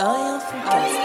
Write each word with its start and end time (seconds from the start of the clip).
Un 0.00 0.40
Foodcast. 0.40 0.96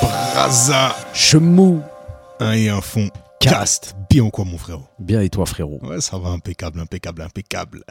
Braza, 0.00 0.94
Chemou. 1.12 1.82
un 2.38 2.52
et 2.52 2.68
un 2.68 2.80
fond. 2.80 3.08
Cast. 3.40 3.54
Cast. 3.54 3.96
Bien 4.08 4.30
quoi, 4.30 4.44
mon 4.44 4.56
frérot? 4.56 4.84
Bien 5.00 5.20
et 5.20 5.28
toi 5.28 5.46
frérot? 5.46 5.80
Ouais, 5.82 6.00
ça 6.00 6.18
va, 6.18 6.28
impeccable, 6.30 6.78
impeccable, 6.78 7.22
impeccable. 7.22 7.84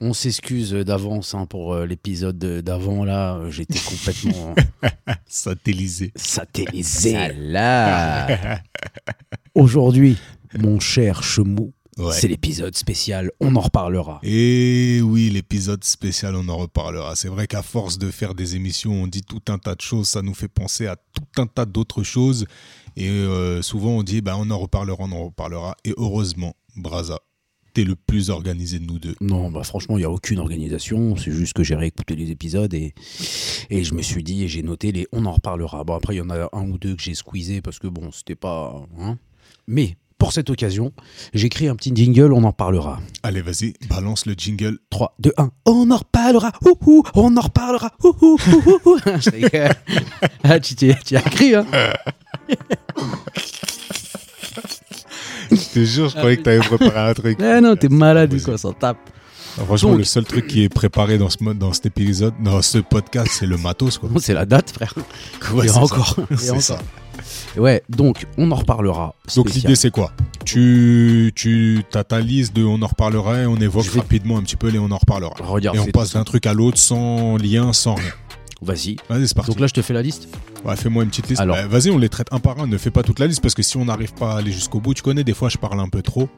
On 0.00 0.12
s'excuse 0.12 0.72
d'avance 0.72 1.34
hein, 1.34 1.46
pour 1.46 1.72
euh, 1.74 1.86
l'épisode 1.86 2.38
de- 2.38 2.60
d'avant 2.60 3.04
là, 3.04 3.36
euh, 3.36 3.50
j'étais 3.50 3.78
complètement 3.78 4.54
Satellisé. 5.26 6.12
satellisé 6.16 7.32
là. 7.34 8.60
Aujourd'hui, 9.54 10.16
mon 10.58 10.80
cher 10.80 11.22
Chemou, 11.22 11.72
Ouais. 11.98 12.12
c'est 12.12 12.28
l'épisode 12.28 12.76
spécial, 12.76 13.30
on 13.40 13.56
en 13.56 13.60
reparlera. 13.60 14.20
Et 14.22 15.00
oui, 15.02 15.30
l'épisode 15.30 15.82
spécial, 15.82 16.34
on 16.36 16.46
en 16.50 16.58
reparlera. 16.58 17.16
C'est 17.16 17.28
vrai 17.28 17.46
qu'à 17.46 17.62
force 17.62 17.96
de 17.96 18.10
faire 18.10 18.34
des 18.34 18.54
émissions, 18.54 18.92
on 18.92 19.06
dit 19.06 19.22
tout 19.22 19.40
un 19.48 19.56
tas 19.56 19.74
de 19.74 19.80
choses, 19.80 20.06
ça 20.06 20.20
nous 20.20 20.34
fait 20.34 20.46
penser 20.48 20.86
à 20.86 20.96
tout 20.96 21.24
un 21.40 21.46
tas 21.46 21.64
d'autres 21.64 22.02
choses. 22.02 22.44
Et 22.96 23.08
euh, 23.08 23.62
souvent, 23.62 23.92
on 23.92 24.02
dit, 24.02 24.20
bah, 24.20 24.36
on 24.38 24.50
en 24.50 24.58
reparlera, 24.58 24.98
on 25.04 25.12
en 25.12 25.24
reparlera. 25.24 25.74
Et 25.86 25.94
heureusement, 25.96 26.54
Braza, 26.76 27.18
t'es 27.76 27.84
le 27.84 27.94
plus 27.94 28.30
organisé 28.30 28.78
de 28.78 28.86
nous 28.86 28.98
deux. 28.98 29.14
Non, 29.20 29.50
bah 29.50 29.62
franchement, 29.62 29.98
il 29.98 30.00
n'y 30.00 30.06
a 30.06 30.10
aucune 30.10 30.38
organisation. 30.38 31.14
C'est 31.16 31.30
juste 31.30 31.52
que 31.52 31.62
j'ai 31.62 31.74
réécouté 31.74 32.16
les 32.16 32.30
épisodes 32.30 32.72
et, 32.72 32.94
et 33.68 33.84
je 33.84 33.92
me 33.92 34.00
suis 34.00 34.22
dit 34.24 34.44
et 34.44 34.48
j'ai 34.48 34.62
noté 34.62 34.92
les 34.92 35.06
on 35.12 35.26
en 35.26 35.32
reparlera. 35.32 35.84
Bon, 35.84 35.94
après, 35.94 36.14
il 36.14 36.18
y 36.18 36.20
en 36.22 36.30
a 36.30 36.48
un 36.54 36.70
ou 36.70 36.78
deux 36.78 36.96
que 36.96 37.02
j'ai 37.02 37.14
squeezé 37.14 37.60
parce 37.60 37.78
que 37.78 37.86
bon, 37.86 38.10
c'était 38.12 38.34
pas. 38.34 38.82
hein. 38.98 39.18
Mais 39.68 39.98
pour 40.16 40.32
cette 40.32 40.48
occasion, 40.48 40.92
créé 41.50 41.68
un 41.68 41.76
petit 41.76 41.92
jingle, 41.94 42.32
on 42.32 42.44
en 42.44 42.52
parlera. 42.52 42.98
Allez, 43.22 43.42
vas-y, 43.42 43.74
balance 43.90 44.24
le 44.24 44.32
jingle. 44.34 44.78
3, 44.88 45.14
2, 45.18 45.32
1, 45.36 45.50
on 45.66 45.90
en 45.90 45.96
reparlera. 45.98 46.52
On 47.14 47.36
en 47.36 47.40
reparlera. 47.42 47.92
Ouh, 48.02 48.14
ouh, 48.22 48.38
ouh, 48.46 48.80
ouh. 48.86 48.98
Je 49.20 49.30
rigole. 49.30 49.68
ah, 50.44 50.58
tu, 50.60 50.74
t'y- 50.74 50.94
tu 51.04 51.14
as 51.16 51.20
cru, 51.20 51.54
hein 51.56 51.66
te 55.80 55.84
jure, 55.84 56.08
je 56.08 56.16
croyais 56.16 56.36
que 56.36 56.42
t'avais 56.42 56.58
préparé 56.60 57.10
un 57.10 57.14
truc. 57.14 57.38
Ah 57.40 57.60
non, 57.62 57.76
t'es 57.76 57.88
malade 57.88 58.32
ou 58.32 58.36
Vas-y. 58.36 58.44
quoi, 58.44 58.58
ça 58.58 58.68
tape. 58.78 58.98
Franchement, 59.64 59.90
Donc- 59.90 59.98
le 59.98 60.04
seul 60.04 60.24
truc 60.24 60.46
qui 60.46 60.64
est 60.64 60.68
préparé 60.68 61.16
dans 61.18 61.30
ce 61.30 61.42
mode, 61.42 61.56
dans 61.58 61.72
cet 61.72 61.86
épisode, 61.86 62.34
dans 62.42 62.60
ce 62.60 62.78
podcast, 62.78 63.28
c'est 63.38 63.46
le 63.46 63.56
matos, 63.56 63.96
quoi. 63.98 64.10
C'est 64.20 64.34
la 64.34 64.44
date, 64.44 64.70
frère. 64.70 64.92
Ouais, 65.54 65.64
et 65.64 65.68
c'est 65.68 65.78
encore. 65.78 66.14
ça. 66.14 66.22
et 66.30 66.36
C'est 66.36 66.60
ça. 66.60 66.78
Ouais, 67.56 67.82
donc, 67.88 68.26
on 68.36 68.50
en 68.50 68.56
reparlera. 68.56 69.14
Donc 69.34 69.52
l'idée 69.54 69.74
c'est 69.76 69.90
quoi? 69.90 70.12
Tu 70.44 71.32
tu 71.34 71.82
t'as 71.90 72.04
ta 72.04 72.20
liste 72.20 72.54
de 72.54 72.64
on 72.64 72.80
en 72.82 72.86
reparlera 72.86 73.40
et 73.40 73.46
on 73.46 73.56
évoque 73.56 73.86
vais- 73.86 74.00
rapidement 74.00 74.36
un 74.38 74.42
petit 74.42 74.56
peu 74.56 74.68
les 74.68 74.78
on 74.78 74.90
en 74.90 74.98
reparlera. 74.98 75.34
Regarde, 75.40 75.76
et 75.76 75.80
on 75.80 75.86
passe 75.86 76.12
d'un 76.12 76.24
truc 76.24 76.46
à 76.46 76.52
l'autre 76.52 76.78
sans 76.78 77.36
lien, 77.38 77.72
sans 77.72 77.94
rien. 77.94 78.12
Vas-y. 78.62 78.96
Vas-y, 79.08 79.26
c'est 79.28 79.34
parti. 79.34 79.50
Donc 79.50 79.60
là, 79.60 79.66
je 79.66 79.72
te 79.74 79.82
fais 79.82 79.94
la 79.94 80.02
liste. 80.02 80.28
Ouais, 80.64 80.76
fais-moi 80.76 81.04
une 81.04 81.10
petite 81.10 81.28
liste. 81.28 81.40
Alors. 81.40 81.56
Bah, 81.56 81.66
Vas-y, 81.66 81.90
on 81.90 81.98
les 81.98 82.08
traite 82.08 82.28
un 82.32 82.40
par 82.40 82.58
un. 82.60 82.66
Ne 82.66 82.78
fais 82.78 82.90
pas 82.90 83.02
toute 83.02 83.18
la 83.18 83.26
liste 83.26 83.40
parce 83.42 83.54
que 83.54 83.62
si 83.62 83.76
on 83.76 83.84
n'arrive 83.84 84.14
pas 84.14 84.34
à 84.34 84.38
aller 84.38 84.52
jusqu'au 84.52 84.80
bout, 84.80 84.94
tu 84.94 85.02
connais, 85.02 85.24
des 85.24 85.34
fois 85.34 85.48
je 85.48 85.58
parle 85.58 85.78
un 85.80 85.88
peu 85.88 86.02
trop. 86.02 86.28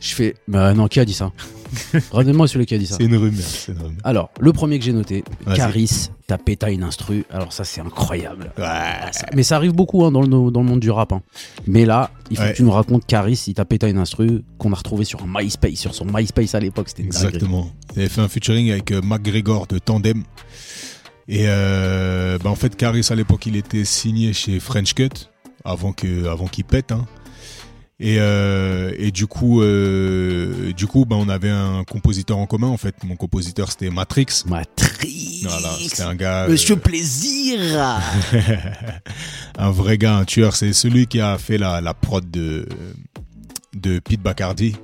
Je 0.00 0.14
fais. 0.14 0.34
Bah 0.48 0.74
non, 0.74 0.88
qui 0.88 0.98
a 0.98 1.04
dit 1.04 1.12
ça? 1.14 1.30
Redonne-moi 2.10 2.48
celui 2.48 2.66
qui 2.66 2.74
a 2.74 2.78
dit 2.78 2.86
ça. 2.86 2.96
C'est 2.98 3.04
une 3.04 3.14
rumeur. 3.16 3.44
C'est 3.44 3.70
une 3.72 3.78
rumeur. 3.78 4.00
Alors, 4.02 4.30
le 4.40 4.52
premier 4.52 4.78
que 4.80 4.84
j'ai 4.84 4.92
noté. 4.92 5.22
Caris, 5.54 6.10
t'as 6.26 6.38
péta 6.38 6.70
une 6.70 6.82
instru. 6.82 7.24
Alors, 7.30 7.52
ça, 7.52 7.62
c'est 7.62 7.80
incroyable. 7.80 8.50
Ouais. 8.58 8.64
Ça- 9.12 9.26
Mais 9.34 9.44
ça 9.44 9.54
arrive 9.56 9.72
beaucoup 9.72 10.04
hein, 10.04 10.10
dans, 10.10 10.22
le, 10.22 10.28
dans 10.28 10.60
le 10.60 10.66
monde 10.66 10.80
du 10.80 10.90
rap. 10.90 11.12
hein. 11.12 11.22
Mais 11.68 11.84
là, 11.84 12.10
il 12.30 12.36
faut 12.36 12.42
Ouais. 12.42 12.50
que 12.52 12.56
tu 12.56 12.64
nous 12.64 12.72
racontes 12.72 13.06
Caris, 13.06 13.44
il 13.46 13.54
t'a 13.54 13.64
péta 13.64 13.88
une 13.88 13.98
instru 13.98 14.42
qu'on 14.58 14.72
a 14.72 14.76
retrouvé 14.76 15.04
sur 15.04 15.22
un 15.22 15.26
MySpace, 15.28 15.74
sur 15.76 15.94
son 15.94 16.04
MySpace 16.04 16.56
à 16.56 16.60
l'époque. 16.60 16.88
C'était. 16.88 17.04
Exactement. 17.04 17.70
Il 17.94 18.00
avait 18.00 18.08
fait 18.08 18.20
un 18.20 18.28
featuring 18.28 18.72
avec 18.72 18.90
euh, 18.90 19.00
McGregor 19.02 19.68
de 19.68 19.78
Tandem. 19.78 20.24
Et 21.28 21.44
euh, 21.46 22.38
bah, 22.38 22.50
en 22.50 22.54
fait, 22.54 22.76
Caris 22.76 23.06
à 23.10 23.14
l'époque, 23.14 23.46
il 23.46 23.56
était 23.56 23.84
signé 23.84 24.32
chez 24.32 24.60
French 24.60 24.94
Cut 24.94 25.08
avant 25.64 25.92
que 25.92 26.26
avant 26.28 26.46
qu'il 26.46 26.64
pète. 26.64 26.92
hein. 26.92 27.04
Et, 27.98 28.16
euh, 28.20 28.92
et 28.98 29.10
du 29.10 29.26
coup, 29.26 29.62
euh, 29.62 30.72
du 30.74 30.86
coup, 30.86 31.06
bah, 31.06 31.16
on 31.18 31.28
avait 31.30 31.48
un 31.50 31.82
compositeur 31.84 32.36
en 32.36 32.46
commun. 32.46 32.68
En 32.68 32.76
fait, 32.76 32.94
mon 33.04 33.16
compositeur 33.16 33.70
c'était 33.72 33.88
Matrix. 33.90 34.26
Matrix. 34.46 35.40
Voilà, 35.44 35.70
c'était 35.80 36.02
un 36.02 36.14
gars, 36.14 36.46
Monsieur 36.46 36.76
Plaisir. 36.76 37.58
un 39.58 39.70
vrai 39.70 39.96
gars, 39.98 40.18
un 40.18 40.24
tueur. 40.24 40.54
C'est 40.54 40.72
celui 40.72 41.06
qui 41.06 41.20
a 41.20 41.38
fait 41.38 41.58
la, 41.58 41.80
la 41.80 41.94
prod 41.94 42.30
de 42.30 42.68
de 43.74 43.98
Pete 43.98 44.20
Bacardi. 44.22 44.76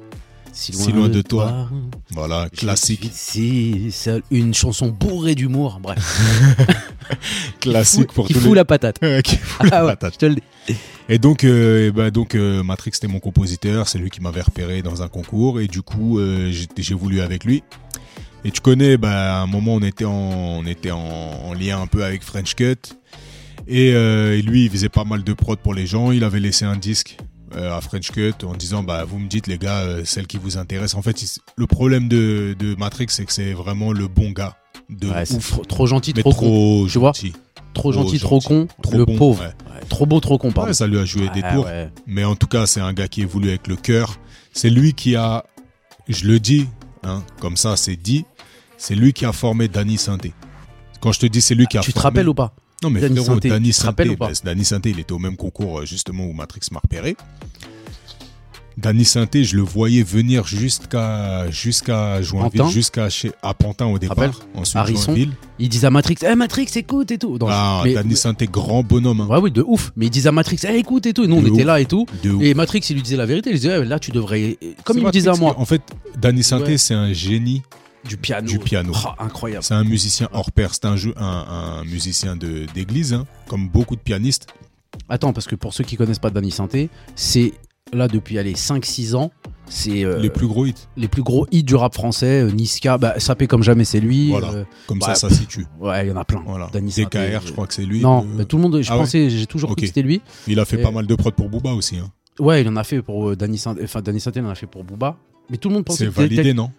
Si 0.52 0.72
Si 0.72 0.92
loin 0.92 1.08
de 1.08 1.22
toi. 1.22 1.68
Voilà, 2.10 2.48
classique, 2.50 3.10
Si, 3.12 3.90
une 4.30 4.52
chanson 4.54 4.88
bourrée 4.88 5.34
d'humour. 5.34 5.80
Bref, 5.82 6.20
classique 7.60 8.12
pour 8.12 8.26
qui 8.26 8.34
tous 8.34 8.40
fout 8.40 8.50
les. 8.50 8.56
la 8.56 8.64
patate. 8.64 8.98
Qui 9.24 9.36
fout 9.36 9.70
la 9.70 9.78
Ah 9.78 9.84
ouais, 9.86 9.92
patate. 9.92 10.14
je 10.14 10.18
te 10.18 10.26
le 10.26 10.34
dis. 10.36 10.76
Et 11.08 11.18
donc, 11.18 11.44
euh, 11.44 11.88
et 11.88 11.90
ben 11.90 12.10
donc 12.10 12.34
euh, 12.34 12.62
Matrix 12.62 12.92
c'était 12.94 13.08
mon 13.08 13.18
compositeur, 13.18 13.88
c'est 13.88 13.98
lui 13.98 14.10
qui 14.10 14.20
m'avait 14.20 14.40
repéré 14.42 14.82
dans 14.82 15.02
un 15.02 15.08
concours 15.08 15.60
et 15.60 15.66
du 15.66 15.82
coup 15.82 16.18
euh, 16.18 16.52
j'ai 16.78 16.94
voulu 16.94 17.20
avec 17.20 17.44
lui. 17.44 17.62
Et 18.44 18.50
tu 18.50 18.60
connais, 18.60 18.96
bah, 18.96 19.38
à 19.38 19.42
un 19.42 19.46
moment 19.46 19.74
on 19.74 19.80
était 19.80 20.04
en, 20.04 20.12
on 20.12 20.66
était 20.66 20.90
en, 20.90 20.98
en 21.00 21.54
lien 21.54 21.80
un 21.80 21.86
peu 21.86 22.04
avec 22.04 22.22
French 22.22 22.54
Cut 22.54 22.76
et, 23.68 23.92
euh, 23.94 24.36
et 24.38 24.42
lui 24.42 24.64
il 24.64 24.70
faisait 24.70 24.88
pas 24.88 25.04
mal 25.04 25.22
de 25.24 25.32
prod 25.32 25.58
pour 25.58 25.74
les 25.74 25.86
gens. 25.86 26.12
Il 26.12 26.24
avait 26.24 26.40
laissé 26.40 26.64
un 26.64 26.76
disque 26.76 27.16
à 27.56 27.80
French 27.80 28.10
Cut 28.10 28.34
en 28.44 28.54
disant 28.54 28.82
bah 28.82 29.04
vous 29.04 29.18
me 29.18 29.28
dites 29.28 29.46
les 29.46 29.58
gars 29.58 29.80
euh, 29.80 30.02
celle 30.04 30.26
qui 30.26 30.38
vous 30.38 30.56
intéresse. 30.58 30.94
En 30.94 31.02
fait 31.02 31.22
le 31.56 31.66
problème 31.66 32.08
de, 32.08 32.54
de 32.58 32.74
Matrix 32.76 33.06
c'est 33.10 33.24
que 33.24 33.32
c'est 33.32 33.52
vraiment 33.52 33.92
le 33.92 34.08
bon 34.08 34.30
gars 34.30 34.56
de 34.90 35.08
Ouais, 35.08 35.30
ouf, 35.32 35.60
trop, 35.68 35.86
gentil, 35.86 36.12
trop, 36.12 36.32
con. 36.32 36.36
trop 36.46 36.86
tu 36.90 36.98
vois. 36.98 37.12
Trop 37.74 37.92
gentil, 37.92 38.18
trop 38.18 38.40
gentil, 38.40 38.46
con. 38.48 38.68
trop 38.82 38.96
le 38.98 39.04
bon, 39.06 39.16
pauvre. 39.16 39.40
ouais. 39.42 39.46
Ouais, 39.46 39.80
trop 39.88 40.04
beau, 40.04 40.20
trop 40.20 40.36
con, 40.36 40.52
pardon. 40.52 40.72
Ça 40.74 40.86
lui 40.86 40.98
a 40.98 41.04
joué 41.06 41.28
des 41.30 41.40
tours. 41.42 41.66
Mais 42.06 42.24
en 42.24 42.36
tout 42.36 42.46
cas, 42.46 42.66
c'est 42.66 42.80
un 42.80 42.92
gars 42.92 43.08
qui 43.08 43.22
est 43.22 43.26
voulu 43.26 43.48
avec 43.48 43.66
le 43.66 43.76
cœur. 43.76 44.18
C'est 44.52 44.68
lui 44.68 44.92
qui 44.92 45.16
a, 45.16 45.44
je 46.08 46.26
le 46.26 46.38
dis, 46.38 46.66
hein, 47.04 47.22
comme 47.40 47.56
ça 47.56 47.76
c'est 47.76 47.96
dit, 47.96 48.26
c'est 48.76 48.94
lui 48.94 49.14
qui 49.14 49.24
a 49.24 49.32
formé 49.32 49.68
Danny 49.68 49.96
Sainté. 49.96 50.34
Quand 51.00 51.12
je 51.12 51.20
te 51.20 51.26
dis 51.26 51.40
c'est 51.40 51.54
lui 51.54 51.66
qui 51.66 51.78
a 51.78 51.80
Tu 51.80 51.92
te 51.94 51.98
formé... 51.98 52.18
rappelles 52.18 52.28
ou 52.28 52.34
pas? 52.34 52.54
Non 52.82 52.90
mais 52.90 53.00
Danny 53.00 53.16
frérot, 53.16 53.34
Sainté, 53.34 53.48
Danny 53.48 53.72
Sainté, 53.72 54.08
ou 54.08 54.16
pas 54.16 54.30
Danny 54.44 54.64
Sainté, 54.64 54.90
il 54.90 54.98
était 55.00 55.12
au 55.12 55.18
même 55.18 55.36
concours 55.36 55.80
euh, 55.80 55.86
justement 55.86 56.24
où 56.26 56.32
Matrix 56.32 56.60
m'a 56.72 56.80
repéré. 56.80 57.16
Danny 58.78 59.04
Sainté, 59.04 59.44
je 59.44 59.54
le 59.56 59.62
voyais 59.62 60.02
venir 60.02 60.46
jusqu'à 60.46 61.50
jusqu'à 61.50 62.22
Joinville, 62.22 62.66
jusqu'à 62.70 63.10
chez 63.10 63.30
à 63.42 63.52
Pantin 63.52 63.84
au 63.86 63.98
départ, 63.98 64.16
Rappelle 64.16 64.32
ensuite 64.54 64.76
Harrison. 64.76 65.02
Joinville. 65.06 65.32
Il 65.58 65.68
disait 65.68 65.86
à 65.86 65.90
Matrix, 65.90 66.16
eh 66.26 66.34
Matrix, 66.34 66.68
écoute 66.76 67.10
et 67.10 67.18
tout. 67.18 67.36
Non, 67.38 67.48
Ah, 67.50 67.82
mais- 67.84 67.92
Danny 67.92 68.16
Sainté, 68.16 68.46
grand 68.50 68.82
bonhomme, 68.82 69.20
hein, 69.20 69.26
Ouais, 69.28 69.38
oui, 69.38 69.50
de 69.52 69.62
ouf. 69.62 69.92
Mais 69.94 70.06
il 70.06 70.10
disait 70.10 70.30
à 70.30 70.32
Matrix, 70.32 70.56
eh 70.66 70.78
écoute 70.78 71.04
et 71.04 71.12
tout. 71.12 71.24
Et 71.24 71.26
nous, 71.28 71.36
on 71.36 71.44
était 71.46 71.64
là 71.64 71.80
et 71.80 71.86
tout. 71.86 72.06
de 72.22 72.30
ouf. 72.30 72.42
Et 72.42 72.54
Matrix, 72.54 72.80
il 72.88 72.94
lui 72.96 73.02
disait 73.02 73.16
la 73.18 73.26
vérité. 73.26 73.50
Il 73.50 73.56
disait, 73.56 73.78
eh, 73.82 73.84
là, 73.84 73.98
tu 73.98 74.10
devrais. 74.10 74.56
Comme 74.84 74.96
il 74.98 75.04
me 75.04 75.10
disait 75.12 75.28
à 75.28 75.34
moi, 75.36 75.54
En 75.58 75.66
fait, 75.66 75.82
Danny 76.20 76.40
Ouais. 76.50 76.78
c'est 76.78 76.94
un 76.94 77.12
génie 77.12 77.62
du 78.08 78.16
piano. 78.16 78.48
du 78.48 78.58
piano. 78.58 78.92
Oh, 78.94 79.08
incroyable. 79.18 79.62
C'est 79.64 79.74
un 79.74 79.84
musicien 79.84 80.28
hors 80.32 80.50
pair, 80.52 80.74
c'est 80.74 80.84
un, 80.86 80.96
jeu, 80.96 81.14
un, 81.16 81.80
un 81.80 81.84
musicien 81.84 82.36
de- 82.36 82.66
d'église, 82.74 83.12
hein, 83.12 83.26
comme 83.48 83.68
beaucoup 83.68 83.96
de 83.96 84.00
pianistes. 84.00 84.46
Attends, 85.08 85.32
parce 85.32 85.46
que 85.46 85.54
pour 85.54 85.72
ceux 85.74 85.84
qui 85.84 85.96
connaissent 85.96 86.18
pas 86.18 86.30
Danny 86.30 86.50
Sainté, 86.50 86.90
c'est 87.14 87.52
là 87.92 88.08
depuis 88.08 88.38
allez 88.38 88.54
5-6 88.54 89.14
ans. 89.14 89.30
C'est 89.66 90.04
euh, 90.04 90.18
les 90.18 90.28
plus 90.28 90.46
gros 90.46 90.66
hits. 90.66 90.74
les 90.96 91.08
plus 91.08 91.22
gros 91.22 91.46
hits 91.50 91.62
du 91.62 91.74
rap 91.76 91.94
français. 91.94 92.42
euh, 92.42 92.50
Niska, 92.50 92.98
bah, 92.98 93.14
Sapé 93.18 93.46
comme 93.46 93.62
jamais, 93.62 93.84
c'est 93.84 94.00
lui. 94.00 94.28
Voilà. 94.30 94.50
euh, 94.50 94.64
Comme 94.86 94.98
bah, 94.98 95.14
ça, 95.14 95.28
ça 95.28 95.34
situe. 95.34 95.66
ouais, 95.80 96.06
il 96.06 96.08
y 96.08 96.12
en 96.12 96.16
a 96.16 96.24
plein. 96.24 96.42
Voilà. 96.44 96.66
DKR, 96.72 97.46
je 97.46 97.52
crois 97.52 97.66
que 97.66 97.72
c'est 97.74 97.84
lui. 97.84 98.00
Non, 98.00 98.22
mais 98.24 98.44
tout 98.44 98.56
le 98.56 98.62
monde, 98.62 98.82
je 98.82 98.90
ah 98.90 98.94
ouais. 98.96 99.00
pensais, 99.04 99.30
j'ai 99.30 99.46
toujours 99.46 99.70
Ok. 99.70 99.76
cru 99.76 99.82
que 99.82 99.86
c'était 99.88 100.02
lui. 100.02 100.20
Il 100.48 100.58
a 100.60 100.64
fait 100.64 100.78
Et- 100.80 100.82
pas 100.82 100.90
mal 100.90 101.06
de 101.06 101.14
prod 101.14 101.32
pour 101.34 101.48
Booba 101.48 101.70
aussi. 101.72 101.96
Hein. 101.98 102.10
Ouais, 102.38 102.62
il 102.62 102.68
en 102.68 102.76
a 102.76 102.84
fait 102.84 103.00
pour 103.02 103.36
Danny 103.36 103.56
Sainté. 103.58 103.82
Enfin, 103.84 104.02
Danny 104.02 104.20
Sainté, 104.20 104.40
il 104.40 104.46
en 104.46 104.50
a 104.50 104.54
fait 104.54 104.66
pour 104.66 104.84
Booba. 104.84 105.16
Mais 105.50 105.56
tout 105.56 105.68
le 105.68 105.74
monde 105.76 105.84
pensait 105.84 106.04
C'est 106.04 106.10
validé, 106.10 106.52
non? 106.54 106.70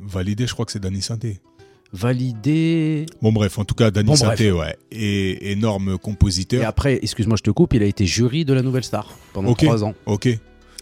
Validé, 0.00 0.46
je 0.46 0.52
crois 0.54 0.64
que 0.66 0.72
c'est 0.72 0.80
Danny 0.80 1.02
Sainté. 1.02 1.40
validé. 1.92 3.06
Bon, 3.20 3.32
bref, 3.32 3.58
en 3.58 3.64
tout 3.64 3.74
cas, 3.74 3.90
Danny 3.90 4.06
Bon, 4.08 4.16
Sainté, 4.16 4.50
ouais. 4.50 4.76
Et 4.90 5.52
énorme 5.52 5.94
Et 5.94 5.98
compositeur. 5.98 6.66
après, 6.66 6.98
excuse-moi, 7.02 7.36
je 7.36 7.42
te 7.42 7.50
coupe, 7.50 7.74
il 7.74 7.82
a 7.82 7.86
été 7.86 8.06
jury 8.06 8.44
de 8.44 8.54
la 8.54 8.62
Nouvelle 8.62 8.84
Star 8.84 9.08
pendant. 9.34 9.52
3 9.54 9.84
ans, 9.84 9.94
Ok. 10.06 10.28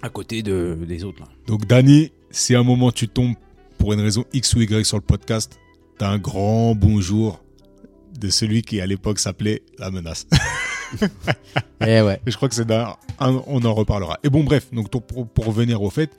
à 0.03 0.09
côté 0.09 0.43
de, 0.43 0.79
des 0.87 1.03
autres. 1.05 1.21
Là. 1.21 1.29
Donc, 1.47 1.67
Danny, 1.67 2.13
si 2.31 2.55
à 2.55 2.61
un 2.61 2.65
moment 2.65 2.93
tu 2.93 3.09
tombes 3.09 3.35
pour 3.79 3.93
une 3.93 4.01
raison 4.01 4.25
X 4.33 4.55
ou 4.55 4.61
Y 4.63 4.85
sur 4.87 4.97
le 4.99 5.03
podcast, 5.03 5.59
t'as 5.99 6.09
un 6.11 6.19
grand 6.19 6.75
bonjour 6.77 7.43
de 8.19 8.29
celui 8.31 8.63
qui 8.63 8.81
à 8.81 8.87
l'époque 8.87 9.19
s'appelait 9.19 9.63
La 9.79 9.91
Menace. 9.91 10.27
Eh 11.87 12.01
ouais. 12.03 12.21
Et 12.27 12.31
je 12.33 12.37
crois 12.37 12.49
que 12.49 12.55
c'est 12.55 12.67
on 13.21 13.65
en 13.65 13.75
reparlera. 13.75 14.19
Et 14.25 14.29
bon, 14.29 14.43
bref, 14.43 14.69
donc 14.73 14.91
pour- 14.91 15.29
pour 15.29 15.45
revenir 15.47 15.81
au 15.83 15.89
fait, 15.91 16.11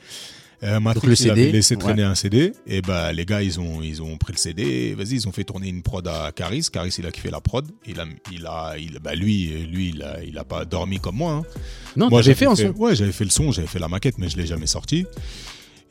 Euh, 0.63 0.79
Matrix, 0.79 1.07
le 1.07 1.21
il 1.21 1.31
avait 1.31 1.51
laissé 1.51 1.75
ouais. 1.75 1.81
traîner 1.81 2.03
un 2.03 2.13
CD. 2.13 2.53
Et 2.67 2.81
bah, 2.81 3.11
les 3.13 3.25
gars, 3.25 3.41
ils 3.41 3.59
ont, 3.59 3.81
ils 3.81 4.01
ont 4.01 4.17
pris 4.17 4.33
le 4.33 4.37
CD. 4.37 4.93
Vas-y, 4.93 5.13
ils 5.15 5.27
ont 5.27 5.31
fait 5.31 5.43
tourner 5.43 5.69
une 5.69 5.81
prod 5.81 6.07
à 6.07 6.31
Caris. 6.35 6.67
Caris, 6.71 6.93
il 6.99 7.05
a 7.07 7.11
kiffé 7.11 7.31
la 7.31 7.41
prod. 7.41 7.67
Il 7.87 7.99
a, 7.99 8.05
il 8.31 8.45
a, 8.45 8.75
il, 8.77 8.99
bah, 8.99 9.15
lui, 9.15 9.47
lui, 9.65 9.89
il 9.89 10.03
a, 10.03 10.23
il 10.23 10.37
a 10.37 10.43
pas 10.43 10.65
dormi 10.65 10.99
comme 10.99 11.15
moi. 11.15 11.31
hein. 11.33 11.43
Non, 11.95 12.09
Moi, 12.09 12.21
t'avais 12.21 12.23
j'avais 12.23 12.35
fait 12.35 12.45
un 12.45 12.55
son. 12.55 12.79
Ouais, 12.79 12.95
j'avais 12.95 13.11
fait 13.11 13.23
le 13.23 13.31
son, 13.31 13.51
j'avais 13.51 13.67
fait 13.67 13.79
la 13.79 13.87
maquette, 13.87 14.17
mais 14.19 14.29
je 14.29 14.37
l'ai 14.37 14.45
jamais 14.45 14.67
sorti. 14.67 15.05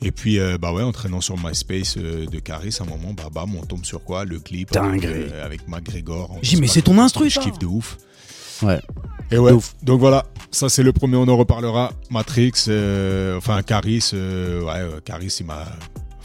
Et 0.03 0.11
puis, 0.11 0.39
euh, 0.39 0.57
bah 0.57 0.73
ouais, 0.73 0.81
en 0.81 0.91
traînant 0.91 1.21
sur 1.21 1.37
MySpace 1.37 1.95
euh, 1.97 2.25
de 2.25 2.39
Caris, 2.39 2.75
à 2.79 2.83
un 2.83 2.87
moment, 2.87 3.13
bah, 3.13 3.29
bam, 3.31 3.53
on 3.55 3.65
tombe 3.65 3.85
sur 3.85 4.03
quoi? 4.03 4.23
Le 4.25 4.39
clip 4.39 4.75
avec, 4.75 5.01
Dinguerie. 5.01 5.25
euh, 5.31 5.45
avec 5.45 5.67
McGregor. 5.67 6.39
J'ai 6.41 6.55
dit, 6.55 6.61
mais 6.61 6.67
c'est 6.67 6.81
ton 6.81 6.97
instru, 6.97 7.29
Je 7.29 7.39
kiffe 7.39 7.59
de 7.59 7.67
ouf. 7.67 7.97
Ouais. 8.63 8.79
Et 9.31 9.37
ouais, 9.37 9.51
donc 9.83 9.99
voilà, 9.99 10.25
ça 10.51 10.67
c'est 10.69 10.83
le 10.83 10.91
premier, 10.93 11.15
on 11.15 11.27
en 11.27 11.37
reparlera. 11.37 11.91
Matrix, 12.09 12.51
euh, 12.67 13.37
enfin 13.37 13.61
Caris, 13.63 14.09
euh, 14.13 14.61
ouais, 14.61 14.71
euh, 14.79 14.99
Caris, 15.03 15.33
il 15.39 15.45
m'a 15.45 15.65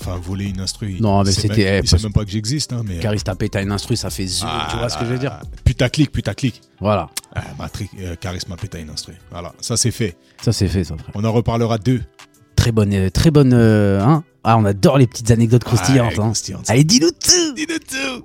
enfin 0.00 0.16
volé 0.20 0.46
une 0.46 0.60
instru. 0.60 0.96
Non, 1.00 1.22
mais 1.22 1.30
c'était- 1.32 1.48
même- 1.64 1.74
eh, 1.74 1.80
Il 1.84 1.88
sait 1.88 2.02
même 2.02 2.12
pas 2.12 2.24
que 2.24 2.30
j'existe, 2.30 2.72
hein, 2.72 2.82
mais. 2.84 2.98
Caris 2.98 3.22
tapé, 3.22 3.48
t'as 3.48 3.62
une 3.62 3.70
instru, 3.72 3.96
ça 3.96 4.10
fait 4.10 4.26
zou, 4.26 4.46
tu 4.70 4.76
vois 4.76 4.88
ce 4.88 4.98
que 4.98 5.04
je 5.04 5.10
veux 5.12 5.18
dire 5.18 5.38
Putaclic, 5.64 6.10
putaclic. 6.10 6.60
Voilà. 6.80 7.08
Ah, 7.34 7.42
Matrix, 7.58 7.88
euh, 8.00 8.16
Caris 8.16 8.40
m'a 8.48 8.56
pété 8.56 8.80
une 8.80 8.90
instru. 8.90 9.12
Voilà, 9.30 9.52
ça 9.60 9.76
c'est 9.76 9.90
fait. 9.90 10.16
Ça, 10.42 10.52
c'est 10.52 10.68
fait, 10.68 10.84
ça, 10.84 10.96
frère. 10.96 11.10
On 11.14 11.24
en 11.24 11.32
reparlera 11.32 11.78
deux. 11.78 12.02
Très 12.56 12.72
bonne, 12.72 12.92
euh, 12.94 13.10
très 13.10 13.30
bonne, 13.30 13.52
euh, 13.52 14.02
hein 14.02 14.24
Ah, 14.42 14.56
on 14.58 14.64
adore 14.64 14.98
les 14.98 15.06
petites 15.06 15.30
anecdotes 15.30 15.64
croustillantes, 15.64 16.12
hein. 16.18 16.22
croustillantes. 16.24 16.68
Allez, 16.70 16.84
dis-nous 16.84 17.10
tout 17.10 17.54
Dis-nous 17.54 17.78
tout. 17.78 18.24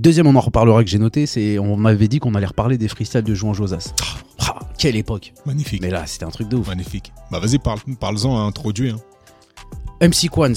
Deuxième, 0.00 0.26
on 0.26 0.34
en 0.34 0.40
reparlera 0.40 0.82
que 0.82 0.88
j'ai 0.88 0.98
noté, 0.98 1.26
c'est 1.26 1.58
on 1.58 1.76
m'avait 1.76 2.08
dit 2.08 2.20
qu'on 2.20 2.34
allait 2.34 2.46
reparler 2.46 2.78
des 2.78 2.88
freestyles 2.88 3.20
de 3.22 3.34
Jouan 3.34 3.52
Josas. 3.52 3.92
Ah, 4.38 4.58
quelle 4.78 4.96
époque 4.96 5.34
Magnifique. 5.44 5.82
Mais 5.82 5.90
là, 5.90 6.06
c'était 6.06 6.24
un 6.24 6.30
truc 6.30 6.48
de 6.48 6.56
ouf. 6.56 6.68
Magnifique. 6.68 7.12
Bah 7.30 7.38
vas-y, 7.38 7.58
parle, 7.58 7.80
parle-en 8.00 8.38
à 8.38 8.40
introduire. 8.40 8.96
hein. 10.00 10.08
MC 10.08 10.30
Quans, 10.30 10.54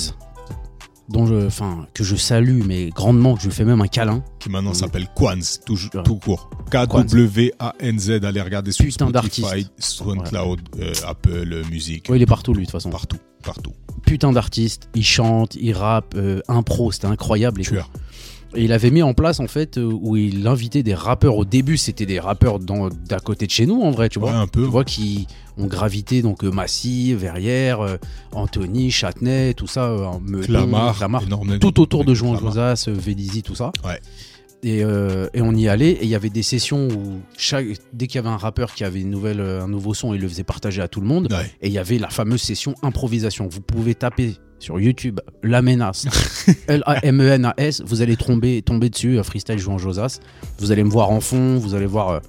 dont 1.09 1.25
je, 1.25 1.45
enfin, 1.45 1.85
que 1.93 2.05
je 2.05 2.15
salue, 2.15 2.61
mais 2.65 2.89
grandement, 2.91 3.35
que 3.35 3.41
je 3.41 3.47
lui 3.47 3.53
fais 3.53 3.65
même 3.65 3.81
un 3.81 3.87
câlin. 3.87 4.23
Qui 4.39 4.47
maintenant 4.49 4.73
s'appelle 4.73 5.07
Quans, 5.13 5.35
tout, 5.65 5.77
Ouais. 5.93 6.03
tout 6.03 6.15
court. 6.15 6.49
K-W-A-N-Z. 6.71 8.11
Allez 8.23 8.41
regarder 8.41 8.71
sur 8.71 8.85
Putain 8.85 9.09
Spotify. 9.09 9.67
SoundCloud, 9.77 10.61
euh, 10.79 10.93
Apple 11.05 11.63
Music. 11.69 12.07
Ouais, 12.09 12.17
il 12.17 12.21
est 12.21 12.25
partout, 12.25 12.53
lui, 12.53 12.61
de 12.61 12.65
toute 12.67 12.71
façon. 12.71 12.89
Partout, 12.91 13.17
partout. 13.43 13.73
Putain 14.05 14.31
d'artiste, 14.31 14.89
il 14.95 15.03
chante, 15.05 15.55
il 15.55 15.73
rappe, 15.73 16.13
euh, 16.15 16.39
impro, 16.47 16.91
c'était 16.93 17.07
incroyable. 17.07 17.59
Et, 17.61 17.65
tout. 17.65 17.75
Et 18.55 18.63
il 18.65 18.71
avait 18.71 18.91
mis 18.91 19.01
en 19.01 19.13
place, 19.13 19.39
en 19.39 19.47
fait, 19.47 19.77
euh, 19.77 19.83
où 19.91 20.15
il 20.15 20.45
invitait 20.47 20.83
des 20.83 20.93
rappeurs. 20.93 21.37
Au 21.37 21.45
début, 21.45 21.77
c'était 21.77 22.05
des 22.05 22.19
rappeurs 22.19 22.59
d'à 22.59 23.19
côté 23.19 23.45
de 23.45 23.51
chez 23.51 23.65
nous, 23.65 23.81
en 23.81 23.91
vrai, 23.91 24.09
tu 24.09 24.19
Ouais, 24.19 24.29
vois. 24.29 24.39
un 24.39 24.47
peu. 24.47 24.63
Tu 24.63 24.69
vois 24.69 24.83
qui 24.83 25.27
ont 25.57 25.65
gravité, 25.67 26.21
donc 26.21 26.43
euh, 26.43 26.51
Massy, 26.51 27.13
Verrières, 27.13 27.81
euh, 27.81 27.97
Anthony, 28.31 28.91
Châtenay, 28.91 29.53
tout 29.53 29.67
ça, 29.67 29.95
Clamart, 30.43 30.95
tout 31.59 31.79
autour 31.79 32.05
de 32.05 32.13
Clamart. 32.13 32.39
Josas, 32.39 32.85
Vélizy, 32.87 33.43
tout 33.43 33.55
ça. 33.55 33.71
Ouais. 33.85 33.99
Et, 34.65 34.81
euh, 34.83 35.27
et 35.33 35.41
on 35.41 35.51
y 35.53 35.67
allait, 35.67 35.91
et 35.91 36.03
il 36.03 36.09
y 36.09 36.15
avait 36.15 36.29
des 36.29 36.41
sessions 36.41 36.87
où 36.87 37.19
chaque, 37.37 37.65
dès 37.91 38.07
qu'il 38.07 38.15
y 38.15 38.19
avait 38.19 38.29
un 38.29 38.37
rappeur 38.37 38.73
qui 38.73 38.85
avait 38.85 39.01
une 39.01 39.09
nouvelle, 39.09 39.41
un 39.41 39.67
nouveau 39.67 39.93
son, 39.93 40.13
il 40.13 40.21
le 40.21 40.27
faisait 40.29 40.45
partager 40.45 40.81
à 40.81 40.87
tout 40.87 41.01
le 41.01 41.07
monde. 41.07 41.27
Ouais. 41.33 41.51
Et 41.61 41.67
il 41.67 41.73
y 41.73 41.77
avait 41.79 41.97
la 41.99 42.09
fameuse 42.09 42.41
session 42.41 42.73
improvisation. 42.81 43.47
Vous 43.51 43.59
pouvez 43.59 43.93
taper 43.93 44.35
sur 44.63 44.79
YouTube 44.79 45.19
La 45.43 45.61
Menace, 45.61 46.05
L-A-M-E-N-A-S, 46.67 47.83
vous 47.85 48.01
allez 48.01 48.15
tomber, 48.15 48.61
tomber 48.61 48.89
dessus, 48.89 49.19
euh, 49.19 49.23
freestyle 49.23 49.59
jouant 49.59 49.77
Josas. 49.77 50.19
Vous 50.57 50.71
allez 50.71 50.83
me 50.85 50.89
voir 50.89 51.09
en 51.11 51.19
fond, 51.19 51.57
vous 51.57 51.75
allez 51.75 51.85
voir. 51.85 52.09
euh, 52.09 52.19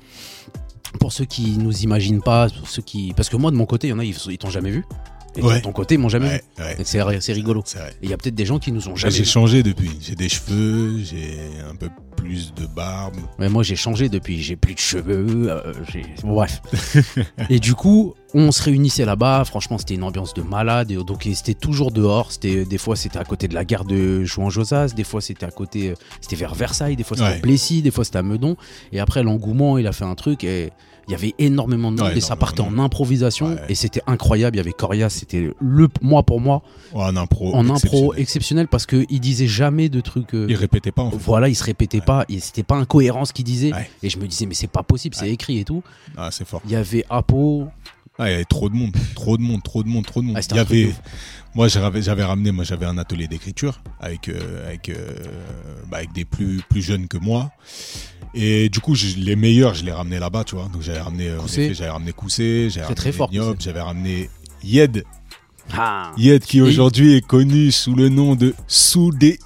pour 1.01 1.13
ceux 1.13 1.25
qui 1.25 1.57
nous 1.59 1.83
imaginent 1.83 2.23
pas, 2.23 2.49
pour 2.49 2.69
ceux 2.69 2.83
qui. 2.83 3.13
Parce 3.17 3.29
que 3.29 3.37
moi, 3.37 3.51
de 3.51 3.57
mon 3.57 3.67
côté, 3.67 3.89
il 3.89 3.91
y 3.91 3.93
en 3.93 3.99
a, 3.99 4.05
ils, 4.05 4.17
ils 4.29 4.39
t'ont 4.39 4.51
jamais 4.51 4.71
vu. 4.71 4.85
Et 5.37 5.43
Ouais. 5.43 5.57
de 5.59 5.63
ton 5.63 5.73
côté, 5.73 5.95
ils 5.97 5.99
m'ont 5.99 6.09
jamais 6.09 6.29
Ouais, 6.29 6.43
vu. 6.59 6.65
ouais. 6.65 6.77
Et 6.81 6.85
C'est 6.85 7.33
rigolo. 7.33 7.63
Il 8.03 8.09
y 8.11 8.13
a 8.13 8.17
peut-être 8.17 8.35
des 8.35 8.47
gens 8.47 8.59
qui 8.59 8.73
nous 8.73 8.89
ont 8.89 8.97
jamais 8.97 9.13
J'ai 9.13 9.25
changé 9.25 9.63
depuis. 9.63 9.91
J'ai 10.01 10.15
des 10.15 10.29
cheveux, 10.29 10.99
j'ai 11.03 11.39
un 11.71 11.75
peu 11.75 11.89
plus 12.17 12.55
de 12.55 12.67
barbe. 12.67 13.17
Mais 13.39 13.49
moi, 13.49 13.63
j'ai 13.63 13.77
changé 13.77 14.09
depuis. 14.09 14.41
J'ai 14.43 14.57
plus 14.57 14.75
de 14.75 14.79
cheveux. 14.79 15.51
euh, 15.51 15.73
bref. 16.23 16.63
et 17.51 17.59
du 17.59 17.75
coup, 17.75 18.15
on 18.33 18.53
se 18.53 18.63
réunissait 18.63 19.05
là-bas. 19.05 19.45
Franchement, 19.45 19.77
c'était 19.79 19.95
une 19.95 20.05
ambiance 20.05 20.33
de 20.35 20.43
malade. 20.43 20.91
Et 20.91 20.97
donc, 20.97 21.29
c'était 21.35 21.55
toujours 21.55 21.91
dehors. 21.91 22.33
C'était 22.33 22.65
des 22.65 22.79
fois, 22.79 22.97
c'était 22.97 23.19
à 23.19 23.25
côté 23.25 23.49
de 23.49 23.55
la 23.55 23.65
gare 23.65 23.85
de 23.85 24.25
Jouan-Josas. 24.25 24.95
Des 24.95 25.05
fois, 25.05 25.21
c'était 25.21 25.45
à 25.47 25.51
côté. 25.51 25.91
euh, 25.91 25.95
C'était 26.21 26.37
vers 26.37 26.55
Versailles. 26.55 26.97
Des 26.97 27.05
fois, 27.05 27.17
c'était 27.17 27.29
à 27.29 27.39
Plessis. 27.41 27.83
Des 27.83 27.91
fois, 27.91 28.05
c'était 28.05 28.19
à 28.19 28.23
Meudon. 28.23 28.57
Et 28.93 29.01
après, 29.01 29.23
l'engouement, 29.23 29.77
il 29.79 29.87
a 29.87 29.93
fait 29.93 30.05
un 30.05 30.15
truc. 30.15 30.45
Et 30.45 30.71
il 31.09 31.13
y 31.13 31.15
avait 31.15 31.35
énormément 31.39 31.91
de 31.93 31.99
monde. 31.99 32.09
Ouais, 32.11 32.17
et 32.19 32.21
ça 32.21 32.37
partait 32.37 32.61
en 32.63 32.79
improvisation. 32.79 33.47
Ouais. 33.55 33.61
Et 33.69 33.75
c'était 33.75 34.03
incroyable. 34.07 34.57
Il 34.57 34.59
y 34.59 34.61
avait 34.61 34.73
Corias. 34.73 35.11
C'était 35.11 35.51
le 35.61 35.89
moi 36.03 36.23
pour 36.23 36.41
moi 36.41 36.63
Ouais, 36.93 37.03
en 37.05 37.17
impro. 37.17 37.55
en 37.55 37.65
impro 37.69 37.75
exceptionnel. 38.15 38.21
exceptionnel 38.21 38.69
parce 38.69 38.87
que 38.87 39.05
il 39.11 39.21
disait 39.21 39.47
jamais 39.47 39.89
de 39.89 40.01
trucs. 40.01 40.35
euh, 40.35 40.47
Il 40.49 40.57
répétait 40.57 40.93
pas 40.93 41.03
en 41.03 41.11
fait. 41.11 41.17
voilà, 41.19 41.49
il 41.49 41.55
se 41.55 41.65
répétait 41.65 42.01
pas, 42.01 42.25
et 42.29 42.41
c'était 42.41 42.63
pas 42.63 42.77
incohérent 42.77 43.25
ce 43.25 43.33
qu'il 43.33 43.45
disait. 43.45 43.73
Et 44.03 44.09
je 44.11 44.19
me 44.19 44.27
disais, 44.27 44.47
mais 44.47 44.55
c'est 44.55 44.67
pas 44.71 44.83
possible, 44.83 45.15
c'est 45.15 45.31
écrit 45.31 45.59
et 45.59 45.65
tout. 45.65 45.83
Ah, 46.17 46.31
c'est 46.31 46.47
fort. 46.47 46.63
Il 46.65 46.71
y 46.73 46.77
avait 46.77 47.05
Apo, 47.11 47.69
Ah, 48.19 48.29
il 48.29 48.33
y 48.33 48.35
avait 48.37 48.45
trop 48.45 48.69
de 48.69 48.75
monde, 48.77 48.93
trop 49.17 49.37
de 49.37 49.43
monde, 49.43 49.63
trop 49.63 49.83
de 49.83 49.89
monde, 49.89 50.05
trop 50.07 50.21
de 50.23 50.27
monde. 50.27 50.37
Ah, 50.39 50.47
il 50.49 50.57
y 50.57 50.59
avait, 50.61 50.93
moi 51.55 51.67
j'avais, 51.69 52.01
j'avais 52.01 52.23
ramené, 52.23 52.53
moi 52.53 52.63
j'avais 52.65 52.87
un 52.87 52.97
atelier 52.97 53.27
d'écriture 53.27 53.81
avec, 54.01 54.29
euh, 54.29 54.67
avec, 54.69 54.89
euh, 54.89 54.95
bah, 55.91 55.97
avec 55.99 56.13
des 56.13 56.25
plus, 56.25 56.63
plus 56.69 56.81
jeunes 56.83 57.09
que 57.09 57.17
moi. 57.19 57.51
Et 58.35 58.69
du 58.69 58.81
coup, 58.81 58.95
je- 58.95 59.17
les 59.17 59.37
meilleurs, 59.37 59.75
je 59.75 59.85
les 59.85 59.93
ramenais 59.93 60.19
là-bas, 60.19 60.45
tu 60.45 60.55
vois. 60.57 60.69
Donc 60.73 60.83
j'avais 60.83 61.01
ramené, 61.01 61.29
euh, 61.29 61.39
en 61.39 61.43
Koussé. 61.43 61.63
effet, 61.67 61.75
j'avais 61.75 61.91
ramené 61.91 62.13
Koussé, 62.13 62.69
j'avais 62.71 62.83
ramené 62.87 62.97
très 62.97 63.13
fort, 63.13 63.31
Niop, 63.31 63.45
Koussé. 63.57 63.59
j'avais 63.61 63.81
ramené 63.81 64.29
Yed, 64.63 65.05
ah, 65.77 66.13
Yed 66.17 66.43
qui 66.45 66.61
aujourd'hui 66.61 67.15
est 67.17 67.27
connu 67.27 67.71
sous 67.71 67.95
le 67.95 68.09
nom 68.09 68.35
de 68.35 68.55
Soudei. 68.67 69.39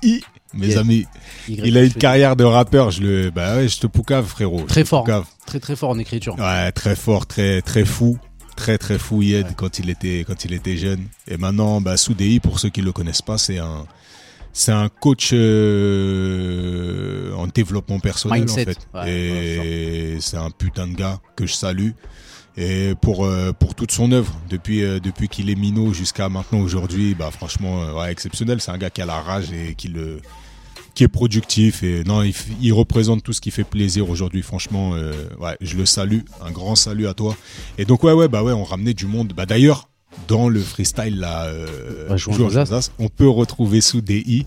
Mes 0.55 0.69
Yed. 0.69 0.79
amis, 0.79 1.05
Y, 1.49 1.61
il 1.67 1.77
a 1.77 1.85
une 1.85 1.93
carrière 1.93 2.35
de 2.35 2.45
rappeur, 2.45 2.91
je 2.91 3.03
le, 3.03 3.31
bah 3.31 3.57
ouais, 3.57 3.69
je 3.69 3.79
te 3.81 3.87
poucave, 3.87 4.25
frérot. 4.27 4.63
Très 4.67 4.85
fort. 4.85 5.05
poucave. 5.05 5.27
très 5.47 5.61
très 5.61 5.77
fort 5.77 5.91
en 5.91 5.99
écriture. 5.99 6.37
Ouais, 6.39 6.73
très 6.73 6.97
fort, 6.97 7.27
très 7.27 7.61
très 7.61 7.85
fou, 7.85 8.17
très 8.57 8.79
très 8.79 8.99
fou 8.99 9.21
Yed 9.21 9.47
Ouais. 9.49 9.53
quand 9.57 9.79
il 9.79 9.91
était 9.91 10.25
quand 10.27 10.47
il 10.47 10.55
était 10.55 10.79
jeune. 10.79 11.05
Et 11.31 11.37
maintenant, 11.37 11.83
bah, 11.83 11.99
Soudei, 11.99 12.41
pour 12.41 12.59
ceux 12.61 12.71
qui 12.71 12.81
le 12.81 12.93
connaissent 12.93 13.21
pas, 13.23 13.37
c'est 13.37 13.59
un 13.59 13.85
c'est 14.59 14.73
un 14.73 14.89
coach 14.89 15.31
euh, 15.33 17.33
en 17.35 17.47
développement 17.47 18.01
personnel 18.01 18.41
Mindset. 18.41 18.63
en 18.63 18.65
fait. 18.65 18.89
Ouais, 18.93 19.13
et 19.13 20.17
c'est 20.21 20.37
un 20.37 20.51
putain 20.51 20.89
de 20.89 20.97
gars 20.97 21.21
que 21.37 21.47
je 21.47 21.53
salue. 21.53 21.91
Et 22.57 22.95
pour 23.01 23.25
euh, 23.25 23.53
pour 23.53 23.77
toute 23.77 23.93
son 23.93 24.11
œuvre, 24.11 24.37
depuis 24.51 24.83
euh, 24.83 24.99
depuis 24.99 25.29
qu'il 25.29 25.49
est 25.49 25.55
minot 25.55 25.93
jusqu'à 25.93 26.29
maintenant 26.29 26.59
aujourd'hui, 26.59 27.15
bah 27.15 27.31
franchement, 27.31 27.85
euh, 27.85 28.01
ouais, 28.01 28.11
exceptionnel. 28.11 28.61
C'est 28.61 28.73
un 28.73 28.79
gars 28.79 28.91
qui 28.91 29.01
a 29.01 29.07
la 29.07 29.21
rage 29.21 29.53
et 29.53 29.77
qui 29.77 29.87
le 29.87 30.21
qui 30.97 31.05
est 31.05 31.09
productif 31.09 31.85
et 31.85 32.03
non, 32.03 32.25
il, 32.25 32.35
il 32.61 32.73
représente 32.73 33.23
tout 33.23 33.33
ce 33.33 33.41
qui 33.41 33.53
fait 33.53 33.63
plaisir 33.63 34.11
aujourd'hui. 34.11 34.43
Franchement, 34.43 34.95
euh, 34.95 35.13
ouais, 35.39 35.57
je 35.61 35.77
le 35.77 35.87
salue, 35.87 36.23
un 36.45 36.51
grand 36.51 36.75
salut 36.75 37.07
à 37.07 37.15
toi. 37.15 37.37
Et 37.79 37.85
donc 37.85 38.03
ouais, 38.03 38.13
ouais, 38.13 38.27
bah 38.27 38.43
ouais, 38.43 38.53
on 38.53 38.65
ramenait 38.65 38.95
du 38.95 39.07
monde. 39.07 39.35
Bah 39.37 39.47
d'ailleurs, 39.47 39.88
dans 40.27 40.49
le 40.49 40.61
freestyle 40.61 41.19
là, 41.19 41.45
euh, 41.45 42.09
Ouais. 42.11 42.19
Josas, 42.19 42.91
on 42.99 43.09
peut 43.09 43.29
retrouver 43.29 43.81
sous 43.81 44.01
DI. 44.01 44.47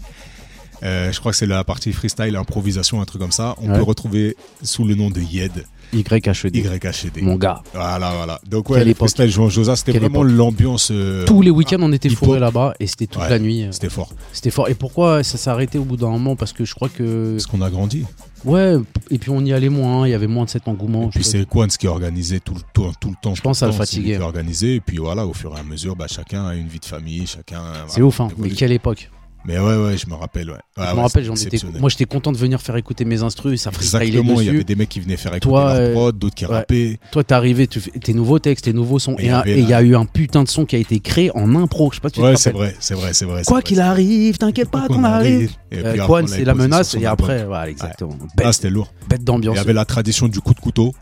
Euh, 0.84 1.12
je 1.12 1.20
crois 1.20 1.32
que 1.32 1.38
c'est 1.38 1.46
la 1.46 1.64
partie 1.64 1.94
freestyle, 1.94 2.36
improvisation, 2.36 3.02
un 3.02 3.06
truc 3.06 3.22
comme 3.22 3.32
ça. 3.32 3.56
On 3.62 3.70
Ouais. 3.70 3.78
peut 3.78 3.84
retrouver 3.84 4.36
sous 4.64 4.84
le 4.84 4.96
nom 4.96 5.12
de 5.12 5.22
Yed, 5.22 5.52
YHD. 5.94 6.56
YHD. 6.56 7.22
Mon 7.22 7.36
gars. 7.36 7.62
Voilà, 7.74 8.14
voilà. 8.16 8.42
Donc 8.50 8.70
ouais, 8.72 8.80
Quelle 8.80 8.88
le 8.88 8.94
freestyle 8.96 9.30
Jouan 9.30 9.50
Josas, 9.50 9.76
c'était 9.76 10.00
vraiment 10.00 10.24
l'ambiance. 10.24 10.90
euh, 10.92 11.24
Tous 11.26 11.44
les 11.44 11.52
week-ends, 11.52 11.78
on 11.82 11.92
était 11.92 12.10
fourrés 12.10 12.40
là-bas 12.40 12.74
et 12.80 12.88
c'était 12.88 13.06
toute 13.06 13.22
Ouais. 13.22 13.30
la 13.30 13.38
nuit. 13.38 13.68
C'était 13.70 13.90
fort. 13.90 14.10
C'était 14.34 14.50
fort. 14.50 14.70
Et 14.70 14.74
pourquoi 14.74 15.22
ça 15.24 15.38
s'est 15.38 15.50
arrêté 15.52 15.78
au 15.78 15.84
bout 15.84 15.98
d'un 15.98 16.10
moment? 16.10 16.36
Parce 16.36 16.52
que 16.54 16.66
je 16.66 16.74
crois 16.74 16.90
que. 16.90 17.34
Parce 17.34 17.46
qu'on 17.46 17.62
a 17.62 17.70
grandi. 17.70 18.04
Ouais, 18.44 18.78
et 19.10 19.18
puis 19.18 19.30
on 19.30 19.44
y 19.46 19.54
allait 19.54 19.70
moins, 19.70 20.08
il 20.08 20.12
y 20.12 20.14
avait 20.14 20.28
moins 20.28 20.46
de 20.46 20.50
cet 20.50 20.68
engouement. 20.68 21.08
Et 21.08 21.10
puis 21.10 21.24
c'est 21.24 21.48
Quans 21.48 21.68
qui 21.68 21.88
organisait 21.88 22.40
tout 22.40 22.54
le, 22.54 22.62
tout, 22.74 22.92
tout 23.00 23.10
le 23.10 23.16
temps. 23.22 23.36
Je 23.36 23.42
pense 23.42 23.62
à 23.64 23.68
le 23.68 23.74
fatiguer. 23.74 24.20
Et 24.62 24.80
puis 24.80 24.98
voilà, 24.98 25.26
au 25.26 25.34
fur 25.34 25.56
et 25.56 25.60
à 25.60 25.64
mesure, 25.64 25.96
bah, 25.96 26.08
chacun 26.08 26.46
a 26.46 26.56
une 26.56 26.68
vie 26.68 26.80
de 26.80 26.86
famille, 26.86 27.26
chacun. 27.28 27.62
C'est 27.88 28.02
voilà, 28.02 28.08
ouf, 28.08 28.22
hein. 28.22 28.28
Mais 28.38 28.50
quelle 28.50 28.72
époque 28.72 29.10
Mais 29.46 29.58
ouais, 29.58 29.76
ouais, 29.76 29.98
je 29.98 30.08
me 30.08 30.14
rappelle, 30.14 30.52
ouais. 30.52 30.58
Je 30.78 30.82
ouais, 30.84 30.94
me 30.94 31.00
rappelle, 31.00 31.24
j'en 31.24 31.34
étais. 31.36 31.58
Moi, 31.80 31.90
j'étais 31.90 32.06
content 32.06 32.32
de 32.32 32.38
venir 32.38 32.62
faire 32.62 32.76
écouter 32.76 33.06
mes 33.06 33.24
instrus, 33.24 33.62
ça 33.62 33.72
Exactement, 33.72 34.40
il 34.40 34.46
y 34.48 34.50
avait 34.50 34.64
des 34.64 34.76
mecs 34.76 34.90
qui 34.90 35.00
venaient 35.00 35.18
faire 35.18 35.32
écouter 35.34 35.50
Toi, 35.50 35.74
leur 35.74 35.82
euh, 35.90 35.94
prod, 35.94 36.18
d'autres 36.20 36.36
qui 36.36 36.46
ouais. 36.46 36.54
rappaient. 36.54 37.00
Toi, 37.12 37.24
t'es 37.24 37.34
arrivé, 37.34 37.68
tu 37.68 37.80
fais 37.80 37.92
tes 37.92 38.14
nouveaux 38.14 38.40
textes, 38.40 38.66
tes 38.66 38.74
nouveaux 38.74 39.00
sons, 39.00 39.16
Et 39.18 39.28
il 39.46 39.58
y 39.60 39.62
il 39.62 39.74
a 39.74 39.82
eu 39.82 39.96
un 39.96 40.06
putain 40.06 40.44
de 40.44 40.50
son 40.50 40.66
qui 40.66 40.76
a 40.76 40.80
été 40.80 41.00
créé 41.00 41.32
en 41.36 41.56
impro. 41.56 41.90
Je 41.92 41.96
sais 41.96 42.02
pas 42.02 42.10
si 42.10 42.16
tu 42.16 42.22
Ouais, 42.22 42.36
c'est 42.36 42.52
vrai, 42.52 42.76
c'est 42.80 42.94
vrai, 42.94 43.14
c'est 43.14 43.26
vrai. 43.26 43.44
Quoi 43.46 43.62
qu'il 43.62 43.80
arrive, 43.80 44.38
t'inquiète 44.38 44.70
pas 44.70 44.86
Quoi 44.88 44.96
qu'on 44.96 45.04
arrive. 45.04 45.52
Et 45.72 45.78
Euh, 45.80 45.96
l'avait 45.96 46.28
c'est 46.28 46.44
la 46.46 46.54
menace, 46.54 46.96
et 46.96 47.06
après, 47.06 47.46
voilà, 47.46 47.70
exactement. 47.70 48.16
Ah, 48.44 48.54
c'était 48.54 48.70
lourd. 48.70 48.94
bête 49.10 49.22
Il 49.22 49.26
d'ambiance. 49.26 49.56
y 49.56 49.60
avait 49.60 49.74
la 49.74 49.86
tradition 49.86 50.28
du 50.28 50.40
coup 50.42 50.54
de 50.54 50.60
couteau. 50.60 50.94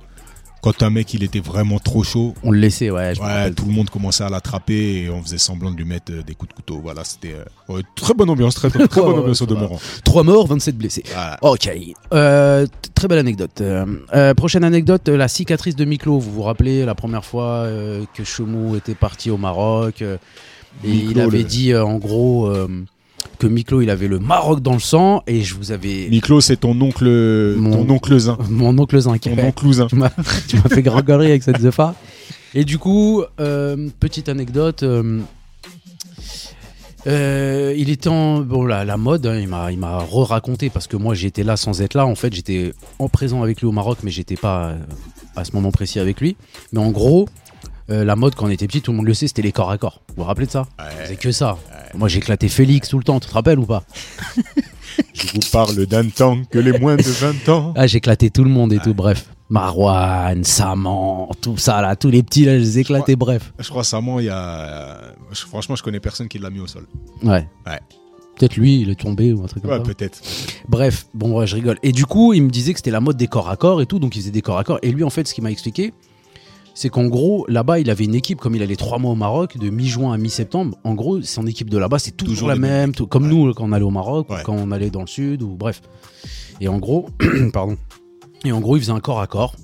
Quand 0.62 0.84
un 0.84 0.90
mec 0.90 1.14
il 1.14 1.24
était 1.24 1.40
vraiment 1.40 1.80
trop 1.80 2.04
chaud, 2.04 2.34
On 2.44 2.52
le 2.52 2.60
laissait, 2.60 2.90
ouais. 2.90 3.14
je 3.16 3.50
tout 3.54 3.66
le 3.66 3.72
monde 3.72 3.90
commençait 3.90 4.24
à 4.24 4.30
l'attraper 4.30 5.04
et 5.04 5.10
on 5.10 5.22
faisait 5.24 5.38
semblant 5.38 5.72
de 5.72 5.78
lui 5.78 5.86
mettre 5.86 6.12
euh, 6.12 6.22
des 6.22 6.36
coups 6.36 6.50
de 6.50 6.54
couteau. 6.56 6.80
Voilà, 6.84 7.04
c'était 7.04 7.34
euh, 7.34 7.74
ouais, 7.74 7.82
très 7.96 8.14
bonne 8.14 8.30
ambiance, 8.30 8.56
très, 8.56 8.70
très 8.70 8.88
bonne 9.02 9.20
ambiance 9.20 9.42
au 9.42 9.46
demeurant. 9.46 9.80
Trois 10.04 10.24
morts, 10.24 10.48
27 10.48 10.78
blessés. 10.78 11.04
Voilà. 11.14 11.38
Ok. 11.42 11.70
Euh, 12.14 12.68
très 12.94 13.08
belle 13.08 13.20
anecdote. 13.20 13.62
Euh, 13.62 14.34
prochaine 14.34 14.64
anecdote, 14.64 15.08
la 15.08 15.28
cicatrice 15.28 15.76
de 15.76 15.86
Miklo. 15.86 16.20
Vous 16.20 16.32
vous 16.32 16.44
rappelez 16.44 16.84
la 16.86 16.96
première 16.96 17.24
fois 17.26 17.68
que 18.14 18.24
Chemou 18.24 18.76
était 18.76 18.96
parti 18.96 19.30
au 19.32 19.38
Maroc 19.38 20.02
Et 20.02 20.18
Miklo, 20.84 21.12
il 21.12 21.20
avait 21.22 21.38
le- 21.40 21.44
dit 21.46 21.76
en 21.76 21.98
gros 21.98 22.52
que 23.40 23.48
Miklo 23.48 23.82
il 23.82 23.90
avait 23.90 24.08
le 24.08 24.20
Maroc 24.20 24.62
dans 24.62 24.74
le 24.74 24.80
sang 24.80 25.24
et 25.26 25.42
je 25.42 25.56
vous 25.56 25.72
avais 25.72 26.08
Miklo, 26.12 26.42
c'est 26.42 26.58
ton 26.58 26.80
oncle, 26.82 27.08
Mon- 27.58 27.86
ton 27.86 27.94
oncle 27.96 28.18
Zin. 28.20 28.38
mon 28.50 28.78
oncle 28.78 29.00
Zinc. 29.00 29.22
Ton 29.22 29.38
oncle 29.40 29.72
Zin. 29.72 29.88
tu 30.48 30.58
m'as 30.58 30.70
fait 30.70 30.82
gringoler 30.84 31.28
avec 31.30 31.44
cette 31.44 31.60
zefa. 31.60 31.96
Et 32.54 32.66
du 32.66 32.78
coup, 32.78 33.24
euh, 33.40 33.90
petite 34.00 34.28
anecdote. 34.30 34.84
euh, 34.84 35.20
euh, 37.08 37.74
il 37.78 37.90
était 37.90 38.10
en 38.10 38.42
bon 38.42 38.66
la, 38.66 38.84
la 38.84 38.98
mode, 38.98 39.26
hein, 39.26 39.38
il 39.40 39.48
m'a 39.48 39.72
il 39.72 39.80
m'a 39.80 40.00
re-raconté 40.00 40.70
parce 40.70 40.86
que 40.88 40.98
moi 40.98 41.16
j'étais 41.16 41.44
là 41.44 41.56
sans 41.56 41.82
être 41.82 41.94
là. 41.94 42.06
En 42.06 42.16
fait, 42.16 42.34
j'étais 42.34 42.74
en 43.00 43.08
présent 43.08 43.42
avec 43.42 43.62
lui 43.62 43.68
au 43.68 43.72
Maroc, 43.72 44.00
mais 44.04 44.12
j'étais 44.12 44.36
pas 44.36 44.74
à 45.38 45.46
ce 45.46 45.54
moment 45.54 45.72
précis 45.72 46.00
avec 46.00 46.20
lui. 46.20 46.36
Mais 46.74 46.80
en 46.80 46.92
gros, 46.92 47.30
euh, 47.90 48.04
la 48.06 48.16
mode 48.16 48.36
quand 48.36 48.46
on 48.46 48.50
était 48.50 48.68
petit, 48.68 48.82
tout 48.82 48.92
le 48.92 48.98
monde 48.98 49.08
le 49.08 49.14
sait, 49.14 49.28
c'était 49.28 49.42
les 49.42 49.52
corps 49.52 49.72
à 49.72 49.78
corps. 49.78 50.02
Vous 50.10 50.16
vous 50.18 50.24
rappelez 50.24 50.46
de 50.48 50.52
ça 50.52 50.68
C'est 51.08 51.18
que 51.18 51.32
ça. 51.32 51.58
Moi 51.96 52.08
j'ai 52.08 52.18
éclaté 52.20 52.48
Félix 52.50 52.90
tout 52.90 52.98
le 52.98 53.04
temps. 53.04 53.20
Tu 53.20 53.28
te 53.28 53.34
rappelles 53.34 53.60
ou 53.60 53.66
pas 53.66 53.84
Je 55.14 55.28
vous 55.34 55.40
parle 55.52 55.86
d'un 55.86 56.08
temps 56.10 56.38
que 56.50 56.60
les 56.60 56.78
moins 56.78 56.96
de 56.98 57.02
20 57.04 57.50
ans. 57.50 57.74
Ah, 57.76 57.88
j'ai 57.88 57.98
éclaté 57.98 58.30
tout 58.30 58.44
le 58.44 58.50
monde 58.50 58.74
et 58.74 58.80
tout. 58.80 58.94
Bref, 58.94 59.28
Marwan, 59.50 60.44
Saman, 60.44 61.30
tout 61.42 61.58
ça 61.58 61.82
là, 61.82 61.96
tous 61.96 62.10
les 62.10 62.22
petits 62.24 62.46
là, 62.46 62.54
je 62.58 62.64
les 62.64 62.78
ai 62.78 62.82
éclatés. 62.82 63.16
Bref. 63.16 63.54
Je 63.60 63.68
crois 63.70 63.82
récemment, 63.82 64.20
il 64.20 64.26
y 64.26 64.30
a. 64.30 65.00
je- 65.32 65.46
Franchement, 65.46 65.76
je 65.76 65.84
connais 65.84 66.00
personne 66.00 66.28
qui 66.28 66.38
l'a 66.40 66.50
mis 66.50 66.60
au 66.60 66.68
sol. 66.68 66.86
Ouais. 67.24 67.48
Ouais. 67.66 67.80
Peut-être 68.38 68.56
lui, 68.56 68.82
il 68.82 68.90
est 68.90 68.96
tombé 69.00 69.34
ou 69.34 69.44
un 69.44 69.48
truc 69.48 69.64
comme 69.64 69.72
Ouais, 69.72 69.78
ça. 69.80 69.84
peut-être. 69.84 70.22
Bref, 70.68 71.08
bon, 71.14 71.38
ouais, 71.40 71.48
je 71.48 71.56
rigole. 71.56 71.78
Et 71.84 71.92
du 71.92 72.06
coup, 72.06 72.34
il 72.34 72.42
me 72.44 72.50
disait 72.50 72.74
que 72.74 72.80
c'était 72.80 72.92
la 72.92 73.02
mode 73.02 73.18
des 73.18 73.28
corps 73.28 73.50
à 73.50 73.58
corps 73.58 73.82
et 73.82 73.86
tout, 73.86 74.00
donc 74.00 74.16
il 74.16 74.20
faisait 74.22 74.32
des 74.32 74.42
corps 74.42 74.58
à 74.58 74.64
corps. 74.64 74.80
Et 74.82 74.92
lui, 74.92 75.04
en 75.04 75.10
fait, 75.10 75.28
ce 75.28 75.34
qu'il 75.34 75.44
m'a 75.44 75.52
expliqué, 75.52 75.94
c'est 76.82 76.88
qu'en 76.88 77.08
gros, 77.08 77.46
là-bas, 77.50 77.80
il 77.82 77.90
avait 77.90 78.06
une 78.06 78.16
équipe, 78.16 78.40
comme 78.40 78.56
il 78.56 78.64
allait 78.64 78.78
trois 78.78 79.00
mois 79.00 79.12
au 79.12 79.16
Maroc, 79.16 79.58
de 79.58 79.70
mi-juin 79.70 80.14
à 80.14 80.18
mi-septembre. 80.18 80.78
En 80.86 80.94
gros, 80.94 81.22
son 81.22 81.46
équipe 81.46 81.70
de 81.70 81.78
là-bas, 81.78 82.00
c'est 82.00 82.12
toujours, 82.16 82.36
Toujours 82.36 82.48
la 82.48 82.56
même, 82.56 82.94
tout- 82.96 83.06
comme 83.06 83.24
Ouais. 83.24 83.30
nous 83.30 83.54
quand 83.54 83.66
on 83.66 83.74
allait 83.74 83.84
au 83.84 83.90
Maroc, 83.90 84.30
Ouais. 84.30 84.40
ou 84.40 84.44
quand 84.46 84.56
on 84.56 84.72
allait 84.72 84.90
dans 84.90 85.02
le 85.02 85.08
sud, 85.08 85.42
ou 85.44 85.58
bref. 85.58 85.82
Et 86.62 86.70
en 86.70 86.78
gros, 86.78 87.10
pardon. 87.54 87.76
Et 88.46 88.54
en 88.54 88.62
gros, 88.62 88.78
il 88.78 88.80
faisait 88.80 88.94
un 88.94 89.02
corps 89.02 89.20
à 89.20 89.28
corps. 89.28 89.56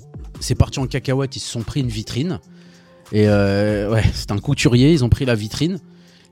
C'est 0.41 0.55
parti 0.55 0.79
en 0.79 0.87
cacahuète, 0.87 1.33
ils 1.37 1.39
se 1.39 1.49
sont 1.49 1.61
pris 1.61 1.79
une 1.79 1.87
vitrine. 1.87 2.41
Et 3.13 3.29
euh, 3.29 3.89
ouais, 3.93 4.03
c'est 4.13 4.31
un 4.31 4.37
couturier, 4.39 4.91
ils 4.91 5.05
ont 5.05 5.09
pris 5.09 5.23
la 5.23 5.35
vitrine. 5.35 5.79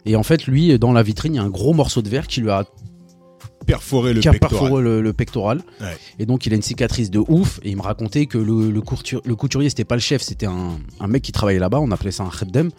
Et 0.05 0.17
en 0.17 0.23
fait, 0.23 0.47
lui, 0.47 0.77
dans 0.79 0.91
la 0.91 1.01
vitrine, 1.01 1.35
il 1.35 1.37
y 1.37 1.39
a 1.39 1.43
un 1.43 1.49
gros 1.49 1.73
morceau 1.73 2.01
de 2.01 2.09
verre 2.09 2.27
qui 2.27 2.41
lui 2.41 2.49
a 2.51 2.65
Le 4.13 4.19
qui 4.21 4.27
a 4.27 4.31
pectoral. 4.31 4.59
perforé 4.59 4.83
le, 4.83 5.01
le 5.01 5.13
pectoral. 5.13 5.61
Ouais. 5.81 5.97
Et 6.19 6.25
donc 6.25 6.45
il 6.45 6.53
a 6.53 6.55
une 6.55 6.61
cicatrice 6.61 7.09
de 7.11 7.19
ouf. 7.27 7.59
Et 7.63 7.69
il 7.71 7.77
me 7.77 7.81
racontait 7.81 8.25
que 8.25 8.37
le, 8.37 8.71
le, 8.71 8.81
courtu- 8.81 9.21
le 9.25 9.35
couturier, 9.35 9.69
c'était 9.69 9.85
pas 9.85 9.95
le 9.95 10.01
chef, 10.01 10.21
c'était 10.21 10.45
un, 10.45 10.77
un 10.99 11.07
mec 11.07 11.21
qui 11.21 11.31
travaillait 11.31 11.59
là-bas. 11.59 11.79
On 11.79 11.91
appelait 11.91 12.11
ça 12.11 12.23
un 12.23 12.29
khaddem. 12.29 12.69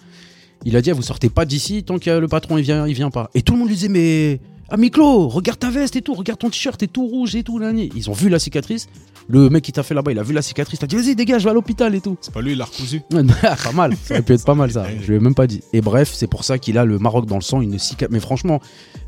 Il 0.64 0.76
a 0.76 0.80
dit 0.82 0.90
ah, 0.90 0.94
vous 0.94 1.02
sortez 1.02 1.28
pas 1.28 1.44
d'ici 1.44 1.82
tant 1.84 1.98
que 1.98 2.10
le 2.10 2.28
patron 2.28 2.56
il 2.58 2.62
vient, 2.64 2.86
il 2.86 2.94
vient 2.94 3.10
pas. 3.10 3.30
Et 3.34 3.42
tout 3.42 3.52
le 3.54 3.58
monde 3.58 3.68
lui 3.68 3.74
disait 3.74 3.88
mais 3.88 4.40
ah 4.71 4.76
Miklo, 4.76 5.28
regarde 5.28 5.59
ta 5.59 5.71
veste 5.71 5.97
et 5.97 6.02
tout, 6.02 6.14
regarde 6.14 6.38
ton 6.38 6.49
t-shirt, 6.49 6.78
t'es 6.78 6.87
tout 6.87 7.06
rouge 7.06 7.35
et 7.37 7.42
tout. 7.42 7.61
Ils 7.62 8.11
ont 8.11 8.14
vu 8.14 8.28
la 8.28 8.38
cicatrice. 8.38 8.88
Le 9.28 9.49
mec 9.49 9.64
qui 9.64 9.73
t'a 9.73 9.83
fait 9.83 9.94
là-bas, 9.94 10.12
il 10.12 10.18
a 10.18 10.23
vu 10.23 10.35
la 10.35 10.42
cicatrice. 10.42 10.80
Il 10.80 10.85
a 10.85 10.87
dit 10.87 10.97
vas-y 10.97 11.14
dégage, 11.14 11.42
je 11.42 11.44
vais 11.44 11.50
à 11.50 11.54
l'hôpital 11.54 11.94
et 11.94 12.00
tout. 12.00 12.16
C'est 12.21 12.33
pas 12.33 12.40
lui, 12.42 12.52
il 12.52 12.59
l'a 12.59 12.64
recousu. 12.64 13.00
pas 13.11 13.73
mal, 13.73 13.97
ça 14.02 14.14
aurait 14.14 14.23
pu 14.23 14.35
être 14.35 14.44
pas 14.44 14.54
mal 14.54 14.71
ça. 14.73 14.87
Je 15.00 15.06
lui 15.06 15.16
ai 15.16 15.21
même 15.21 15.35
pas 15.35 15.47
dit. 15.47 15.62
Et 15.73 15.80
bref, 15.80 16.12
c'est 16.14 16.26
pour 16.26 16.44
ça 16.44 16.59
qu'il 16.59 16.76
a 16.78 16.85
le 16.85 16.99
Maroc 16.99 17.26
dans 17.26 17.37
le 17.37 17.40
sang, 17.42 17.61
une 17.61 17.78
cicatrice. 17.78 18.12
Mais 18.12 18.21
franchement, 18.21 18.61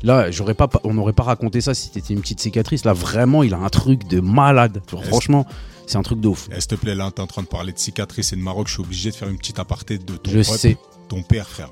là, 0.03 0.31
j'aurais 0.31 0.53
pas, 0.55 0.69
on 0.83 0.93
n'aurait 0.93 1.13
pas 1.13 1.23
raconté 1.23 1.61
ça 1.61 1.73
si 1.73 1.89
c'était 1.93 2.13
une 2.13 2.21
petite 2.21 2.39
cicatrice. 2.39 2.83
Là, 2.85 2.93
vraiment, 2.93 3.43
il 3.43 3.53
a 3.53 3.57
un 3.57 3.69
truc 3.69 4.07
de 4.07 4.19
malade. 4.19 4.81
Genre, 4.89 5.03
franchement, 5.05 5.45
c'est 5.85 5.97
un 5.97 6.03
truc 6.03 6.19
de 6.19 6.27
ouf. 6.27 6.49
Eh, 6.51 6.59
S'il 6.59 6.67
te 6.67 6.75
plaît, 6.75 6.95
là, 6.95 7.11
t'es 7.11 7.21
en 7.21 7.27
train 7.27 7.43
de 7.43 7.47
parler 7.47 7.71
de 7.71 7.79
cicatrices 7.79 8.33
et 8.33 8.35
de 8.35 8.41
Maroc. 8.41 8.67
Je 8.67 8.73
suis 8.73 8.81
obligé 8.81 9.11
de 9.11 9.15
faire 9.15 9.29
une 9.29 9.37
petite 9.37 9.59
aparté 9.59 9.97
de 9.97 10.17
ton 10.17 10.31
Je 10.31 10.41
sais. 10.41 10.77
ton 11.09 11.21
père, 11.21 11.47
frère, 11.47 11.71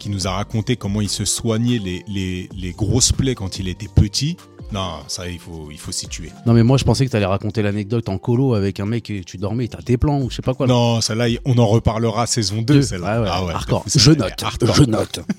qui 0.00 0.08
nous 0.10 0.26
a 0.26 0.32
raconté 0.32 0.74
comment 0.76 1.00
il 1.00 1.08
se 1.08 1.24
soignait 1.24 1.78
les, 1.78 2.02
les, 2.08 2.48
les 2.56 2.72
grosses 2.72 3.12
plaies 3.12 3.36
quand 3.36 3.58
il 3.60 3.68
était 3.68 3.86
petit. 3.86 4.36
Non, 4.72 5.00
ça, 5.08 5.28
il 5.28 5.38
faut, 5.40 5.68
il 5.70 5.78
faut 5.78 5.90
s'y 5.92 6.06
tuer. 6.08 6.30
Non, 6.46 6.52
mais 6.52 6.62
moi, 6.62 6.76
je 6.78 6.84
pensais 6.84 7.04
que 7.04 7.10
t'allais 7.10 7.26
raconter 7.26 7.60
l'anecdote 7.60 8.08
en 8.08 8.18
colo 8.18 8.54
avec 8.54 8.78
un 8.80 8.86
mec 8.86 9.10
et 9.10 9.22
tu 9.24 9.36
dormais, 9.36 9.66
t'as 9.68 9.82
tes 9.82 9.96
plans 9.96 10.20
ou 10.22 10.30
je 10.30 10.36
sais 10.36 10.42
pas 10.42 10.54
quoi. 10.54 10.66
là. 10.68 10.72
Non, 10.74 11.00
celle-là, 11.00 11.26
on 11.44 11.58
en 11.58 11.66
reparlera 11.66 12.26
saison 12.26 12.58
2, 12.62 12.62
Deux. 12.62 12.82
celle-là. 12.82 13.20
Ouais, 13.22 13.28
Ah 13.30 13.44
ouais, 13.44 13.52
hardcore. 13.52 13.82
c'est- 13.88 13.98
Je 13.98 14.12
note. 14.12 14.42
hardcore. 14.42 14.74
Je 14.74 14.84
note. 14.84 15.20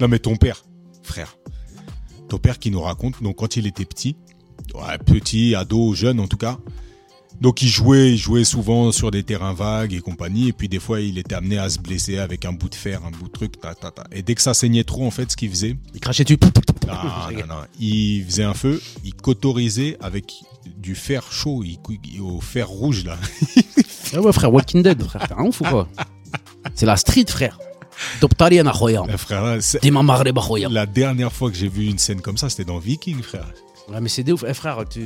Non, 0.00 0.06
mais 0.08 0.18
ton 0.20 0.36
père, 0.36 0.64
frère. 1.02 1.36
Ton 2.28 2.38
père 2.38 2.58
qui 2.58 2.70
nous 2.70 2.80
raconte, 2.80 3.20
donc 3.22 3.36
quand 3.36 3.56
il 3.56 3.66
était 3.66 3.84
petit, 3.84 4.16
ouais, 4.74 4.98
petit, 5.04 5.54
ado, 5.56 5.94
jeune 5.94 6.20
en 6.20 6.28
tout 6.28 6.36
cas, 6.36 6.58
donc 7.40 7.62
il 7.62 7.68
jouait, 7.68 8.12
il 8.12 8.16
jouait 8.18 8.44
souvent 8.44 8.90
sur 8.92 9.10
des 9.10 9.22
terrains 9.22 9.52
vagues 9.52 9.92
et 9.94 10.00
compagnie, 10.00 10.48
et 10.48 10.52
puis 10.52 10.68
des 10.68 10.78
fois 10.80 11.00
il 11.00 11.18
était 11.18 11.34
amené 11.34 11.58
à 11.58 11.68
se 11.70 11.78
blesser 11.78 12.18
avec 12.18 12.44
un 12.44 12.52
bout 12.52 12.68
de 12.68 12.74
fer, 12.74 13.00
un 13.06 13.10
bout 13.10 13.26
de 13.28 13.32
truc, 13.32 13.60
ta, 13.60 13.74
ta, 13.74 13.90
ta. 13.90 14.04
Et 14.12 14.22
dès 14.22 14.34
que 14.34 14.42
ça 14.42 14.54
saignait 14.54 14.84
trop, 14.84 15.06
en 15.06 15.10
fait, 15.10 15.30
ce 15.30 15.36
qu'il 15.36 15.50
faisait, 15.50 15.76
Il 15.94 16.00
crachait 16.00 16.24
dessus. 16.24 16.38
non, 16.86 16.94
non, 16.94 17.46
non, 17.46 17.60
il 17.78 18.24
faisait 18.24 18.44
un 18.44 18.54
feu, 18.54 18.80
il 19.04 19.14
cotorisait 19.14 19.96
avec 20.00 20.32
du 20.76 20.94
fer 20.94 21.30
chaud, 21.32 21.62
il, 21.64 21.78
il- 22.12 22.20
au 22.20 22.40
fer 22.40 22.68
rouge 22.68 23.04
là. 23.04 23.16
Ah 24.14 24.20
ouais, 24.22 24.32
frère, 24.32 24.50
Walking 24.52 24.82
Dead, 24.82 25.02
frère, 25.02 25.28
t'es 25.28 25.34
un 25.34 25.44
ouf 25.44 25.60
ou 25.60 25.64
quoi? 25.64 25.86
C'est 26.74 26.86
la 26.86 26.96
street, 26.96 27.26
frère. 27.28 27.58
Khoya. 28.72 29.04
Eh, 29.12 29.16
frère, 29.18 29.58
la 30.70 30.86
dernière 30.86 31.32
fois 31.32 31.50
que 31.50 31.56
j'ai 31.56 31.68
vu 31.68 31.84
une 31.86 31.98
scène 31.98 32.20
comme 32.22 32.38
ça, 32.38 32.48
c'était 32.48 32.64
dans 32.64 32.78
Viking, 32.78 33.20
frère. 33.22 33.46
Ouais, 33.90 34.00
mais 34.00 34.08
c'est 34.08 34.22
des 34.22 34.32
ouf. 34.32 34.44
Eh, 34.48 34.54
frère, 34.54 34.84
tu. 34.88 35.02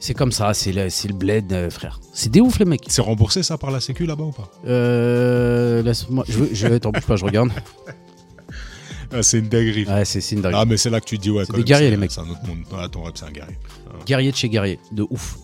C'est 0.00 0.14
comme 0.14 0.30
ça, 0.32 0.54
c'est 0.54 0.72
le, 0.72 0.90
c'est 0.90 1.08
le 1.08 1.14
bled, 1.14 1.52
euh, 1.52 1.70
frère. 1.70 2.00
C'est 2.12 2.30
des 2.30 2.40
ouf, 2.40 2.58
les 2.60 2.64
mecs. 2.64 2.84
C'est 2.88 3.02
remboursé 3.02 3.42
ça 3.42 3.58
par 3.58 3.70
la 3.72 3.80
Sécu 3.80 4.06
là-bas 4.06 4.24
ou 4.24 4.30
pas 4.32 4.50
Euh. 4.66 5.82
Laisse-moi. 5.82 6.24
Je, 6.28 6.38
vais- 6.38 6.54
je. 6.54 6.68
T'en 6.78 6.90
bouge 6.92 7.04
pas, 7.06 7.16
je 7.16 7.24
regarde. 7.24 7.50
Ah, 9.10 9.22
C'est 9.22 9.38
une 9.38 9.48
dinguerie. 9.48 9.86
Ouais, 9.86 10.04
c'est 10.04 10.20
c'est 10.20 10.34
une 10.36 10.42
dinguerie. 10.42 10.60
Ah, 10.62 10.66
mais 10.66 10.76
c'est 10.76 10.90
là 10.90 11.00
que 11.00 11.06
tu 11.06 11.16
te 11.16 11.22
dis, 11.22 11.30
ouais, 11.30 11.44
C'est 11.46 11.52
quand 11.52 11.54
des 11.54 11.58
même, 11.60 11.64
guerriers, 11.66 11.90
les 11.90 11.96
mecs. 11.96 12.10
C'est 12.10 12.20
un 12.20 12.28
autre 12.28 12.46
monde. 12.46 12.58
Ah, 12.76 12.88
ton 12.92 13.02
rap, 13.04 13.16
c'est 13.16 13.24
un 13.24 13.30
guerrier. 13.30 13.56
Guerrier 14.06 14.30
de 14.30 14.36
chez 14.36 14.50
guerrier, 14.50 14.78
de 14.92 15.06
ouf. 15.08 15.38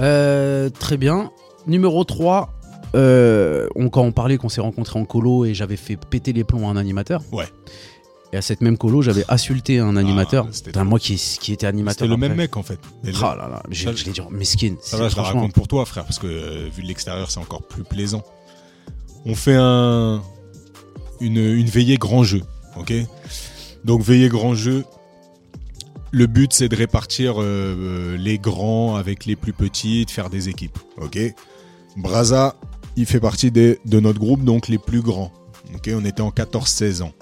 Euh, 0.00 0.70
très 0.70 0.96
bien. 0.96 1.30
Numéro 1.66 2.04
3. 2.04 2.54
euh, 2.94 3.68
on, 3.76 3.90
quand 3.90 4.00
on 4.02 4.12
parlait 4.12 4.38
qu'on 4.38 4.48
s'est 4.48 4.62
rencontrés 4.62 4.98
en 4.98 5.04
colo 5.04 5.44
et 5.44 5.52
j'avais 5.52 5.76
fait 5.76 5.96
péter 5.96 6.32
les 6.32 6.42
plombs 6.42 6.66
à 6.68 6.70
un 6.72 6.76
animateur. 6.78 7.20
Ouais. 7.32 7.44
Et 8.32 8.36
à 8.36 8.42
cette 8.42 8.60
même 8.60 8.78
colo, 8.78 9.02
j'avais 9.02 9.24
insulté 9.28 9.78
un 9.80 9.96
animateur. 9.96 10.46
c'était 10.52 10.70
Putain, 10.70 10.80
trop. 10.82 10.90
moi 10.90 10.98
qui, 11.00 11.16
qui 11.40 11.52
était 11.52 11.66
animateur. 11.66 12.06
C'était 12.06 12.08
le 12.08 12.16
même 12.16 12.34
mec 12.36 12.56
en 12.56 12.62
fait. 12.62 12.78
Mais 13.02 13.10
Ah 13.20 13.34
là 13.36 13.48
là, 13.48 13.62
je, 13.70 13.84
Ça, 13.84 13.90
l'ai 14.06 14.12
dit, 14.12 14.20
mesquine. 14.30 14.76
Ça 14.80 14.96
va, 14.96 15.04
C'est 15.04 15.10
je 15.12 15.16
la 15.16 15.22
franchement- 15.24 15.40
raconte 15.40 15.54
pour 15.54 15.66
toi, 15.66 15.84
frère, 15.84 16.04
parce 16.04 16.18
que 16.20 16.26
euh, 16.28 16.68
vu 16.74 16.82
de 16.82 16.86
l'extérieur, 16.88 17.30
c'est 17.30 17.40
encore 17.40 17.62
plus 17.62 17.82
plaisant. 17.82 18.22
On 19.26 19.34
fait 19.34 19.56
un 19.58 20.22
une, 21.20 21.36
une 21.38 21.66
veillée 21.66 21.96
grand 21.98 22.22
jeu, 22.22 22.42
ok? 22.78 22.92
Donc 23.84 24.00
veillée 24.02 24.28
grand 24.28 24.54
jeu. 24.54 24.84
Le 26.12 26.26
but, 26.26 26.52
c'est 26.52 26.68
de 26.68 26.76
répartir 26.76 27.40
euh, 27.40 27.44
euh, 27.44 28.16
les 28.16 28.38
grands 28.38 28.96
avec 28.96 29.26
les 29.26 29.36
plus 29.36 29.52
petits, 29.52 30.04
de 30.06 30.10
faire 30.10 30.30
des 30.30 30.48
équipes, 30.48 30.78
ok? 31.00 31.18
Braza, 31.96 32.56
il 32.96 33.06
fait 33.06 33.20
partie 33.20 33.50
des, 33.50 33.78
de 33.84 34.00
notre 34.00 34.18
groupe, 34.18 34.42
donc 34.44 34.68
les 34.68 34.78
plus 34.78 35.02
grands. 35.02 35.32
Ok, 35.74 35.90
on 35.94 36.04
était 36.04 36.20
en 36.22 36.30
14-16 36.30 37.02
ans. 37.02 37.12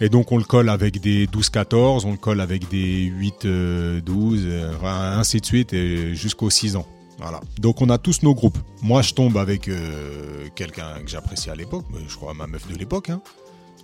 Et 0.00 0.08
donc 0.08 0.30
on 0.30 0.38
le 0.38 0.44
colle 0.44 0.68
avec 0.68 1.00
des 1.00 1.26
12-14, 1.26 2.02
on 2.06 2.12
le 2.12 2.16
colle 2.16 2.40
avec 2.40 2.68
des 2.68 3.10
8-12, 3.10 3.42
euh, 3.44 4.72
enfin, 4.76 5.18
ainsi 5.18 5.40
de 5.40 5.46
suite, 5.46 5.74
jusqu'aux 6.14 6.50
6 6.50 6.76
ans. 6.76 6.86
Voilà. 7.18 7.40
Donc 7.58 7.82
on 7.82 7.90
a 7.90 7.98
tous 7.98 8.22
nos 8.22 8.32
groupes. 8.34 8.58
Moi 8.80 9.02
je 9.02 9.12
tombe 9.12 9.36
avec 9.38 9.66
euh, 9.68 10.46
quelqu'un 10.54 11.00
que 11.04 11.10
j'appréciais 11.10 11.50
à 11.50 11.56
l'époque, 11.56 11.84
mais 11.92 11.98
je 12.06 12.14
crois 12.14 12.32
ma 12.32 12.46
meuf 12.46 12.68
de 12.68 12.78
l'époque. 12.78 13.10
Hein. 13.10 13.20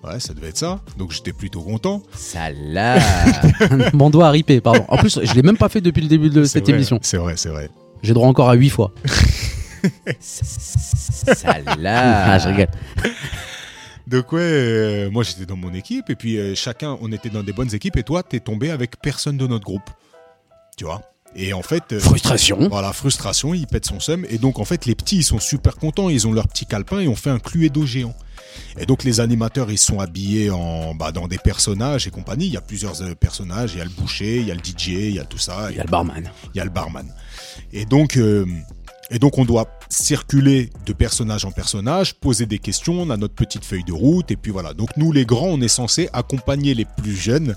Ouais, 0.05 0.21
ça 0.21 0.35
devait 0.35 0.51
être 0.51 0.59
ça. 0.59 0.81
Donc 0.99 1.11
j'étais 1.11 1.33
plutôt 1.33 1.63
content. 1.63 2.03
Salah 2.15 2.99
Mon 3.93 4.11
doigt 4.11 4.29
a 4.29 4.31
ripé, 4.31 4.61
pardon. 4.61 4.85
En 4.89 4.99
plus, 4.99 5.19
je 5.21 5.35
l'ai 5.35 5.43
même 5.43 5.57
pas 5.57 5.69
fait 5.69 5.81
depuis 5.81 6.03
le 6.03 6.09
début 6.09 6.31
de 6.31 6.45
cette 6.45 6.65
vrai, 6.65 6.75
émission. 6.75 7.01
C'est 7.03 7.17
vrai, 7.17 7.35
c'est 7.37 7.49
vrai. 7.49 7.71
J'ai 8.03 8.13
droit 8.13 8.29
encore 8.29 8.51
à 8.51 8.55
8 8.55 8.71
fois. 8.71 8.93
Salah. 10.21 11.75
Ah, 11.85 12.39
je 12.39 12.49
rigole. 12.49 12.69
Donc 14.07 14.33
ouais, 14.33 14.41
euh, 14.43 15.11
moi 15.11 15.23
j'étais 15.23 15.47
dans 15.47 15.57
mon 15.57 15.73
équipe 15.73 16.11
et 16.11 16.15
puis 16.15 16.37
euh, 16.39 16.55
chacun, 16.55 16.99
on 17.01 17.11
était 17.11 17.31
dans 17.31 17.43
des 17.43 17.53
bonnes 17.53 17.75
équipes 17.75 17.97
et 17.97 18.03
toi 18.03 18.23
t'es 18.23 18.41
tombé 18.41 18.71
avec 18.71 19.01
personne 19.01 19.37
de 19.37 19.47
notre 19.47 19.65
groupe. 19.65 19.89
Tu 20.77 20.85
vois? 20.85 21.01
Et 21.37 21.53
en 21.53 21.63
fait... 21.63 21.93
euh, 21.93 22.01
Frustration. 22.01 22.69
Voilà, 22.69 22.93
frustration, 22.93 23.55
il 23.55 23.67
pète 23.67 23.87
son 23.87 23.99
seum. 24.01 24.25
Et 24.29 24.39
donc, 24.39 24.59
en 24.61 24.65
fait, 24.65 24.87
les 24.87 24.95
petits, 24.95 25.17
ils 25.17 25.25
sont 25.25 25.41
super 25.41 25.77
contents. 25.77 26.09
Ils 26.09 26.29
ont 26.29 26.33
leur 26.33 26.47
petit 26.47 26.65
calepin 26.67 27.01
et 27.01 27.09
on 27.09 27.17
fait 27.17 27.31
un 27.31 27.41
Cluedo 27.41 27.85
géant. 27.87 28.15
Et 28.79 28.87
donc, 28.87 29.03
les 29.03 29.19
animateurs, 29.19 29.71
ils 29.73 29.79
sont 29.79 29.99
habillés 29.99 30.51
en, 30.51 30.95
bah, 30.95 31.11
dans 31.11 31.27
des 31.27 31.39
personnages 31.39 32.07
et 32.07 32.11
compagnie. 32.11 32.47
Il 32.47 32.53
y 32.53 32.57
a 32.57 32.61
plusieurs 32.61 32.95
personnages. 33.17 33.73
Il 33.75 33.79
y 33.79 33.81
a 33.81 33.85
le 33.85 33.91
boucher, 33.91 34.39
il 34.39 34.47
y 34.47 34.53
a 34.53 34.55
le 34.55 34.61
DJ, 34.61 34.89
il 34.89 35.15
y 35.15 35.19
a 35.19 35.25
tout 35.25 35.39
ça. 35.39 35.69
Il 35.71 35.77
y 35.77 35.81
a 35.81 35.85
le 35.85 35.91
barman. 35.91 36.31
il 36.55 36.59
y 36.59 36.61
a 36.61 36.65
le 36.65 36.71
barman. 36.71 37.13
Et 37.73 37.85
donc, 37.85 38.17
et 39.11 39.19
donc, 39.19 39.39
on 39.39 39.45
doit 39.45 39.69
circuler 39.89 40.71
de 40.87 40.93
personnage 40.93 41.45
en 41.45 41.51
personnage, 41.53 42.15
poser 42.15 42.47
des 42.47 42.59
questions. 42.59 43.01
On 43.03 43.11
a 43.11 43.17
notre 43.17 43.35
petite 43.35 43.65
feuille 43.65 43.85
de 43.85 43.93
route. 43.93 44.31
Et 44.31 44.37
puis 44.37 44.51
voilà. 44.51 44.73
Donc, 44.75 44.97
nous, 44.97 45.13
les 45.13 45.27
grands, 45.27 45.49
on 45.49 45.61
est 45.61 45.69
censé 45.69 46.09
accompagner 46.13 46.75
les 46.75 46.85
plus 46.87 47.15
jeunes 47.15 47.55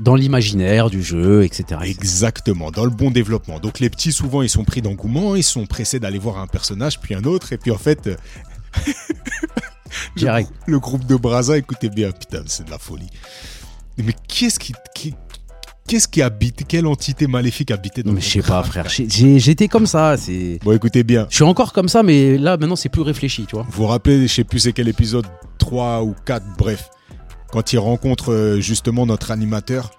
Dans 0.00 0.14
l'imaginaire 0.14 0.90
du 0.90 1.02
jeu, 1.02 1.44
etc. 1.44 1.80
Exactement, 1.84 2.70
dans 2.70 2.84
le 2.84 2.90
bon 2.90 3.10
développement. 3.10 3.58
Donc 3.60 3.80
les 3.80 3.90
petits, 3.90 4.12
souvent, 4.12 4.42
ils 4.42 4.48
sont 4.48 4.64
pris 4.64 4.82
d'engouement, 4.82 5.34
ils 5.36 5.42
sont 5.44 5.66
pressés 5.66 5.98
d'aller 6.00 6.18
voir 6.18 6.38
un 6.38 6.46
personnage, 6.46 7.00
puis 7.00 7.14
un 7.14 7.24
autre, 7.24 7.52
et 7.52 7.58
puis 7.58 7.70
en 7.72 7.78
fait, 7.78 8.06
euh, 8.06 8.16
Direct. 10.16 10.50
Le 10.66 10.78
groupe 10.78 11.04
de 11.06 11.16
Braza, 11.16 11.58
écoutez 11.58 11.88
bien, 11.88 12.12
putain, 12.12 12.42
c'est 12.46 12.64
de 12.64 12.70
la 12.70 12.78
folie. 12.78 13.08
Mais 13.98 14.14
qu'est-ce 14.28 14.58
qui, 14.58 14.72
qui- 14.94 15.14
qu'est-ce 15.90 16.06
qui 16.06 16.22
habite, 16.22 16.66
quelle 16.68 16.86
entité 16.86 17.26
maléfique 17.26 17.72
habitait 17.72 18.04
dans 18.04 18.12
Mais 18.12 18.20
je 18.20 18.30
sais 18.30 18.42
pas, 18.42 18.62
frère. 18.62 18.86
J'étais 18.88 19.66
comme 19.66 19.86
ça. 19.86 20.16
C'est. 20.16 20.60
Bon, 20.62 20.72
écoutez 20.72 21.02
bien. 21.02 21.26
Je 21.28 21.34
suis 21.34 21.44
encore 21.44 21.72
comme 21.72 21.88
ça, 21.88 22.04
mais 22.04 22.38
là, 22.38 22.56
maintenant, 22.56 22.76
c'est 22.76 22.88
plus 22.88 23.02
réfléchi, 23.02 23.44
tu 23.44 23.56
vois. 23.56 23.66
Vous 23.68 23.82
vous 23.82 23.86
rappelez, 23.86 24.28
je 24.28 24.32
sais 24.32 24.44
plus 24.44 24.60
c'est 24.60 24.72
quel 24.72 24.86
épisode, 24.86 25.26
3 25.58 26.04
ou 26.04 26.14
4, 26.24 26.44
bref, 26.56 26.90
quand 27.50 27.72
il 27.72 27.80
rencontre 27.80 28.32
euh, 28.32 28.60
justement 28.60 29.04
notre 29.04 29.32
animateur 29.32 29.90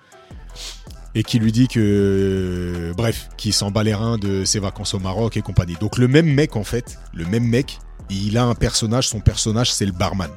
et 1.14 1.24
qui 1.24 1.40
lui 1.40 1.52
dit 1.52 1.68
que, 1.68 1.80
euh, 1.82 2.94
bref, 2.96 3.28
qu'il 3.36 3.52
s'en 3.52 3.70
bat 3.70 3.84
les 3.84 3.94
reins 3.94 4.18
de 4.18 4.46
ses 4.46 4.60
vacances 4.60 4.94
au 4.94 5.00
Maroc 5.00 5.36
et 5.36 5.42
compagnie. 5.42 5.76
Donc 5.82 5.98
le 5.98 6.08
même 6.08 6.34
mec, 6.34 6.56
en 6.56 6.64
fait, 6.64 7.00
le 7.14 7.26
même 7.26 7.44
mec, 7.44 7.80
il 8.10 8.38
a 8.38 8.46
un 8.46 8.56
personnage, 8.56 9.10
son 9.10 9.20
personnage, 9.20 9.74
c'est 9.74 9.86
le 9.86 9.92
barman. 9.92 10.32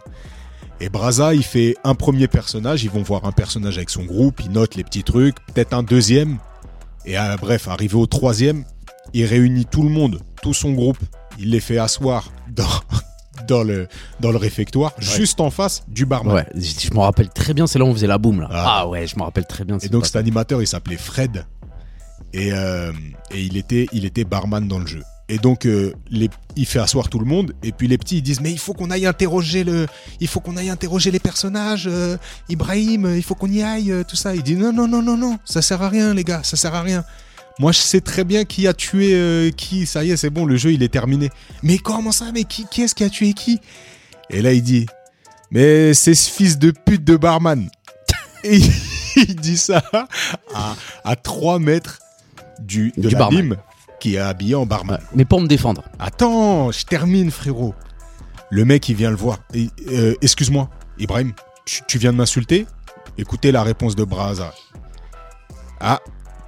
Et 0.80 0.88
Braza, 0.88 1.34
il 1.34 1.44
fait 1.44 1.76
un 1.84 1.94
premier 1.94 2.28
personnage, 2.28 2.84
ils 2.84 2.90
vont 2.90 3.02
voir 3.02 3.24
un 3.24 3.32
personnage 3.32 3.76
avec 3.76 3.90
son 3.90 4.04
groupe, 4.04 4.40
il 4.44 4.50
note 4.50 4.74
les 4.74 4.84
petits 4.84 5.04
trucs, 5.04 5.36
peut-être 5.46 5.72
un 5.72 5.82
deuxième, 5.82 6.38
et 7.06 7.18
euh, 7.18 7.36
bref, 7.40 7.68
arrivé 7.68 7.94
au 7.96 8.06
troisième, 8.06 8.64
il 9.12 9.24
réunit 9.24 9.66
tout 9.66 9.82
le 9.82 9.88
monde, 9.88 10.20
tout 10.42 10.54
son 10.54 10.72
groupe, 10.72 10.98
il 11.38 11.50
les 11.50 11.60
fait 11.60 11.78
asseoir 11.78 12.32
dans, 12.50 12.64
dans, 13.48 13.62
le, 13.62 13.86
dans 14.20 14.32
le 14.32 14.36
réfectoire, 14.36 14.92
juste 14.98 15.40
en 15.40 15.50
face 15.50 15.84
du 15.88 16.06
barman. 16.06 16.34
Ouais, 16.34 16.46
je 16.54 16.60
je 16.60 16.92
me 16.92 16.98
rappelle 16.98 17.28
très 17.28 17.54
bien, 17.54 17.66
c'est 17.66 17.78
là 17.78 17.84
où 17.84 17.88
on 17.88 17.94
faisait 17.94 18.06
la 18.06 18.18
boum, 18.18 18.40
là. 18.40 18.48
Ah. 18.50 18.78
Ah, 18.80 18.88
ouais, 18.88 19.06
je 19.06 19.16
me 19.16 19.22
rappelle 19.22 19.46
très 19.46 19.64
bien. 19.64 19.78
Et 19.78 19.88
donc 19.88 20.06
cet 20.06 20.16
animateur, 20.16 20.60
il 20.60 20.66
s'appelait 20.66 20.96
Fred. 20.96 21.46
Et, 22.32 22.52
euh, 22.52 22.92
et 23.30 23.42
il, 23.42 23.56
était, 23.56 23.86
il 23.92 24.04
était 24.04 24.24
barman 24.24 24.66
dans 24.66 24.80
le 24.80 24.86
jeu. 24.86 25.02
Et 25.28 25.38
donc, 25.38 25.64
euh, 25.66 25.94
les, 26.10 26.28
il 26.54 26.66
fait 26.66 26.80
asseoir 26.80 27.08
tout 27.08 27.18
le 27.18 27.24
monde. 27.24 27.54
Et 27.62 27.72
puis 27.72 27.88
les 27.88 27.96
petits, 27.96 28.18
ils 28.18 28.22
disent, 28.22 28.40
mais 28.40 28.52
il 28.52 28.58
faut 28.58 28.74
qu'on 28.74 28.90
aille 28.90 29.06
interroger 29.06 29.64
le, 29.64 29.86
il 30.20 30.28
faut 30.28 30.40
qu'on 30.40 30.56
aille 30.56 30.68
interroger 30.68 31.10
les 31.10 31.18
personnages. 31.18 31.86
euh, 31.86 32.16
Ibrahim, 32.50 33.06
euh, 33.06 33.16
il 33.16 33.22
faut 33.22 33.34
qu'on 33.34 33.50
y 33.50 33.62
aille, 33.62 33.90
euh, 33.90 34.04
tout 34.06 34.16
ça. 34.16 34.34
Il 34.34 34.42
dit, 34.42 34.54
non, 34.54 34.72
non, 34.72 34.86
non, 34.86 35.02
non, 35.02 35.16
non, 35.16 35.38
ça 35.44 35.62
sert 35.62 35.80
à 35.82 35.88
rien, 35.88 36.12
les 36.12 36.24
gars, 36.24 36.42
ça 36.42 36.56
sert 36.56 36.74
à 36.74 36.82
rien. 36.82 37.04
Moi, 37.58 37.72
je 37.72 37.78
sais 37.78 38.00
très 38.00 38.24
bien 38.24 38.44
qui 38.44 38.66
a 38.66 38.74
tué 38.74 39.52
qui. 39.56 39.86
Ça 39.86 40.04
y 40.04 40.10
est, 40.10 40.16
c'est 40.16 40.28
bon, 40.30 40.44
le 40.44 40.56
jeu, 40.56 40.72
il 40.72 40.82
est 40.82 40.88
terminé. 40.88 41.30
Mais 41.62 41.78
comment 41.78 42.10
ça 42.12 42.26
Mais 42.34 42.44
qui, 42.44 42.66
qui 42.70 42.82
est-ce 42.82 42.94
qui 42.94 43.04
a 43.04 43.08
tué 43.08 43.32
qui? 43.32 43.60
Et 44.28 44.42
là, 44.42 44.52
il 44.52 44.62
dit, 44.62 44.86
mais 45.52 45.94
c'est 45.94 46.14
ce 46.14 46.28
fils 46.30 46.58
de 46.58 46.72
pute 46.72 47.04
de 47.04 47.16
barman. 47.16 47.70
Et 48.44 48.58
il 49.16 49.36
dit 49.36 49.56
ça 49.56 49.82
à, 50.52 50.74
à 51.04 51.16
3 51.16 51.60
mètres 51.60 52.00
du, 52.58 52.92
de 52.96 53.08
Du 53.08 53.14
barman. 53.14 53.56
Qui 54.04 54.16
est 54.16 54.18
habillé 54.18 54.54
en 54.54 54.66
barman. 54.66 54.96
Ouais, 55.00 55.06
Mais 55.14 55.24
pour 55.24 55.40
me 55.40 55.46
défendre. 55.46 55.82
Attends, 55.98 56.70
je 56.70 56.84
termine, 56.84 57.30
frérot. 57.30 57.74
Le 58.50 58.66
mec, 58.66 58.86
il 58.90 58.96
vient 58.96 59.08
le 59.08 59.16
voir. 59.16 59.38
Euh, 59.90 60.14
Excuse-moi, 60.20 60.68
Ibrahim, 60.98 61.32
tu, 61.64 61.80
tu 61.88 61.96
viens 61.96 62.12
de 62.12 62.18
m'insulter? 62.18 62.66
Écoutez 63.16 63.50
la 63.50 63.62
réponse 63.62 63.96
de 63.96 64.04
Braza. 64.04 64.52
Ah, 65.80 66.00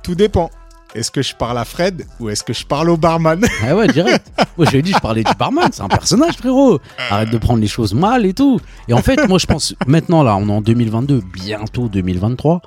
tout 0.03 0.15
dépend. 0.15 0.51
Est-ce 0.95 1.11
que 1.11 1.23
je 1.23 1.35
parle 1.35 1.57
à 1.57 1.65
Fred 1.65 2.05
ou 2.21 2.29
est-ce 2.29 2.45
que 2.45 2.53
je 2.53 2.67
parle 2.67 2.91
au 2.91 2.99
barman? 2.99 3.43
Ah 3.67 3.75
ouais, 3.75 3.87
direct. 3.89 4.27
Moi, 4.59 4.67
je 4.67 4.73
lui 4.73 4.79
ai 4.81 4.83
dit, 4.83 4.93
je 4.93 4.99
parlais 4.99 5.25
du 5.25 5.33
barman, 5.39 5.69
c'est 5.73 5.81
un 5.83 5.89
personnage, 5.89 6.35
frérot. 6.37 6.79
Arrête 7.11 7.31
de 7.31 7.39
prendre 7.39 7.61
les 7.61 7.69
choses 7.69 7.95
mal 7.95 8.27
et 8.27 8.35
tout. 8.35 8.61
Et 8.89 8.93
en 8.93 9.01
fait, 9.03 9.27
moi, 9.29 9.39
je 9.39 9.47
pense, 9.47 9.75
maintenant, 9.87 10.23
là, 10.23 10.37
on 10.37 10.47
est 10.49 10.53
en 10.53 10.61
2022, 10.61 11.23
bientôt 11.33 11.89
2023. 11.89 12.61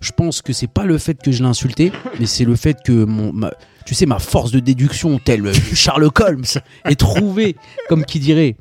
Je 0.00 0.12
pense 0.12 0.42
que 0.42 0.52
c'est 0.52 0.66
pas 0.66 0.84
le 0.84 0.98
fait 0.98 1.14
que 1.22 1.32
je 1.32 1.42
l'ai 1.42 1.48
insulté, 1.48 1.90
mais 2.20 2.26
c'est 2.26 2.44
le 2.44 2.54
fait 2.54 2.76
que 2.84 2.92
mon, 3.04 3.32
ma- 3.32 3.52
tu 3.86 3.94
sais, 3.94 4.04
ma 4.04 4.18
force 4.18 4.50
de 4.50 4.58
déduction, 4.60 5.18
tel 5.18 5.50
Sherlock 5.72 6.20
Holmes, 6.20 6.44
est 6.84 6.98
trouvée, 7.00 7.56
comme 7.88 8.04
qui 8.04 8.18
dirait, 8.18 8.56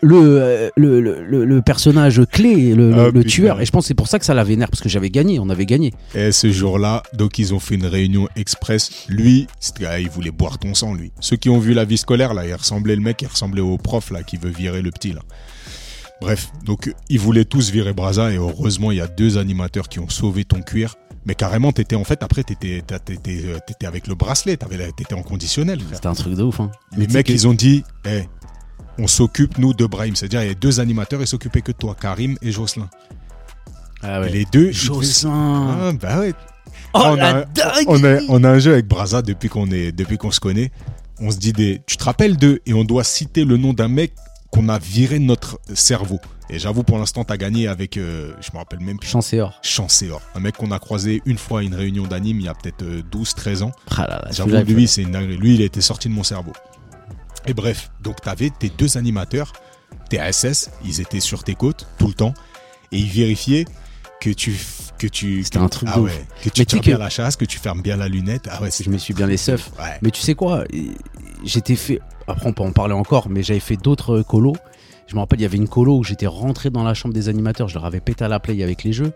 le, 0.00 0.16
euh, 0.16 0.70
le, 0.76 1.00
le, 1.00 1.22
le- 1.24 1.44
le 1.44 1.62
personnage 1.62 2.20
clé, 2.30 2.74
le, 2.74 2.92
Ah, 2.94 3.10
le 3.12 3.22
tueur. 3.24 3.60
Et 3.60 3.66
je 3.66 3.70
pense 3.70 3.84
que 3.84 3.88
c'est 3.88 3.94
pour 3.94 4.08
ça 4.08 4.18
que 4.18 4.24
ça 4.24 4.32
la 4.34 4.44
vénère, 4.44 4.68
parce 4.70 4.80
que 4.80 4.88
j'avais 4.88 5.10
gagné, 5.10 5.38
on 5.38 5.48
avait 5.50 5.66
gagné. 5.66 5.92
Et 6.14 6.32
ce 6.32 6.50
jour-là, 6.50 7.02
donc 7.14 7.38
ils 7.38 7.52
ont 7.54 7.58
fait 7.60 7.74
une 7.76 7.86
réunion 7.86 8.28
express. 8.34 9.06
Lui, 9.08 9.46
il 10.00 10.08
voulait 10.08 10.30
boire 10.30 10.58
ton 10.58 10.74
sang, 10.74 10.94
lui. 10.94 11.12
Ceux 11.20 11.36
qui 11.36 11.48
ont 11.50 11.58
vu 11.58 11.74
la 11.74 11.84
vie 11.84 11.98
scolaire, 11.98 12.32
là, 12.34 12.46
il 12.46 12.54
ressemblait 12.54 12.96
le 12.96 13.02
mec, 13.02 13.20
il 13.22 13.28
ressemblait 13.28 13.60
au 13.60 13.76
prof, 13.76 14.10
là, 14.10 14.22
qui 14.22 14.36
veut 14.36 14.50
virer 14.50 14.82
le 14.82 14.90
petit, 14.90 15.12
là. 15.12 15.20
Bref, 16.20 16.52
donc 16.64 16.94
ils 17.08 17.18
voulaient 17.18 17.44
tous 17.44 17.70
virer 17.70 17.92
Braza 17.92 18.30
et 18.32 18.36
heureusement, 18.36 18.92
il 18.92 18.98
y 18.98 19.00
a 19.00 19.08
deux 19.08 19.38
animateurs 19.38 19.88
qui 19.88 19.98
ont 19.98 20.08
sauvé 20.08 20.44
ton 20.44 20.62
cuir. 20.62 20.94
Mais 21.24 21.34
carrément, 21.34 21.72
t'étais 21.72 21.96
en 21.96 22.04
fait, 22.04 22.22
après, 22.22 22.42
t'étais, 22.42 22.82
euh, 22.90 23.58
t'étais 23.66 23.86
avec 23.86 24.06
le 24.06 24.14
bracelet, 24.14 24.56
t'étais 24.56 25.14
en 25.14 25.22
conditionnel. 25.22 25.80
C'était 25.92 26.08
un 26.08 26.14
truc 26.14 26.34
de 26.34 26.42
ouf. 26.42 26.60
Hein. 26.60 26.70
Les 26.96 27.06
mecs, 27.06 27.28
ils 27.28 27.46
ont 27.46 27.54
dit, 27.54 27.84
eh, 28.06 28.24
on 28.98 29.06
s'occupe, 29.06 29.58
nous, 29.58 29.72
de 29.72 29.86
Brahim. 29.86 30.16
C'est-à-dire, 30.16 30.42
il 30.42 30.48
y 30.48 30.50
a 30.50 30.54
deux 30.54 30.80
animateurs, 30.80 31.20
ils 31.20 31.26
s'occupaient 31.26 31.62
que 31.62 31.72
de 31.72 31.76
toi, 31.76 31.96
Karim 32.00 32.36
et 32.42 32.50
Jocelyn. 32.50 32.88
Ah 34.02 34.20
ouais. 34.20 34.30
les 34.30 34.44
deux, 34.46 34.72
Jocelyn. 34.72 35.30
Ah, 35.30 35.92
bah 35.92 36.18
ouais, 36.18 36.34
Oh, 36.94 37.00
on, 37.04 37.14
la 37.14 37.38
a, 37.38 37.44
on, 37.86 38.04
a, 38.04 38.20
on 38.28 38.44
a 38.44 38.50
un 38.50 38.58
jeu 38.58 38.72
avec 38.72 38.86
Braza 38.86 39.22
depuis 39.22 39.48
qu'on 39.48 39.70
est 39.70 39.92
depuis 39.92 40.18
qu'on 40.18 40.30
se 40.30 40.40
connaît. 40.40 40.70
On 41.20 41.30
se 41.30 41.38
dit 41.38 41.52
des. 41.52 41.80
Tu 41.86 41.96
te 41.96 42.04
rappelles 42.04 42.36
d'eux? 42.36 42.60
Et 42.66 42.74
on 42.74 42.84
doit 42.84 43.04
citer 43.04 43.44
le 43.44 43.56
nom 43.56 43.72
d'un 43.72 43.88
mec 43.88 44.12
qu'on 44.52 44.68
a 44.68 44.78
viré 44.78 45.18
notre 45.18 45.58
cerveau. 45.74 46.20
Et 46.50 46.58
j'avoue, 46.58 46.82
pour 46.84 46.98
l'instant, 46.98 47.24
t'as 47.24 47.38
gagné 47.38 47.66
avec. 47.66 47.96
euh, 47.96 48.34
je 48.40 48.50
me 48.52 48.58
rappelle 48.58 48.80
même 48.80 48.98
plus. 48.98 49.08
Chance 49.08 49.32
et 49.32 49.40
or. 49.40 49.58
Chanceor. 49.62 50.20
Un 50.34 50.40
mec 50.40 50.56
qu'on 50.56 50.70
a 50.70 50.78
croisé 50.78 51.22
une 51.24 51.38
fois 51.38 51.60
à 51.60 51.62
une 51.62 51.74
réunion 51.74 52.06
d'anime 52.06 52.38
il 52.40 52.44
y 52.44 52.48
a 52.48 52.54
peut-être 52.54 52.84
12-13 53.10 53.62
ans. 53.62 53.72
Ah 53.96 54.06
là 54.06 54.22
là, 54.24 54.28
J'avoue, 54.30 54.50
lui, 54.72 54.86
c'est 54.86 55.02
une. 55.02 55.16
Lui, 55.18 55.54
il 55.54 55.62
été 55.62 55.80
sorti 55.80 56.08
de 56.08 56.14
mon 56.14 56.22
cerveau. 56.22 56.52
Et 57.46 57.54
bref, 57.54 57.90
donc 58.02 58.20
t'avais 58.20 58.50
tes 58.50 58.68
deux 58.68 58.96
animateurs, 58.96 59.52
tes 60.08 60.20
ASS, 60.20 60.70
ils 60.84 61.00
étaient 61.00 61.20
sur 61.20 61.42
tes 61.42 61.54
côtes 61.54 61.88
tout 61.98 62.06
le 62.06 62.14
temps 62.14 62.34
et 62.92 62.98
ils 62.98 63.10
vérifiaient 63.10 63.64
que 64.20 64.30
tu 64.30 64.54
que 65.02 65.06
tu 65.08 65.42
C'était 65.44 65.58
un 65.58 65.68
truc 65.68 65.88
ah 65.92 65.96
de 65.96 66.02
ouf. 66.02 66.10
ouais, 66.10 66.24
que 66.42 66.48
tu 66.50 66.60
Mais 66.60 66.64
tu 66.66 66.76
sais 66.76 66.80
tires 66.80 66.80
bien 66.82 66.94
que- 66.96 67.00
la 67.00 67.10
chasse, 67.10 67.36
que 67.36 67.44
tu 67.44 67.58
fermes 67.58 67.82
bien 67.82 67.96
la 67.96 68.08
lunette. 68.08 68.48
Ah 68.50 68.62
ouais, 68.62 68.70
je 68.70 68.88
me 68.90 68.98
suis 68.98 69.14
bien 69.14 69.26
les 69.26 69.36
seufs. 69.36 69.70
Ouais. 69.78 69.98
Mais 70.02 70.10
tu 70.10 70.20
sais 70.20 70.34
quoi 70.34 70.64
J'étais 71.44 71.76
fait. 71.76 72.00
Après, 72.28 72.46
on 72.48 72.52
peut 72.52 72.62
en 72.62 72.72
parler 72.72 72.94
encore, 72.94 73.28
mais 73.28 73.42
j'avais 73.42 73.60
fait 73.60 73.76
d'autres 73.76 74.18
euh, 74.18 74.22
colos. 74.22 74.56
Je 75.08 75.14
me 75.16 75.20
rappelle, 75.20 75.40
il 75.40 75.42
y 75.42 75.46
avait 75.46 75.56
une 75.58 75.68
colo 75.68 75.98
où 75.98 76.04
j'étais 76.04 76.26
rentré 76.28 76.70
dans 76.70 76.84
la 76.84 76.94
chambre 76.94 77.12
des 77.14 77.28
animateurs. 77.28 77.68
Je 77.68 77.74
leur 77.74 77.84
avais 77.84 78.00
pété 78.00 78.24
à 78.24 78.28
la 78.28 78.38
play 78.40 78.62
avec 78.62 78.84
les 78.84 78.92
jeux. 78.92 79.12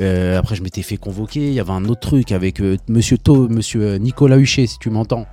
Euh, 0.00 0.38
après, 0.38 0.56
je 0.56 0.62
m'étais 0.62 0.82
fait 0.82 0.96
convoquer. 0.96 1.46
Il 1.48 1.54
y 1.54 1.60
avait 1.60 1.70
un 1.72 1.84
autre 1.84 2.00
truc 2.00 2.32
avec 2.32 2.60
euh, 2.60 2.76
Monsieur 2.88 3.18
To, 3.18 3.48
Monsieur 3.48 3.82
euh, 3.82 3.98
Nicolas 3.98 4.38
Huchet, 4.38 4.66
si 4.66 4.78
tu 4.78 4.90
m'entends. 4.90 5.26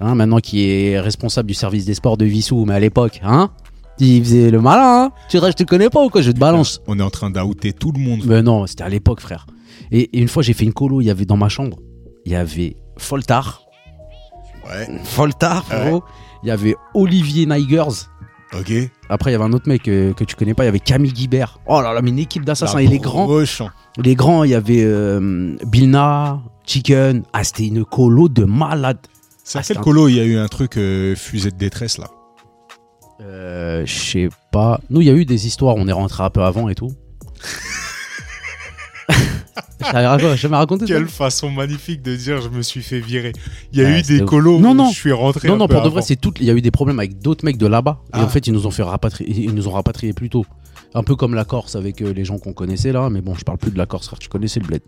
Hein, 0.00 0.14
maintenant 0.14 0.40
qui 0.40 0.68
est 0.68 1.00
responsable 1.00 1.48
du 1.48 1.54
service 1.54 1.84
des 1.86 1.94
sports 1.94 2.16
de 2.16 2.24
Vissou, 2.26 2.64
mais 2.66 2.74
à 2.74 2.80
l'époque, 2.80 3.20
hein 3.24 3.50
Il 3.98 4.22
faisait 4.24 4.50
le 4.50 4.60
malin, 4.60 5.04
hein 5.06 5.10
Tu 5.28 5.38
je 5.38 5.52
te 5.52 5.64
connais 5.64 5.88
pas 5.88 6.02
ou 6.04 6.08
quoi? 6.10 6.20
Je 6.20 6.30
te 6.30 6.38
balance. 6.38 6.80
On 6.86 6.98
est 6.98 7.02
en 7.02 7.10
train 7.10 7.30
d'outer 7.30 7.72
tout 7.72 7.92
le 7.92 7.98
monde. 8.00 8.20
Mais 8.26 8.42
non, 8.42 8.66
c'était 8.66 8.84
à 8.84 8.88
l'époque, 8.88 9.20
frère. 9.20 9.46
Et, 9.90 10.02
et 10.16 10.20
une 10.20 10.28
fois, 10.28 10.42
j'ai 10.42 10.52
fait 10.52 10.64
une 10.64 10.72
colo. 10.72 11.00
Il 11.00 11.04
y 11.04 11.10
avait 11.10 11.24
dans 11.24 11.36
ma 11.36 11.48
chambre, 11.48 11.78
il 12.24 12.32
y 12.32 12.34
avait 12.36 12.76
Foltar. 12.98 13.62
Ouais. 14.68 14.88
Foltar, 15.04 15.64
frérot. 15.64 16.02
Il 16.42 16.48
y 16.48 16.50
avait 16.50 16.74
Olivier 16.94 17.46
Nigers. 17.46 18.06
Ok. 18.52 18.72
Après, 19.08 19.30
il 19.30 19.32
y 19.32 19.36
avait 19.36 19.44
un 19.44 19.52
autre 19.52 19.68
mec 19.68 19.88
euh, 19.88 20.12
que 20.12 20.24
tu 20.24 20.36
connais 20.36 20.54
pas. 20.54 20.64
Il 20.64 20.66
y 20.66 20.68
avait 20.68 20.78
Camille 20.80 21.12
Guibert. 21.12 21.58
Oh 21.66 21.80
là 21.80 21.92
là, 21.92 22.02
mais 22.02 22.10
une 22.10 22.18
équipe 22.18 22.44
d'assassins. 22.44 22.78
Et 22.78 22.86
les 22.86 22.98
grands, 22.98 23.26
Rechant. 23.26 23.70
les 23.98 24.14
grands, 24.14 24.44
il 24.44 24.50
y 24.50 24.54
avait 24.54 24.82
euh, 24.84 25.56
Bilna, 25.66 26.40
Chicken. 26.64 27.22
Ah, 27.32 27.44
c'était 27.44 27.66
une 27.66 27.84
colo 27.84 28.28
de 28.28 28.44
malade. 28.44 28.98
C'est 29.42 29.58
Ah, 29.58 29.60
à 29.60 29.62
c'est 29.64 29.74
quel 29.74 29.82
colo 29.82 30.08
il 30.08 30.16
y 30.16 30.20
a 30.20 30.24
eu 30.24 30.36
un 30.36 30.48
truc 30.48 30.76
euh, 30.76 31.14
fusée 31.16 31.50
de 31.50 31.56
détresse 31.56 31.98
là? 31.98 32.06
Euh, 33.20 33.84
Je 33.86 33.92
sais 33.94 34.28
pas. 34.52 34.80
Nous, 34.90 35.00
il 35.00 35.06
y 35.06 35.10
a 35.10 35.14
eu 35.14 35.24
des 35.24 35.46
histoires. 35.46 35.76
On 35.76 35.88
est 35.88 35.92
rentré 35.92 36.22
un 36.22 36.30
peu 36.30 36.42
avant 36.42 36.68
et 36.68 36.74
tout. 36.74 36.92
J'avais 39.92 40.56
raconté- 40.56 40.84
Quelle 40.86 41.06
façon 41.06 41.50
magnifique 41.50 42.02
de 42.02 42.16
dire 42.16 42.40
je 42.40 42.48
me 42.48 42.62
suis 42.62 42.82
fait 42.82 42.98
virer. 43.00 43.32
Il 43.72 43.78
y 43.78 43.84
a 43.84 43.88
Ouais, 43.88 44.00
eu 44.00 44.02
des 44.02 44.24
colos 44.24 44.58
Non, 44.58 44.70
où 44.70 44.74
non. 44.74 44.90
je 44.90 44.94
suis 44.96 45.12
rentré 45.12 45.48
Non, 45.48 45.54
un 45.54 45.58
non, 45.58 45.68
peu 45.68 45.74
pour 45.74 45.84
de 45.84 45.88
vrai, 45.90 46.02
c'est 46.02 46.16
tout. 46.16 46.32
Il 46.40 46.46
y 46.46 46.50
a 46.50 46.54
eu 46.54 46.60
des 46.62 46.70
problèmes 46.70 46.98
avec 46.98 47.20
d'autres 47.20 47.44
mecs 47.44 47.58
de 47.58 47.66
là-bas. 47.66 48.00
Et 48.08 48.10
Ah. 48.14 48.24
en 48.24 48.28
fait, 48.28 48.46
ils 48.46 48.52
nous 48.52 48.66
ont 48.66 48.70
fait 48.70 48.82
rapatrier. 48.82 49.44
Ils 49.44 49.54
nous 49.54 49.68
ont 49.68 49.72
rapatriés 49.72 50.12
plus 50.12 50.28
tôt. 50.30 50.44
Un 50.98 51.02
peu 51.02 51.14
comme 51.14 51.34
la 51.34 51.44
Corse 51.44 51.76
avec 51.76 52.00
euh, 52.00 52.12
les 52.12 52.24
gens 52.24 52.38
qu'on 52.38 52.54
connaissait 52.54 52.90
là. 52.90 53.10
Mais 53.10 53.20
bon, 53.20 53.34
je 53.34 53.44
parle 53.44 53.58
plus 53.58 53.70
de 53.70 53.76
la 53.78 53.84
Corse, 53.86 54.06
frère. 54.06 54.18
Tu 54.18 54.28
connaissais 54.28 54.60
le 54.60 54.66
bled. 54.66 54.82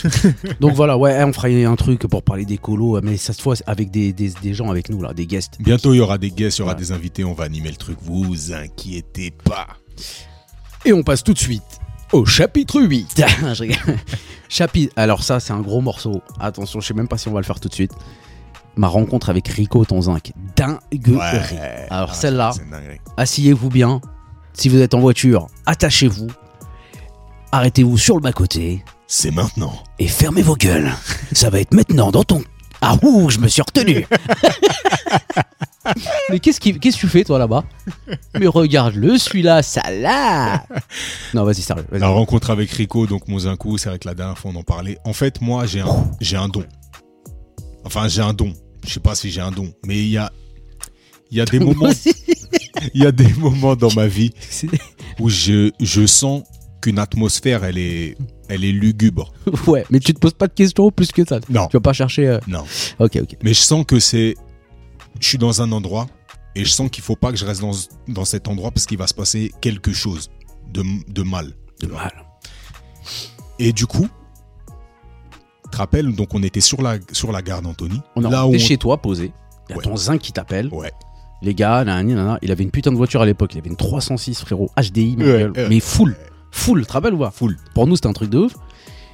Donc 0.60 0.72
voilà, 0.72 0.96
ouais, 0.96 1.22
on 1.24 1.32
fera 1.32 1.48
un 1.48 1.76
truc 1.76 2.06
pour 2.06 2.22
parler 2.22 2.44
des 2.46 2.56
colos. 2.58 3.00
Mais 3.02 3.16
cette 3.18 3.40
fois, 3.40 3.54
avec 3.66 3.90
des, 3.90 4.12
des, 4.14 4.30
des 4.42 4.54
gens 4.54 4.70
avec 4.70 4.88
nous 4.88 5.02
là, 5.02 5.12
des 5.12 5.26
guests. 5.26 5.58
Bientôt 5.60 5.92
il 5.92 5.98
y 5.98 6.00
aura 6.00 6.16
des 6.18 6.30
guests, 6.30 6.58
il 6.58 6.62
y 6.62 6.64
aura 6.64 6.72
Ouais. 6.72 6.78
des 6.78 6.90
invités, 6.92 7.22
on 7.24 7.34
va 7.34 7.44
animer 7.44 7.68
le 7.70 7.76
truc. 7.76 7.98
Vous 8.02 8.52
inquiétez 8.52 9.30
pas. 9.30 9.68
Et 10.84 10.92
on 10.92 11.02
passe 11.02 11.22
tout 11.22 11.34
de 11.34 11.38
suite 11.38 11.62
au 12.12 12.24
chapitre 12.24 12.80
8. 12.80 13.22
Je 13.54 13.62
rigole. 13.62 13.98
chapitre. 14.48 14.92
Alors, 14.96 15.22
ça, 15.22 15.38
c'est 15.38 15.52
un 15.52 15.60
gros 15.60 15.80
morceau. 15.80 16.22
Attention, 16.40 16.80
je 16.80 16.86
sais 16.88 16.94
même 16.94 17.08
pas 17.08 17.18
si 17.18 17.28
on 17.28 17.32
va 17.32 17.40
le 17.40 17.46
faire 17.46 17.60
tout 17.60 17.68
de 17.68 17.74
suite. 17.74 17.92
Ma 18.76 18.88
rencontre 18.88 19.28
avec 19.28 19.48
Rico 19.48 19.84
Tonzinc. 19.84 20.32
Dinguerie. 20.56 21.18
Alors, 21.90 22.10
Ah, 22.10 22.14
celle-là, 22.14 22.52
asseyez-vous 23.18 23.68
bien. 23.68 24.00
Si 24.54 24.68
vous 24.68 24.78
êtes 24.80 24.94
en 24.94 25.00
voiture, 25.00 25.46
attachez-vous. 25.66 26.28
Arrêtez-vous 27.52 27.98
sur 27.98 28.14
le 28.16 28.20
bas-côté 28.22 28.84
C'est 29.06 29.30
maintenant. 29.30 29.74
et 29.98 30.08
fermez 30.08 30.42
vos 30.42 30.56
gueules. 30.56 30.92
Ça 31.32 31.50
va 31.50 31.60
être 31.60 31.74
maintenant 31.74 32.10
dans 32.10 32.24
ton. 32.24 32.42
Ah 32.80 32.96
ouh, 33.02 33.30
je 33.30 33.38
me 33.38 33.48
suis 33.48 33.62
retenu. 33.62 34.06
Mais 36.30 36.38
qu'est-ce 36.38 36.60
qui- 36.60 36.78
qu'est-ce 36.78 36.96
que 36.96 37.00
tu 37.00 37.08
fais 37.08 37.24
toi 37.24 37.38
là-bas? 37.38 37.64
Mais 38.38 38.46
regarde-le, 38.46 39.18
celui-là, 39.18 39.62
ça 39.62 39.82
là 39.90 40.64
Non, 41.34 41.44
vas-y, 41.44 41.56
sérieux. 41.62 41.84
vas-y. 41.90 42.00
La 42.00 42.08
rencontre 42.08 42.50
avec 42.50 42.70
Rico, 42.70 43.06
donc 43.06 43.26
Mozinkou, 43.28 43.78
c'est 43.78 43.88
vrai 43.88 43.98
que 43.98 44.06
la 44.08 44.14
dernière 44.14 44.38
fois 44.38 44.52
on 44.54 44.58
en 44.58 44.62
parlait. 44.62 44.98
En 45.04 45.12
fait, 45.12 45.40
moi, 45.40 45.66
j'ai 45.66 45.80
un, 45.80 46.10
j'ai 46.20 46.36
un 46.36 46.48
don. 46.48 46.64
Enfin, 47.84 48.06
j'ai 48.08 48.22
un 48.22 48.32
don. 48.32 48.52
Je 48.86 48.92
sais 48.94 49.00
pas 49.00 49.14
si 49.16 49.30
j'ai 49.30 49.40
un 49.40 49.50
don, 49.50 49.72
mais 49.84 49.96
il 49.98 50.08
y 50.08 50.18
a, 50.18 50.30
il 51.32 51.38
y 51.38 51.40
a 51.40 51.44
des 51.52 51.58
moments, 51.58 51.88
il 52.94 53.02
y 53.02 53.06
a 53.06 53.10
des 53.12 53.32
moments 53.34 53.74
dans 53.74 53.92
ma 53.94 54.06
vie 54.06 54.30
où 55.18 55.28
je, 55.28 55.72
je 55.80 56.06
sens 56.06 56.44
qu'une 56.80 56.98
atmosphère, 56.98 57.64
elle 57.64 57.78
est, 57.78 58.16
elle 58.48 58.64
est 58.64 58.72
lugubre. 58.72 59.32
ouais, 59.66 59.84
mais 59.90 59.98
tu 60.00 60.12
te 60.14 60.18
poses 60.18 60.34
pas 60.34 60.46
de 60.48 60.52
questions 60.52 60.90
plus 60.90 61.10
que 61.12 61.24
ça. 61.26 61.40
Non, 61.48 61.66
Tu 61.68 61.76
vas 61.76 61.80
pas 61.80 61.92
chercher. 61.92 62.26
euh, 62.28 62.38
non. 62.46 62.64
Ok, 62.98 63.16
ok. 63.22 63.36
Mais 63.42 63.54
je 63.54 63.60
sens 63.60 63.84
que 63.86 63.98
c'est, 63.98 64.34
je 65.20 65.26
suis 65.28 65.38
dans 65.38 65.62
un 65.62 65.72
endroit 65.72 66.06
et 66.54 66.64
je 66.64 66.70
sens 66.70 66.90
qu'il 66.90 67.02
faut 67.04 67.16
pas 67.16 67.30
que 67.32 67.38
je 67.38 67.44
reste 67.46 67.60
dans, 67.60 67.72
dans 68.08 68.24
cet 68.24 68.48
endroit 68.48 68.70
parce 68.72 68.84
qu'il 68.86 68.98
va 68.98 69.06
se 69.06 69.14
passer 69.14 69.52
quelque 69.60 69.92
chose 69.92 70.30
de, 70.72 70.82
de 71.10 71.22
mal. 71.22 71.52
De 71.80 71.86
mal. 71.86 72.12
Et 73.58 73.72
du 73.72 73.86
coup, 73.86 74.08
tu 75.64 75.70
te 75.70 75.76
rappelles, 75.76 76.12
donc 76.14 76.34
on 76.34 76.42
était 76.42 76.60
sur 76.60 76.82
la, 76.82 76.98
sur 77.12 77.32
la 77.32 77.42
gare 77.42 77.62
d'Antony. 77.62 78.00
On 78.16 78.20
Là 78.22 78.42
est 78.42 78.44
où 78.44 78.54
on- 78.54 78.58
chez 78.58 78.76
toi 78.76 79.00
posé. 79.00 79.32
Il 79.68 79.70
y 79.70 79.74
a 79.74 79.76
Ouais. 79.78 79.84
ton 79.84 79.96
zinc 79.96 80.20
qui 80.20 80.32
t'appelle. 80.32 80.68
Ouais. 80.72 80.92
Les 81.42 81.54
gars, 81.54 81.84
il 82.42 82.50
avait 82.52 82.62
une 82.64 82.70
putain 82.70 82.92
de 82.92 82.96
voiture 82.96 83.20
à 83.22 83.26
l'époque. 83.26 83.54
Il 83.54 83.58
avait 83.58 83.68
une 83.70 83.76
306, 83.76 84.40
frérot. 84.40 84.70
HDI, 84.80 85.16
ma 85.16 85.24
gueule. 85.24 85.52
mais 85.68 85.80
full. 85.80 86.16
Full, 86.50 86.80
tu 86.82 86.86
te 86.86 86.92
rappelles 86.92 87.14
ou 87.14 87.18
pas 87.18 87.30
Full. 87.30 87.56
Pour 87.74 87.86
nous, 87.86 87.96
c'était 87.96 88.08
un 88.08 88.12
truc 88.12 88.30
de 88.30 88.38
ouf. 88.38 88.54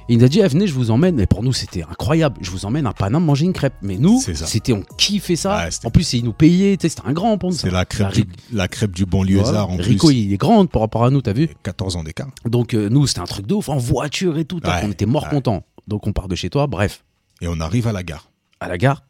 Et 0.09 0.13
il 0.13 0.17
nous 0.19 0.25
a 0.25 0.27
dit, 0.27 0.39
eh, 0.39 0.47
venez, 0.47 0.67
je 0.67 0.73
vous 0.73 0.91
emmène. 0.91 1.15
Mais 1.15 1.25
pour 1.27 1.41
nous, 1.43 1.53
c'était 1.53 1.83
incroyable. 1.83 2.37
Je 2.41 2.49
vous 2.51 2.65
emmène 2.65 2.85
à 2.87 2.93
Paname 2.93 3.23
manger 3.23 3.45
une 3.45 3.53
crêpe. 3.53 3.75
Mais 3.81 3.97
nous, 3.97 4.19
c'était, 4.21 4.73
on 4.73 4.83
kiffait 4.97 5.35
ça. 5.35 5.65
Ouais, 5.65 5.69
en 5.85 5.91
plus, 5.91 6.13
il 6.13 6.25
nous 6.25 6.33
payait. 6.33 6.77
C'était 6.81 7.01
un 7.05 7.13
grand 7.13 7.37
pour 7.37 7.49
nous. 7.51 7.55
C'est 7.55 7.69
la 7.71 7.85
crêpe, 7.85 8.07
La 8.07 8.13
du, 8.13 8.25
la 8.51 8.67
crêpe 8.67 8.91
du 8.95 9.05
banlieusard 9.05 9.67
Voilà. 9.67 9.67
en 9.67 9.77
Rico, 9.77 10.07
plus. 10.07 10.15
il 10.17 10.33
est 10.33 10.37
grand 10.37 10.65
par 10.65 10.81
rapport 10.81 11.05
à 11.05 11.09
nous, 11.11 11.21
t'as 11.21 11.33
vu 11.33 11.49
14 11.63 11.95
ans 11.95 12.03
d'écart. 12.03 12.27
Donc, 12.45 12.73
euh, 12.73 12.89
nous, 12.89 13.07
c'était 13.07 13.21
un 13.21 13.25
truc 13.25 13.45
de 13.47 13.53
ouf. 13.53 13.69
En 13.69 13.77
voiture 13.77 14.37
et 14.37 14.45
tout. 14.45 14.59
Ouais, 14.65 14.81
on 14.83 14.91
était 14.91 15.05
mort 15.05 15.23
ouais. 15.23 15.29
contents. 15.29 15.63
Donc, 15.87 16.05
on 16.07 16.11
part 16.13 16.27
de 16.27 16.35
chez 16.35 16.49
toi. 16.49 16.67
Bref, 16.67 17.03
Et 17.41 17.47
on 17.47 17.59
arrive 17.59 17.87
à 17.87 17.91
la 17.91 18.03
gare 18.03 18.29
à 18.59 18.67
la 18.67 18.77
gare, 18.77 19.03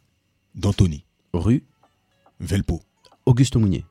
d'Antony, 0.54 1.06
rue 1.34 1.64
Velpo. 2.40 2.82
Auguste 3.30 3.56
Mounier. 3.56 3.86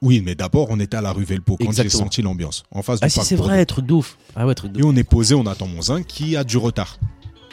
Oui, 0.00 0.22
mais 0.24 0.34
d'abord, 0.34 0.68
on 0.70 0.78
était 0.80 0.96
à 0.96 1.00
la 1.00 1.12
rue 1.12 1.24
Velpo 1.24 1.56
quand 1.56 1.72
j'ai 1.72 1.88
senti 1.88 2.22
l'ambiance. 2.22 2.62
En 2.70 2.82
face 2.82 2.98
Ah, 3.02 3.06
du 3.06 3.12
si, 3.12 3.20
c'est 3.24 3.36
vrai, 3.36 3.64
truc 3.66 3.86
de 3.86 3.94
ouf. 3.94 4.16
Ah 4.36 4.46
ouais, 4.46 4.54
truc 4.54 4.72
de 4.72 4.80
Et 4.80 4.82
on 4.84 4.94
est 4.94 5.02
posé, 5.04 5.34
on 5.34 5.46
attend 5.46 5.66
mon 5.66 5.82
zinc 5.82 6.06
qui 6.06 6.36
a 6.36 6.44
du 6.44 6.56
retard. 6.56 6.98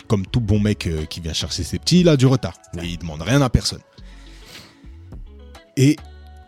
Comme 0.08 0.26
tout 0.28 0.42
bon 0.42 0.60
mec 0.60 0.86
euh, 0.88 1.06
qui 1.06 1.22
vient 1.22 1.34
chercher 1.34 1.64
ses 1.64 1.80
petits, 1.80 2.02
il 2.02 2.10
a 2.10 2.18
du 2.18 2.26
retard. 2.28 2.54
Ouais. 2.76 2.86
Et 2.86 2.90
il 2.90 2.98
demande 2.98 3.22
rien 3.22 3.42
à 3.42 3.50
personne. 3.50 3.80
Et 5.78 5.96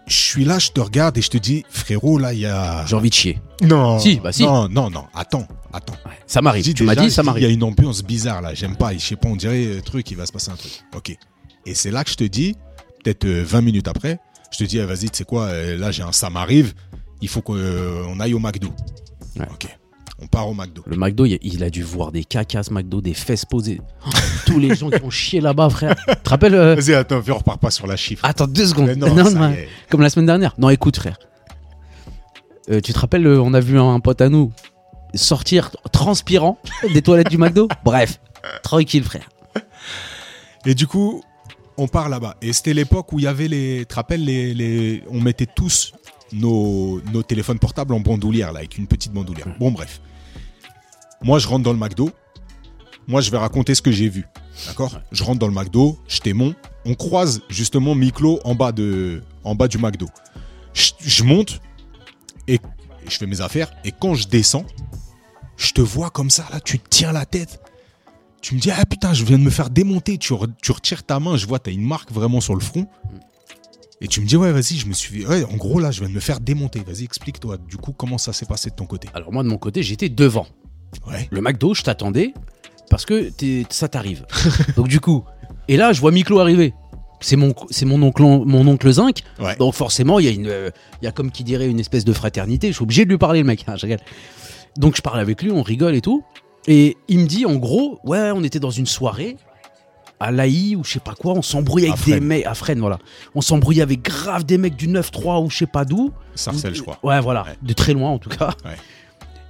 je 0.08 0.14
suis 0.16 0.44
là, 0.46 0.60
je 0.60 0.70
te 0.72 0.82
regarde 0.82 1.18
et 1.18 1.22
je 1.22 1.30
te 1.30 1.38
dis, 1.38 1.64
frérot, 1.70 2.18
là, 2.18 2.34
il 2.34 2.40
y 2.42 2.46
a. 2.46 2.86
J'ai 2.86 2.96
envie 2.96 3.10
de 3.10 3.16
chier. 3.16 3.40
Non. 3.62 3.98
Si, 4.00 4.20
bah 4.20 4.34
si. 4.34 4.44
Non, 4.44 4.68
non, 4.68 4.90
non, 4.90 5.06
attends, 5.14 5.48
attends. 5.72 5.94
Ouais, 6.06 6.12
Ça 6.28 6.42
m'arrive. 6.42 6.74
Tu 6.74 6.84
m'as 6.84 6.96
dit, 6.96 7.10
ça 7.10 7.22
dis, 7.24 7.30
Il 7.30 7.32
y 7.32 7.36
a 7.36 7.42
m'arrive. 7.42 7.50
une 7.52 7.64
ambiance 7.64 8.04
bizarre 8.04 8.42
là, 8.42 8.54
j'aime 8.54 8.76
pas. 8.76 8.94
Je 8.94 9.00
sais 9.00 9.16
pas, 9.16 9.30
on 9.30 9.36
dirait 9.38 9.66
euh, 9.66 9.82
truc, 9.82 10.12
il 10.12 10.18
va 10.18 10.26
se 10.26 10.34
passer 10.34 10.52
un 10.52 10.56
truc. 10.58 10.82
Ok. 10.96 11.18
Et 11.66 11.74
c'est 11.76 11.92
là 11.92 12.04
que 12.04 12.10
je 12.10 12.16
te 12.18 12.26
dis, 12.26 12.56
peut-être 13.04 13.24
euh, 13.24 13.44
20 13.46 13.62
minutes 13.62 13.88
après, 13.88 14.20
je 14.54 14.60
te 14.60 14.64
dis, 14.64 14.78
eh, 14.78 14.86
vas-y, 14.86 15.10
tu 15.10 15.18
sais 15.18 15.26
quoi, 15.26 15.46
euh, 15.46 15.78
là 15.78 15.92
j'ai 15.92 16.04
un 16.04 16.12
ça 16.12 16.30
m'arrive, 16.30 16.74
il 17.22 17.28
faut 17.28 17.42
qu'on 17.42 18.20
aille 18.20 18.34
au 18.34 18.40
McDo. 18.40 18.70
Ouais. 19.38 19.48
Ok. 19.52 19.68
On 20.22 20.28
part 20.28 20.48
au 20.48 20.54
McDo. 20.54 20.84
Le 20.86 20.96
McDo, 20.96 21.26
il, 21.26 21.64
a 21.64 21.70
dû 21.70 21.84
voir 21.84 22.12
des 22.12 22.24
cacas 22.24 22.68
McDo, 22.72 23.02
des 23.02 23.14
fesses 23.14 23.46
posées. 23.46 23.82
Oh, 24.06 24.10
tous 24.46 24.60
les 24.60 24.76
gens 24.76 24.90
qui 24.90 25.04
ont 25.04 25.10
chié 25.10 25.42
là-bas, 25.42 25.70
frère. 25.70 25.96
Tu 26.08 26.16
te 26.16 26.30
rappelles 26.30 26.54
euh, 26.54 26.76
Vas-y, 26.76 26.94
attends, 26.94 27.20
viens, 27.20 27.34
on 27.34 27.38
repart 27.40 27.60
pas 27.60 27.72
sur 27.72 27.88
la 27.88 27.98
chiffre. 27.98 28.24
Attends 28.24 28.48
deux 28.48 28.68
secondes. 28.68 28.88
Mais 28.88 28.96
non, 28.96 29.14
Non, 29.14 29.32
non, 29.32 29.50
est. 29.50 29.68
comme 29.90 30.02
la 30.02 30.10
semaine 30.10 30.28
dernière. 30.28 30.54
Non, 30.58 30.70
écoute, 30.70 30.96
frère. 30.96 31.18
Euh, 32.70 32.80
tu 32.80 32.94
te 32.94 33.00
rappelles, 33.00 33.26
euh, 33.28 33.42
on 33.42 33.54
a 33.54 33.60
vu 33.60 33.78
un 33.80 34.00
pote 34.00 34.22
à 34.22 34.30
nous 34.30 34.54
sortir 35.14 35.72
transpirant 35.92 36.58
des 36.94 37.02
toilettes 37.02 37.30
du 37.30 37.38
McDo? 37.38 37.68
Bref, 37.84 38.22
tranquille, 38.62 39.04
frère. 39.04 39.28
Et 40.66 40.76
du 40.76 40.88
coup, 40.88 41.22
on 41.78 41.88
part 41.88 42.10
là-bas. 42.10 42.38
Et 42.42 42.54
c'était 42.54 42.74
l'époque 42.74 43.12
où 43.14 43.20
il 43.20 43.24
y 43.24 43.28
avait 43.28 43.48
les. 43.48 43.80
Tu 43.80 43.86
te 43.88 43.96
rappelles, 43.96 44.24
les, 44.24 44.54
les, 44.54 45.04
on 45.10 45.20
mettait 45.22 45.48
tous 45.48 45.94
nos, 46.32 47.02
nos 47.12 47.24
téléphones 47.24 47.60
portables 47.60 47.94
en 47.94 48.00
bandoulière, 48.00 48.52
là, 48.52 48.60
avec 48.60 48.78
une 48.78 48.88
petite 48.88 49.14
bandoulière. 49.14 49.48
Bon, 49.60 49.72
bref. 49.72 50.02
Moi, 51.22 51.40
je 51.40 51.48
rentre 51.48 51.64
dans 51.64 51.74
le 51.74 51.80
McDo. 51.80 52.12
Moi, 53.08 53.22
je 53.22 53.32
vais 53.32 53.38
raconter 53.38 53.76
ce 53.76 53.82
que 53.82 53.92
j'ai 53.92 54.10
vu. 54.10 54.26
D'accord 54.68 55.00
Je 55.12 55.24
rentre 55.24 55.40
dans 55.40 55.48
le 55.48 55.54
McDo, 55.54 55.98
je 56.08 56.20
t'aimons. 56.20 56.54
On 56.86 56.96
croise 56.96 57.42
justement 57.50 57.96
Miklo 57.96 58.40
en 58.44 58.56
bas, 58.56 58.72
de, 58.72 59.22
en 59.44 59.56
bas 59.56 59.68
du 59.68 59.78
McDo. 59.78 60.08
Je, 60.74 60.92
je 61.00 61.24
monte 61.24 61.60
et 62.48 62.60
je 63.08 63.18
fais 63.18 63.26
mes 63.26 63.42
affaires. 63.42 63.72
Et 63.84 63.92
quand 63.92 64.16
je 64.16 64.28
descends, 64.28 64.66
je 65.58 65.72
te 65.72 65.82
vois 65.82 66.10
comme 66.10 66.30
ça, 66.30 66.46
là, 66.52 66.60
tu 66.60 66.80
tiens 66.80 67.12
la 67.12 67.26
tête. 67.26 67.63
Tu 68.44 68.56
me 68.56 68.60
dis, 68.60 68.70
ah 68.72 68.86
putain, 68.86 69.14
je 69.14 69.24
viens 69.24 69.38
de 69.40 69.44
me 69.44 69.50
faire 69.50 69.70
démonter. 69.70 70.18
Tu, 70.18 70.34
re- 70.34 70.52
tu 70.62 70.72
retires 70.74 71.04
ta 71.04 71.18
main, 71.20 71.38
je 71.38 71.48
vois, 71.48 71.60
t'as 71.60 71.72
une 71.72 71.86
marque 71.86 72.12
vraiment 72.12 72.42
sur 72.42 72.54
le 72.56 72.60
front. 72.60 72.88
Et 74.02 74.08
tu 74.10 74.20
me 74.20 74.26
dis, 74.26 74.36
ouais, 74.36 74.52
vas-y, 74.52 74.76
je 74.78 74.86
me 74.86 74.94
suis. 74.94 75.26
Ouais, 75.26 75.46
en 75.46 75.56
gros, 75.56 75.80
là, 75.80 75.92
je 75.92 76.02
viens 76.02 76.10
de 76.10 76.14
me 76.14 76.20
faire 76.20 76.42
démonter. 76.42 76.80
Vas-y, 76.86 77.06
explique-toi. 77.06 77.56
Du 77.70 77.78
coup, 77.78 77.94
comment 77.94 78.18
ça 78.18 78.34
s'est 78.34 78.46
passé 78.46 78.70
de 78.70 78.76
ton 78.76 78.86
côté? 78.86 79.08
Alors, 79.14 79.32
moi, 79.32 79.44
de 79.44 79.48
mon 79.48 79.58
côté, 79.58 79.82
j'étais 79.82 80.10
devant. 80.10 80.46
Ouais. 81.08 81.30
Le 81.32 81.40
McDo, 81.40 81.74
je 81.74 81.84
t'attendais 81.84 82.34
parce 82.90 83.06
que 83.06 83.32
ça 83.70 83.88
t'arrive. 83.88 84.26
Donc, 84.76 84.90
du 84.90 85.00
coup, 85.00 85.24
et 85.70 85.78
là, 85.78 85.94
je 85.94 86.02
vois 86.02 86.12
Miklo 86.12 86.40
arriver. 86.40 86.74
C'est 87.22 87.38
mon, 87.38 87.56
c'est 87.70 87.86
mon 87.86 88.02
oncle, 88.04 88.22
mon 88.24 88.68
oncle 88.68 88.92
Zinc. 88.92 89.22
Ouais. 89.40 89.56
Donc 89.56 89.74
forcément, 89.74 90.20
il 90.20 90.26
y 90.26 90.28
a 90.28 90.32
une, 90.32 90.48
euh, 90.48 90.70
y 91.02 91.08
a 91.08 91.14
comme 91.14 91.32
qui 91.32 91.46
dirait 91.46 91.70
une 91.70 91.80
espèce 91.80 92.04
de 92.04 92.12
fraternité. 92.12 92.68
Je 92.68 92.74
suis 92.74 92.84
obligé 92.84 93.06
de 93.06 93.10
lui 93.12 93.18
parler, 93.18 93.40
le 93.40 93.46
mec. 93.46 93.64
Je 93.78 93.84
rigole. 93.86 94.00
Donc 94.76 94.98
je 94.98 95.02
parle 95.02 95.22
avec 95.22 95.42
lui, 95.42 95.50
on 95.50 95.62
rigole 95.62 95.96
et 95.96 96.02
tout. 96.02 96.22
Et 96.68 96.98
il 97.08 97.20
me 97.20 97.26
dit, 97.26 97.46
en 97.46 97.56
gros, 97.56 98.00
ouais, 98.04 98.32
on 98.34 98.44
était 98.44 98.60
dans 98.60 98.72
une 98.72 98.86
soirée 98.86 99.38
à 100.20 100.32
l'AI 100.32 100.76
ou 100.78 100.84
je 100.86 100.94
sais 100.94 101.00
pas 101.00 101.16
quoi, 101.16 101.34
on 101.34 101.42
s'embrouillait 101.42 101.90
À 101.90 101.94
avec 101.94 102.06
des 102.06 102.20
mecs, 102.22 102.46
à 102.46 102.54
Fresnes, 102.54 102.80
voilà. 102.80 102.98
On 103.36 103.42
s'embrouillait 103.42 103.82
avec 103.82 104.02
grave 104.02 104.46
des 104.46 104.58
mecs 104.58 104.78
du 104.78 104.88
9-3 104.88 105.44
ou 105.44 105.50
je 105.50 105.58
sais 105.58 105.68
pas 105.68 105.84
d'où. 105.84 106.12
Sarcelles, 106.36 106.76
je 106.76 106.82
crois. 106.82 106.98
Ouais, 107.04 107.20
voilà, 107.20 107.44
Ouais. 107.44 107.58
de 107.62 107.74
très 107.74 107.94
loin 107.94 108.12
en 108.12 108.20
tout 108.20 108.30
cas. 108.30 108.52
Ouais. 108.64 108.76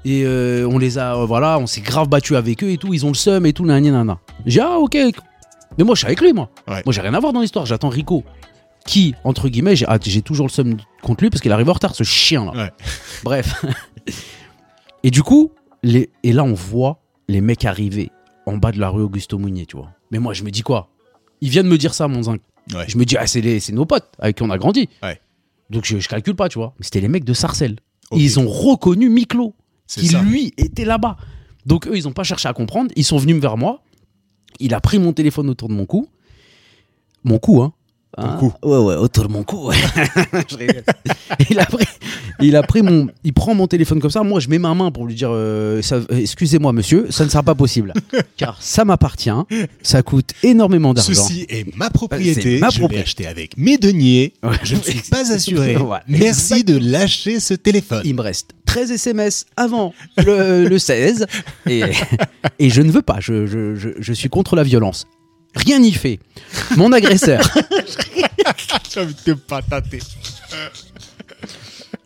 Et 0.06 0.24
euh, 0.26 0.68
on 0.70 0.80
les 0.80 0.98
a, 0.98 1.16
euh, 1.16 1.26
voilà, 1.26 1.60
on 1.60 1.68
s'est 1.68 1.82
grave 1.82 2.10
battu 2.10 2.36
avec 2.36 2.64
eux 2.64 2.72
et 2.72 2.78
tout. 2.78 2.94
Ils 2.94 3.06
ont 3.06 3.10
le 3.10 3.14
seum 3.14 3.46
et 3.46 3.54
tout, 3.54 3.66
nanana. 3.66 3.92
nanana. 3.92 4.20
J'ai 4.46 4.60
dit, 4.60 4.66
ah 4.68 4.80
ok. 4.80 4.98
Mais 5.78 5.84
moi, 5.84 5.94
je 5.96 6.00
suis 6.00 6.08
avec 6.08 6.20
lui, 6.22 6.34
moi. 6.34 6.50
Ouais. 6.68 6.82
Moi, 6.86 6.92
j'ai 6.92 7.02
rien 7.02 7.14
à 7.14 7.20
voir 7.20 7.34
dans 7.34 7.42
l'histoire. 7.42 7.66
J'attends 7.68 7.90
Rico. 7.90 8.24
Qui, 8.86 9.16
entre 9.24 9.48
guillemets, 9.48 9.76
j'ai 9.78 9.86
ah, 9.88 9.98
j'ai 10.02 10.22
toujours 10.22 10.46
le 10.48 10.52
seum 10.52 10.76
contre 11.02 11.24
lui 11.24 11.30
parce 11.30 11.42
qu'il 11.42 11.52
arrive 11.54 11.70
en 11.70 11.74
retard, 11.74 11.96
ce 11.96 12.04
chien 12.04 12.46
là. 12.46 12.52
Ouais. 12.52 12.72
Bref. 13.24 13.64
et 15.04 15.10
du 15.12 15.24
coup, 15.24 15.52
les, 15.84 16.10
et 16.24 16.34
là, 16.34 16.44
on 16.44 16.54
voit 16.54 17.00
les 17.34 17.42
mecs 17.42 17.66
arriver 17.66 18.10
en 18.46 18.58
bas 18.58 18.72
de 18.72 18.80
la 18.80 18.90
rue 18.90 19.02
Augusto 19.04 19.38
Mounier, 19.38 19.66
tu 19.66 19.76
vois. 19.78 19.92
Mais 20.12 20.20
moi, 20.20 20.34
je 20.34 20.44
me 20.44 20.52
dis 20.52 20.62
quoi? 20.62 20.90
Il 21.42 21.50
vient 21.50 21.64
de 21.64 21.68
me 21.70 21.78
dire 21.78 21.94
ça, 21.94 22.08
mon 22.08 22.24
zinc. 22.24 22.40
Ouais. 22.74 22.86
Je 22.88 22.98
me 22.98 23.04
dis, 23.06 23.18
ah, 23.18 23.28
c'est 23.28 23.42
les- 23.42 23.60
c'est 23.60 23.74
nos 23.74 23.86
potes 23.86 24.10
avec 24.20 24.38
qui 24.38 24.44
on 24.44 24.50
a 24.50 24.58
grandi. 24.58 24.88
Ouais. 25.02 25.20
Donc, 25.70 25.84
je, 25.86 26.00
je 26.00 26.08
calcule 26.08 26.36
pas, 26.36 26.48
tu 26.50 26.58
vois. 26.60 26.74
Mais 26.80 26.86
c'était 26.86 27.02
les 27.02 27.08
mecs 27.10 27.26
de 27.26 27.34
Sarcelles. 27.34 27.78
Ils 28.12 28.40
ont 28.40 28.48
reconnu 28.48 29.10
Miklo, 29.10 29.56
C'est 29.88 30.02
qui 30.02 30.08
ça. 30.08 30.22
lui 30.22 30.54
était 30.58 30.86
là-bas. 30.86 31.18
Donc, 31.66 31.88
eux, 31.88 31.96
ils 31.98 32.08
ont 32.08 32.14
pas 32.14 32.24
cherché 32.24 32.48
à 32.48 32.54
comprendre. 32.54 32.92
Ils 32.96 33.04
sont 33.04 33.18
venus 33.18 33.38
vers 33.42 33.58
moi. 33.58 33.82
Il 34.60 34.74
a 34.74 34.80
pris 34.82 35.00
mon 35.00 35.14
téléphone 35.14 35.50
autour 35.50 35.68
de 35.68 35.74
mon 35.74 35.86
cou. 35.86 36.08
Mon 37.24 37.40
cou, 37.40 37.62
hein. 37.64 37.74
Hein 38.18 38.38
cou. 38.40 38.54
Ouais, 38.64 38.78
ouais, 38.78 38.96
autour 38.96 39.28
de 39.28 39.34
mon 39.34 39.44
cou. 39.44 39.70
ouais. 39.70 39.76
Je 40.50 40.56
rigole. 40.58 40.84
il 41.50 41.60
a 41.60 41.66
pris, 41.66 41.86
il 42.42 42.56
a 42.56 42.62
pris 42.64 42.82
mon, 42.84 43.08
il 43.24 43.34
prend 43.34 43.56
mon 43.56 43.66
téléphone 43.68 44.00
comme 44.00 44.12
ça. 44.12 44.22
Moi, 44.22 44.40
je 44.40 44.50
mets 44.50 44.60
ma 44.60 44.74
main 44.76 44.92
pour 44.92 45.06
lui 45.08 45.16
dire, 45.16 45.30
euh, 45.32 45.82
euh, 45.92 46.04
excusez-moi, 46.12 46.74
monsieur, 46.74 47.08
ça 47.10 47.26
ne 47.26 47.30
sera 47.30 47.42
pas 47.42 47.56
possible, 47.56 47.92
car 48.38 48.62
ça 48.62 48.86
m'appartient. 48.86 49.32
Ça 49.82 50.04
coûte 50.04 50.32
énormément 50.44 50.94
d'argent. 50.94 51.24
Ceci 51.24 51.46
est 51.50 51.76
ma 51.76 51.90
propriété. 51.90 52.42
C'est 52.56 52.60
ma 52.60 52.70
je 52.70 52.86
l'ai 52.86 53.00
acheté 53.00 53.26
avec 53.26 53.58
mes 53.58 53.78
deniers. 53.78 54.34
Ouais. 54.44 54.58
Je 54.64 54.76
ne 54.76 54.82
suis 54.82 55.02
pas 55.10 55.32
assuré. 55.34 55.76
Voilà. 55.84 56.04
Merci 56.08 56.64
de 56.64 56.78
lâcher 56.78 57.40
ce 57.40 57.54
téléphone. 57.56 58.02
Il 58.06 58.14
me 58.16 58.22
reste 58.22 58.52
13 58.66 58.92
SMS 58.92 59.46
avant 59.58 59.94
le, 60.18 60.68
le 60.68 60.80
16 60.80 61.26
et, 61.68 61.82
et 62.60 62.70
je 62.70 62.82
ne 62.82 62.92
veux 62.92 63.02
pas. 63.02 63.18
Je, 63.20 63.46
je- 63.48 63.76
je- 63.76 63.90
je 64.00 64.14
suis 64.14 64.30
contre 64.30 64.56
la 64.56 64.64
violence. 64.64 65.06
Rien 65.56 65.80
n'y 65.80 65.92
fait. 65.92 66.20
Mon 66.78 66.92
agresseur, 66.92 67.42
J'ai 68.94 69.02
envie 69.02 69.14
de 69.14 69.20
te 69.20 69.32
patater. 69.32 70.00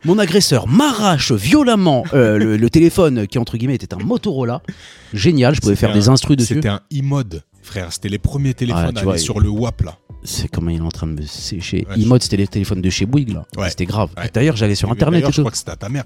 mon 0.05 0.19
agresseur 0.19 0.67
m'arrache 0.67 1.31
violemment 1.31 2.03
euh, 2.13 2.38
le, 2.38 2.57
le 2.57 2.69
téléphone 2.69 3.27
qui 3.27 3.38
entre 3.39 3.57
guillemets 3.57 3.75
était 3.75 3.93
un 3.93 3.97
Motorola. 3.97 4.62
Génial, 5.13 5.55
je 5.55 5.62
pouvais 5.62 5.75
faire 5.75 5.93
des 5.93 6.10
instrus 6.10 6.38
dessus. 6.38 6.55
C'était 6.55 6.67
un 6.69 6.81
e-mode, 6.93 7.43
frère. 7.62 7.91
C'était 7.91 8.10
les 8.10 8.19
premiers 8.19 8.53
téléphones 8.53 8.86
Ah, 8.89 8.93
tu 8.93 8.99
à 8.99 9.03
vois, 9.03 9.13
aller 9.13 9.21
il- 9.21 9.25
sur 9.25 9.39
le 9.39 9.49
WAP, 9.49 9.81
là. 9.81 9.97
C'est 10.23 10.49
comment 10.49 10.69
il 10.71 10.77
est 10.77 10.81
en 10.81 10.89
train 10.89 11.07
de 11.07 11.13
me 11.13 11.25
sécher. 11.25 11.86
Ouais, 11.89 12.03
E-mode, 12.03 12.21
c'était 12.23 12.38
les 12.38 12.47
téléphones 12.47 12.81
de 12.81 12.89
chez 12.89 13.05
Bouygues 13.05 13.33
là. 13.33 13.45
Ouais. 13.55 13.69
C'était 13.69 13.86
grave. 13.86 14.10
Ouais. 14.17 14.29
D'ailleurs, 14.33 14.57
j'allais 14.57 14.75
sur 14.75 14.91
internet 14.91 15.23
et 15.23 15.27
je 15.27 15.31
tout. 15.36 15.41
crois 15.41 15.51
que 15.51 15.57
c'était 15.57 15.71
à 15.71 15.75
ta 15.77 15.88
mère. 15.89 16.03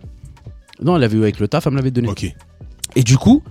Non, 0.82 0.95
elle 0.95 1.01
l'avait 1.01 1.17
eu 1.17 1.21
avec 1.23 1.39
le 1.39 1.47
taf, 1.47 1.65
elle 1.65 1.71
me 1.73 1.77
l'avait 1.77 1.91
donné. 1.91 2.08
Ok. 2.10 2.25
Et 2.95 3.04
du 3.04 3.17
coup, 3.17 3.41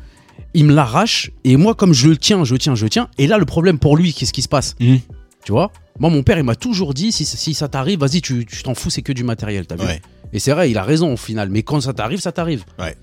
il 0.55 0.65
me 0.67 0.75
l'arrache. 0.75 1.31
Et 1.45 1.57
moi, 1.57 1.75
comme 1.75 1.93
je 1.93 2.09
le 2.09 2.17
tiens, 2.17 2.45
je 2.45 2.57
tiens, 2.57 2.75
je 2.75 2.87
tiens. 2.87 3.09
Et 3.19 3.27
là, 3.27 3.39
le 3.39 3.45
problème 3.45 3.79
pour 3.79 3.97
lui, 3.97 4.13
qu'est-ce 4.13 4.33
qui 4.33 4.43
se 4.43 4.49
passe 4.49 4.75
Mhm. 4.81 5.01
Tu 5.45 5.53
vois? 5.53 5.73
Moi, 5.99 6.11
mon 6.11 6.23
père, 6.23 6.39
il 6.39 6.45
m'a 6.45 6.55
toujours 6.55 6.93
dit 6.95 7.13
si, 7.13 7.25
si 7.25 7.55
ça 7.55 7.69
t'arrive, 7.69 8.01
vas-y, 8.01 8.21
tu 8.21 8.45
t'en 8.63 8.75
fous, 8.75 8.91
c'est 8.91 9.03
que 9.03 9.13
du 9.13 9.25
matériel, 9.25 9.67
t'as 9.67 9.77
vu? 9.77 9.85
Ouais. 9.85 10.01
Et 10.33 10.39
c'est 10.39 10.53
vrai, 10.53 10.71
il 10.71 10.77
a 10.79 10.83
raison 10.85 11.13
au 11.15 11.17
final. 11.17 11.49
Mais 11.51 11.63
quand 11.63 11.81
ça 11.81 11.93
t'arrive, 11.93 12.21
ça 12.21 12.31
t'arrive. 12.31 12.65
Ouais. 12.79 12.95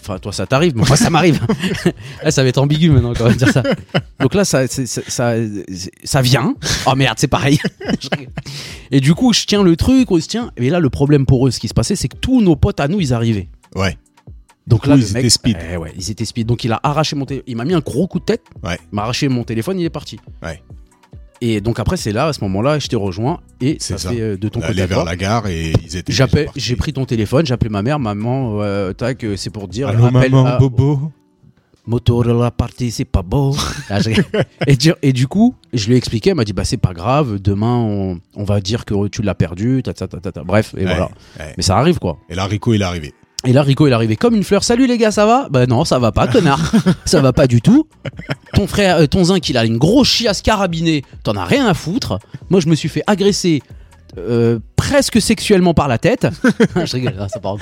Enfin, 0.00 0.18
toi, 0.18 0.32
ça 0.32 0.46
t'arrive, 0.46 0.74
mais 0.76 0.84
moi, 0.86 0.96
ça 0.96 1.10
m'arrive. 1.10 1.40
là, 2.22 2.30
ça 2.30 2.42
va 2.42 2.48
être 2.48 2.58
ambigu 2.58 2.90
maintenant 2.90 3.14
quand 3.14 3.24
on 3.24 3.28
va 3.28 3.34
dire 3.34 3.50
ça. 3.50 3.62
Donc 4.20 4.34
là, 4.34 4.44
ça, 4.44 4.66
c'est- 4.68 4.86
ça, 4.86 5.34
ça 6.04 6.22
vient. 6.22 6.54
Oh 6.86 6.94
merde, 6.94 7.16
c'est 7.18 7.26
pareil. 7.28 7.58
Et 8.90 9.00
du 9.00 9.14
coup, 9.14 9.32
je 9.32 9.44
tiens 9.44 9.62
le 9.62 9.74
truc, 9.76 10.10
on 10.10 10.20
se 10.20 10.28
tient. 10.28 10.50
Et 10.56 10.70
là, 10.70 10.78
le 10.80 10.90
problème 10.90 11.26
pour 11.26 11.46
eux, 11.46 11.50
ce 11.50 11.58
qui 11.60 11.68
se 11.68 11.74
passait, 11.74 11.96
c'est 11.96 12.08
que 12.08 12.16
tous 12.16 12.40
nos 12.42 12.56
potes 12.56 12.80
à 12.80 12.88
nous, 12.88 13.00
ils 13.00 13.12
arrivaient. 13.12 13.48
Ouais. 13.74 13.96
Donc 14.66 14.86
là, 14.86 14.96
le 14.96 15.02
ils 15.02 15.12
mec- 15.14 15.20
étaient 15.20 15.30
speed. 15.30 15.56
Eh 15.72 15.76
ouais, 15.76 15.92
ils 15.96 16.10
étaient 16.10 16.24
speed. 16.24 16.46
Donc 16.46 16.64
il 16.64 16.72
a 16.72 16.80
arraché 16.82 17.14
mon 17.16 17.24
téléphone. 17.24 17.44
Il 17.48 17.56
m'a 17.56 17.64
mis 17.64 17.74
un 17.74 17.80
gros 17.80 18.06
coup 18.08 18.18
de 18.18 18.24
tête. 18.24 18.42
Ouais. 18.64 18.78
Il 18.92 18.96
m'a 18.96 19.02
arraché 19.02 19.28
mon 19.28 19.44
téléphone, 19.44 19.78
il 19.78 19.84
est 19.84 19.90
parti. 19.90 20.18
Ouais. 20.42 20.62
Et 21.40 21.60
donc 21.60 21.78
après, 21.78 21.96
c'est 21.96 22.12
là, 22.12 22.26
à 22.28 22.32
ce 22.32 22.40
moment-là, 22.44 22.78
je 22.78 22.88
t'ai 22.88 22.96
rejoint. 22.96 23.40
Et 23.60 23.76
ça, 23.78 23.98
ça. 23.98 24.10
fait 24.10 24.20
euh, 24.20 24.36
de 24.36 24.48
ton 24.48 24.58
On 24.58 24.62
côté. 24.62 24.72
allait 24.72 24.82
à 24.82 24.86
vers 24.86 25.04
la 25.04 25.16
gare 25.16 25.46
et 25.48 25.72
ils 25.84 25.96
étaient. 25.96 26.12
J'ai 26.56 26.76
pris 26.76 26.92
ton 26.92 27.04
téléphone, 27.04 27.44
j'ai 27.46 27.52
appelé 27.54 27.70
ma 27.70 27.82
mère, 27.82 27.98
maman, 27.98 28.62
euh, 28.62 28.92
tac, 28.92 29.22
euh, 29.22 29.36
c'est 29.36 29.50
pour 29.50 29.68
dire. 29.68 29.88
Allô, 29.88 30.10
maman, 30.10 30.46
à- 30.46 30.58
Bobo. 30.58 31.12
moto 31.86 32.24
de 32.24 32.32
la 32.32 32.50
partie, 32.50 32.90
c'est 32.90 33.04
pas 33.04 33.22
beau. 33.22 33.54
Ah, 33.90 34.00
et, 34.66 34.74
du, 34.76 34.92
et 35.02 35.12
du 35.12 35.28
coup, 35.28 35.54
je 35.72 35.86
lui 35.86 35.94
ai 35.94 35.96
expliqué, 35.96 36.30
elle 36.30 36.36
m'a 36.36 36.44
dit, 36.44 36.52
bah 36.52 36.64
c'est 36.64 36.76
pas 36.76 36.92
grave, 36.92 37.38
demain 37.38 37.76
on, 37.76 38.18
on 38.34 38.42
va 38.44 38.60
dire 38.60 38.84
que 38.84 39.06
tu 39.06 39.22
l'as 39.22 39.36
perdu, 39.36 39.82
ta, 39.84 39.92
ta, 39.94 40.08
ta, 40.08 40.18
ta, 40.18 40.32
ta. 40.32 40.42
bref, 40.42 40.74
et 40.74 40.78
Ouais, 40.78 40.84
voilà. 40.86 41.10
ouais. 41.38 41.54
Mais 41.56 41.62
ça 41.62 41.76
arrive 41.78 42.00
quoi. 42.00 42.18
Et 42.28 42.34
là, 42.34 42.46
Rico, 42.46 42.74
il 42.74 42.80
est 42.82 42.84
arrivé. 42.84 43.14
Et 43.44 43.52
là, 43.52 43.62
Rico, 43.62 43.86
il 43.86 43.90
est 43.90 43.94
arrivé 43.94 44.16
comme 44.16 44.34
une 44.34 44.42
fleur. 44.42 44.64
Salut 44.64 44.86
les 44.86 44.98
gars, 44.98 45.10
ça 45.12 45.26
va? 45.26 45.48
Bah 45.50 45.66
non, 45.66 45.84
ça 45.84 45.98
va 45.98 46.10
pas, 46.10 46.26
connard. 46.26 46.72
ça 47.04 47.20
va 47.20 47.32
pas 47.32 47.46
du 47.46 47.60
tout. 47.60 47.86
Ton 48.54 48.66
frère, 48.66 48.96
euh, 48.96 49.06
ton 49.06 49.24
zinc, 49.24 49.48
il 49.48 49.56
a 49.56 49.64
une 49.64 49.76
grosse 49.78 50.08
chiasse 50.08 50.42
carabinée. 50.42 51.04
T'en 51.22 51.36
as 51.36 51.44
rien 51.44 51.66
à 51.66 51.74
foutre. 51.74 52.18
Moi, 52.50 52.60
je 52.60 52.68
me 52.68 52.74
suis 52.74 52.88
fait 52.88 53.02
agresser 53.06 53.62
euh, 54.18 54.58
presque 54.74 55.20
sexuellement 55.20 55.74
par 55.74 55.86
la 55.86 55.98
tête. 55.98 56.26
je 56.76 56.92
rigole, 56.94 57.14
ça 57.32 57.38
part 57.38 57.52
en- 57.52 57.58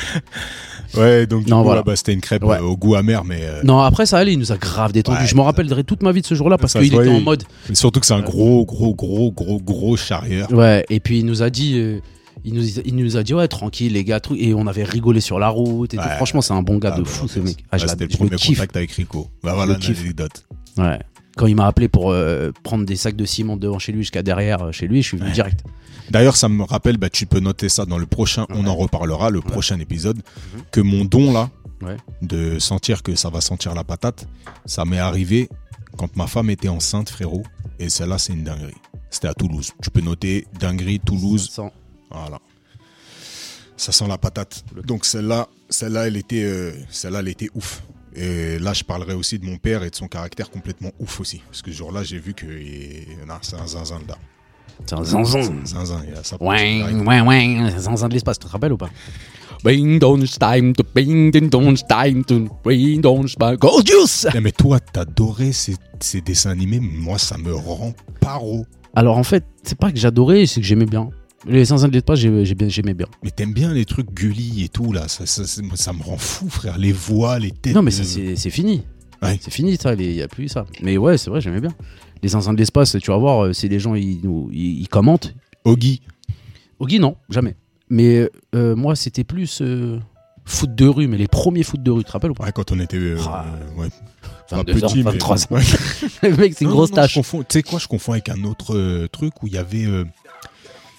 Ouais, 0.97 1.27
donc 1.27 1.45
du 1.45 1.51
Non, 1.51 1.59
coup, 1.59 1.65
voilà. 1.65 1.81
là, 1.81 1.85
bah, 1.85 1.97
c'était 1.97 2.13
une 2.13 2.21
crêpe 2.21 2.45
Ouais. 2.45 2.59
euh, 2.59 2.63
au 2.63 2.77
goût 2.77 2.95
amer, 2.95 3.25
mais 3.25 3.41
euh, 3.43 3.61
Non, 3.65 3.81
après 3.81 4.07
ça 4.07 4.19
allait, 4.19 4.33
il 4.35 4.39
nous 4.39 4.53
a 4.53 4.57
grave 4.57 4.93
détendu. 4.93 5.19
Ouais, 5.19 5.27
je 5.27 5.35
m'en 5.35 5.43
rappellerai 5.43 5.83
toute 5.83 6.03
ma 6.05 6.13
vie 6.13 6.21
de 6.23 6.27
ce 6.27 6.35
jour-là 6.37 6.57
parce 6.57 6.75
qu'il 6.75 6.85
était 6.95 7.09
en 7.09 7.21
mode. 7.21 7.43
mais 7.69 7.75
surtout 7.75 7.99
que 8.01 8.07
c'est 8.07 8.15
un 8.15 8.21
gros, 8.23 8.65
gros, 8.65 8.95
gros, 8.95 9.33
gros, 9.33 9.61
gros 9.61 9.97
charrieur. 9.97 10.51
Ouais, 10.53 10.87
et 10.89 11.01
puis 11.01 11.19
il 11.19 11.27
nous 11.27 11.43
a 11.43 11.51
dit. 11.51 12.01
Il 12.45 12.55
nous, 12.55 12.79
il 12.81 12.95
nous 12.95 13.17
a 13.17 13.23
dit 13.23 13.35
ouais 13.35 13.49
tranquille 13.49 13.93
les 13.95 14.05
gars 14.05 14.21
et 14.37 14.55
on 14.55 14.67
avait 14.67 14.85
rigolé 14.85 15.21
sur 15.21 15.39
la 15.39 15.49
route 15.49 15.95
et 15.95 15.97
tout. 15.97 16.03
Ouais. 16.03 16.17
franchement 16.17 16.43
c'est 16.43 16.53
un 16.53 16.63
bon 16.63 16.79
gars 16.79 16.93
Ah, 16.95 16.99
de 16.99 17.03
bah, 17.03 17.09
fou 17.09 17.27
ce 17.29 17.41
mec 17.41 17.65
ah, 17.73 17.79
C'était 17.79 18.07
le 18.07 18.17
premier 18.17 18.37
kiffe 18.37 18.59
contact 18.59 18.77
avec 18.77 18.93
Rico. 18.93 19.29
Bah 19.43 19.55
voilà 19.55 19.79
l'anecdote. 19.79 20.47
Ouais. 20.77 20.99
Quand 21.37 21.47
il 21.47 21.57
m'a 21.57 21.67
appelé 21.67 21.89
pour 21.89 22.13
euh, 22.13 22.53
prendre 22.63 22.85
des 22.85 22.97
sacs 22.97 23.17
de 23.17 23.25
ciment 23.25 23.57
devant 23.57 23.79
chez 23.79 23.93
lui 23.93 24.03
jusqu'à 24.03 24.23
derrière 24.23 24.63
euh, 24.63 24.73
chez 24.73 24.87
lui, 24.87 25.03
je 25.03 25.09
suis 25.09 25.17
venu 25.17 25.33
direct. 25.33 25.65
D'ailleurs, 26.11 26.37
ça 26.37 26.49
me 26.49 26.63
rappelle, 26.63 26.97
bah, 26.97 27.09
tu 27.09 27.27
peux 27.27 27.41
noter 27.41 27.69
ça 27.69 27.87
dans 27.87 27.99
le 27.99 28.07
prochain, 28.07 28.47
on 28.51 28.67
en 28.67 28.75
reparlera, 28.77 29.31
le 29.31 29.41
prochain 29.41 29.79
épisode, 29.81 30.21
que 30.71 30.81
mon 30.81 31.05
don 31.05 31.33
là, 31.33 31.51
de 32.23 32.59
sentir 32.59 33.03
que 33.03 33.15
ça 33.15 33.31
va 33.31 33.41
sentir 33.41 33.75
la 33.75 33.85
patate, 33.85 34.29
ça 34.65 34.85
m'est 34.85 34.99
arrivé 34.99 35.49
quand 35.97 36.17
ma 36.17 36.27
femme 36.27 36.51
était 36.51 36.69
enceinte, 36.69 37.09
frérot, 37.09 37.43
et 37.79 37.89
celle-là, 37.89 38.19
c'est 38.19 38.33
une 38.33 38.45
dinguerie. 38.45 38.75
C'était 39.11 39.29
à 39.29 39.35
Toulouse. 39.35 39.71
Tu 39.83 39.91
peux 39.91 40.01
noter 40.01 40.47
dinguerie, 40.59 41.01
Toulouse, 41.01 41.49
Sans- 41.51 41.73
voilà. 42.11 42.39
Ça 43.77 43.93
sent 43.93 44.07
la 44.07 44.19
patate. 44.19 44.65
Donc 44.87 45.05
celle-là, 45.05 45.49
celle-là, 45.69 46.07
elle 46.07 46.17
était, 46.17 46.45
euh, 46.45 46.73
celle-là, 46.91 47.21
elle 47.21 47.29
était 47.29 47.51
ouf. 47.55 47.83
Et 48.15 48.59
là, 48.61 48.73
je 48.73 48.85
parlerai 48.85 49.15
aussi 49.15 49.41
de 49.41 49.45
mon 49.45 49.57
père 49.57 49.83
et 49.83 49.91
de 49.91 49.97
son 49.97 50.07
caractère 50.07 50.51
complètement 50.51 50.93
ouf 51.01 51.21
aussi. 51.21 51.43
Parce 51.49 51.63
que 51.63 51.73
ce 51.73 51.77
jour-là, 51.77 52.05
j'ai 52.05 52.19
vu 52.19 52.33
que 52.33 52.47
non, 53.27 53.35
c'est 53.43 53.57
un 53.57 53.67
zinzin 53.67 53.99
le 53.99 54.07
gars. 54.07 54.19
C'est 54.87 54.95
un 54.95 55.03
zinzin. 55.03 55.43
C'est 55.65 55.77
un 55.77 55.85
zinzin. 55.85 56.37
Ouais, 56.41 56.83
ouais, 56.93 57.21
ouais, 57.21 57.71
zinzin 57.77 58.09
de 58.09 58.15
l'espace, 58.15 58.39
tu 58.39 58.47
te 58.47 58.53
rappelles 58.53 58.73
ou 58.73 58.77
pas? 58.77 58.91
Bing 59.65 59.99
don't 59.99 60.25
time 60.27 60.75
to 60.75 60.85
bing 60.95 61.31
ding 61.31 61.49
don't 61.49 61.79
time 61.89 62.25
to 62.27 62.49
bing 62.65 63.01
don't 63.01 63.27
gorgeous. 63.59 64.27
Eh, 64.35 64.41
mais 64.41 64.53
toi, 64.53 64.79
t'adorais 64.79 65.53
ces, 65.53 65.75
ces 66.01 66.21
dessins 66.21 66.51
animés. 66.51 66.81
Moi, 66.81 67.19
ça 67.19 67.39
me 67.39 67.55
rend 67.55 67.95
paro. 68.21 68.67
Alors 68.95 69.17
en 69.17 69.25
fait, 69.25 69.45
c'est 69.63 69.79
pas 69.79 69.91
que 69.91 69.99
j'adorais, 69.99 70.47
c'est 70.47 70.61
que 70.61 70.67
j'aimais 70.67 70.87
bien. 70.87 71.09
Les 71.47 71.65
zinzins 71.67 71.89
de 71.89 72.01
bien- 72.55 72.69
j'aimais 72.69 72.95
bien. 72.95 73.07
Mais 73.23 73.31
t'aimes 73.31 73.53
bien 73.53 73.73
les 73.73 73.85
trucs 73.85 74.13
Gulli 74.15 74.65
et 74.65 74.69
tout, 74.69 74.93
là. 74.93 75.09
Ça, 75.09 75.27
ça, 75.27 75.47
ça- 75.47 75.63
moi, 75.63 75.77
ça 75.77 75.93
me 75.93 76.03
rend 76.03 76.17
fou, 76.17 76.49
frère. 76.49 76.79
Les 76.79 76.93
voix, 76.93 77.39
les 77.39 77.51
têtes. 77.51 77.75
Non 77.75 77.83
mais 77.83 77.91
ça 77.91 78.03
euh, 78.03 78.07
c'est 78.07 78.37
c'est 78.37 78.51
fini. 78.51 78.83
Ouais. 79.23 79.39
C'est 79.41 79.53
fini 79.53 79.77
ça, 79.77 79.95
il 79.95 80.13
y 80.13 80.23
a 80.23 80.29
plus 80.29 80.49
ça. 80.49 80.67
Mais 80.83 80.97
ouais, 80.97 81.19
c'est 81.19 81.31
vrai, 81.31 81.41
j'aimais 81.41 81.61
bien. 81.61 81.73
Les 82.23 82.31
zinzins 82.31 82.53
de 82.55 82.59
l'espace, 82.59 82.97
tu 83.01 83.11
vas 83.11 83.17
voir, 83.19 83.45
euh, 83.45 83.53
c'est 83.53 83.69
les 83.69 83.79
gens 83.79 83.95
ils, 83.95 84.21
nous- 84.23 84.49
ils, 84.53 84.81
ils 84.83 84.89
commentent. 84.89 85.35
Oggy. 85.65 86.01
Ogi 86.79 86.99
non, 86.99 87.17
jamais. 87.31 87.55
Mais 87.91 88.29
euh, 88.55 88.75
moi 88.75 88.97
c'était 88.97 89.25
plus 89.25 89.61
euh, 89.61 89.99
foot 90.47 90.75
de 90.75 90.87
rue, 90.87 91.07
mais 91.07 91.17
les 91.19 91.29
premiers 91.29 91.63
foot 91.63 91.83
de 91.83 91.91
rue, 91.91 92.01
tu 92.03 92.07
te 92.07 92.13
rappelles 92.13 92.31
ou 92.31 92.35
pas? 92.35 92.45
Ouais, 92.45 92.53
quand 92.53 92.73
on 92.73 92.81
était. 92.81 92.97
euh, 92.97 93.19
Ah. 93.27 93.45
euh, 93.77 93.81
ouais. 93.83 93.89
Pas 94.51 94.57
22 94.57 94.85
ans, 94.85 94.89
petit, 94.89 94.97
mais- 94.99 95.03
23 95.05 95.43
ans. 95.45 95.47
Ouais. 95.51 95.63
Le 96.23 96.37
mec, 96.37 96.55
c'est 96.55 96.65
une 96.65 96.71
Non, 96.71 96.77
grosse 96.77 96.91
non, 96.91 96.97
tâche. 96.97 97.19
Tu 97.19 97.45
sais 97.49 97.63
quoi, 97.63 97.79
je 97.79 97.87
confonds 97.89 98.13
avec 98.13 98.29
un 98.29 98.43
autre 98.45 98.75
euh, 98.75 99.09
truc 99.11 99.43
où 99.43 99.47
il 99.47 99.55
y 99.55 99.59
avait. 99.59 99.87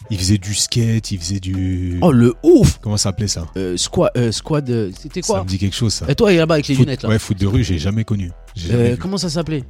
Il 0.10 0.18
faisait 0.18 0.38
du 0.38 0.54
skate, 0.54 1.12
il 1.12 1.20
faisait 1.20 1.40
du. 1.40 1.98
Oh 2.02 2.12
le 2.12 2.34
ouf 2.44 2.80
Comment 2.82 2.98
ça 2.98 3.04
s'appelait 3.10 3.28
ça? 3.28 3.48
Euh, 3.58 3.76
squad, 3.78 4.12
euh, 4.18 4.32
squad, 4.32 4.70
euh, 4.70 4.92
c'était 5.00 5.22
Ça 5.22 5.34
quoi? 5.34 5.44
me 5.44 5.48
dit 5.50 5.58
quelque 5.58 5.76
chose, 5.76 5.94
ça. 5.94 6.06
Et 6.08 6.16
toi, 6.16 6.32
il 6.32 6.36
est 6.36 6.40
là-bas 6.40 6.56
avec 6.56 6.68
les 6.68 6.76
Foot- 6.76 6.86
lunettes 6.86 7.04
là? 7.04 7.10
Ouais, 7.10 7.20
foot 7.20 7.38
de 7.40 7.48
rue, 7.48 7.64
j'ai 7.64 7.78
jamais 7.80 8.04
connu. 8.04 8.32
J'ai 8.56 8.70
jamais 8.72 8.92
vu. 8.92 8.98
comment 8.98 9.18
ça 9.18 9.30
s'appelait? 9.30 9.64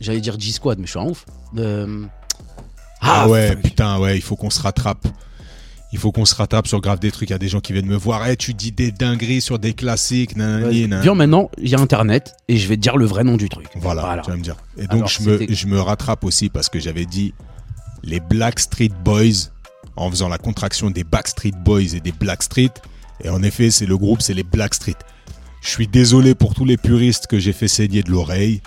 J'allais 0.00 0.20
dire 0.20 0.38
G-Squad, 0.38 0.78
mais 0.78 0.86
je 0.86 0.90
suis 0.90 1.00
un 1.00 1.04
ouf. 1.06 1.24
Euh, 1.58 2.04
Ah, 3.00 3.28
ouais, 3.28 3.48
fuck. 3.48 3.62
putain, 3.62 3.98
ouais, 3.98 4.16
il 4.16 4.22
faut 4.22 4.36
qu'on 4.36 4.50
se 4.50 4.60
rattrape. 4.60 5.06
Il 5.92 5.98
faut 5.98 6.12
qu'on 6.12 6.24
se 6.24 6.34
rattrape 6.34 6.66
sur 6.66 6.80
grave 6.80 6.98
des 6.98 7.10
trucs. 7.10 7.30
Il 7.30 7.32
y 7.32 7.36
a 7.36 7.38
des 7.38 7.48
gens 7.48 7.60
qui 7.60 7.72
viennent 7.72 7.86
me 7.86 7.96
voir. 7.96 8.26
Eh, 8.28 8.36
tu 8.36 8.52
dis 8.54 8.72
des 8.72 8.90
dingueries 8.90 9.40
sur 9.40 9.58
des 9.58 9.72
classiques. 9.72 10.36
nanani, 10.36 10.64
Vas-y. 10.64 10.80
nanana. 10.82 11.02
Viens 11.02 11.14
maintenant, 11.14 11.50
il 11.58 11.68
y 11.70 11.74
a 11.74 11.80
internet 11.80 12.34
et 12.48 12.56
je 12.56 12.68
vais 12.68 12.76
te 12.76 12.80
dire 12.82 12.96
le 12.96 13.06
vrai 13.06 13.22
nom 13.24 13.36
du 13.36 13.48
truc. 13.48 13.66
Voilà, 13.76 14.20
tu 14.24 14.30
vas 14.30 14.36
me 14.36 14.42
dire. 14.42 14.56
Et 14.76 14.82
donc, 14.82 14.92
Alors, 14.92 15.08
je, 15.08 15.22
me, 15.22 15.38
c'était- 15.38 15.54
je 15.54 15.66
me 15.66 15.80
rattrape 15.80 16.24
aussi 16.24 16.48
parce 16.50 16.68
que 16.68 16.80
j'avais 16.80 17.06
dit 17.06 17.32
les 18.02 18.20
Black 18.20 18.58
Street 18.58 18.90
Boys 19.04 19.50
en 19.96 20.10
faisant 20.10 20.28
la 20.28 20.38
contraction 20.38 20.90
des 20.90 21.04
Backstreet 21.04 21.52
Boys 21.64 21.94
et 21.94 22.00
des 22.00 22.12
Black 22.12 22.42
Street. 22.42 22.70
Et 23.24 23.28
en 23.28 23.42
effet, 23.42 23.70
c'est 23.70 23.86
le 23.86 23.96
groupe, 23.96 24.20
c'est 24.22 24.34
les 24.34 24.42
Black 24.42 24.74
Street. 24.74 24.94
Je 25.62 25.68
suis 25.68 25.86
désolé 25.88 26.34
pour 26.34 26.54
tous 26.54 26.64
les 26.64 26.76
puristes 26.76 27.26
que 27.26 27.38
j'ai 27.38 27.52
fait 27.52 27.68
saigner 27.68 28.02
de 28.02 28.10
l'oreille. 28.10 28.60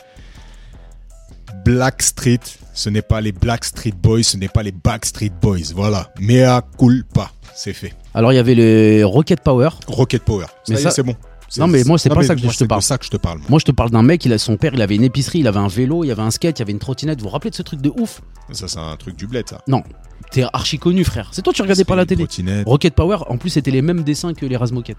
Black 1.65 2.01
Street, 2.01 2.39
ce 2.73 2.89
n'est 2.89 3.01
pas 3.01 3.21
les 3.21 3.31
Black 3.31 3.63
Street 3.65 3.93
Boys, 3.95 4.23
ce 4.23 4.37
n'est 4.37 4.47
pas 4.47 4.63
les 4.63 4.71
Backstreet 4.71 5.31
Boys. 5.41 5.73
Voilà. 5.75 6.11
Mea 6.19 6.61
culpa. 6.77 7.31
C'est 7.55 7.73
fait. 7.73 7.93
Alors 8.13 8.31
il 8.31 8.35
y 8.35 8.39
avait 8.39 8.55
les 8.55 9.03
Rocket 9.03 9.41
Power. 9.41 9.69
Rocket 9.87 10.23
Power. 10.23 10.45
Ça 10.45 10.53
Mais 10.69 10.75
y 10.75 10.79
est, 10.79 10.83
ça- 10.83 10.91
c'est 10.91 11.03
bon. 11.03 11.15
Non, 11.57 11.67
mais 11.67 11.83
moi, 11.83 11.97
c'est 11.97 12.09
pas 12.09 12.23
ça 12.23 12.35
que 12.35 12.41
je 12.41 12.57
te 12.57 12.63
parle. 12.65 12.81
de 12.81 12.85
ça 12.85 12.97
que 12.97 13.05
je 13.05 13.09
te 13.09 13.17
parle. 13.17 13.39
moi. 13.49 13.59
Je 13.59 13.65
te 13.65 13.71
parle 13.71 13.89
d'un 13.89 14.03
mec, 14.03 14.23
il 14.25 14.33
a 14.33 14.37
son 14.37 14.55
père, 14.57 14.73
il 14.73 14.81
avait 14.81 14.95
une 14.95 15.03
épicerie, 15.03 15.39
il 15.39 15.47
avait 15.47 15.57
un 15.59 15.67
vélo, 15.67 16.03
il 16.03 16.07
y 16.07 16.11
avait 16.11 16.21
un 16.21 16.31
skate, 16.31 16.59
il 16.59 16.61
y 16.61 16.63
avait 16.63 16.71
une 16.71 16.79
trottinette. 16.79 17.19
Vous 17.19 17.25
vous 17.25 17.29
rappelez 17.31 17.49
de 17.49 17.55
ce 17.55 17.61
truc 17.63 17.81
de 17.81 17.89
ouf? 17.97 18.21
Ça, 18.51 18.67
c'est 18.67 18.77
un 18.79 18.95
truc 18.97 19.15
du 19.15 19.25
bled, 19.27 19.47
ça. 19.49 19.61
Non, 19.67 19.83
t'es 20.31 20.43
archi 20.53 20.77
connu 20.77 21.03
frère. 21.03 21.29
C'est 21.31 21.41
toi 21.41 21.53
tu 21.53 21.61
regardais 21.61 21.83
pas 21.85 21.95
la 21.95 22.05
télé. 22.05 22.27
Rocket 22.65 22.93
Power, 22.95 23.17
en 23.27 23.37
plus 23.37 23.49
c'était 23.49 23.71
les 23.71 23.81
mêmes 23.81 24.03
dessins 24.03 24.33
que 24.33 24.45
les 24.45 24.57
Razmoket. 24.57 24.97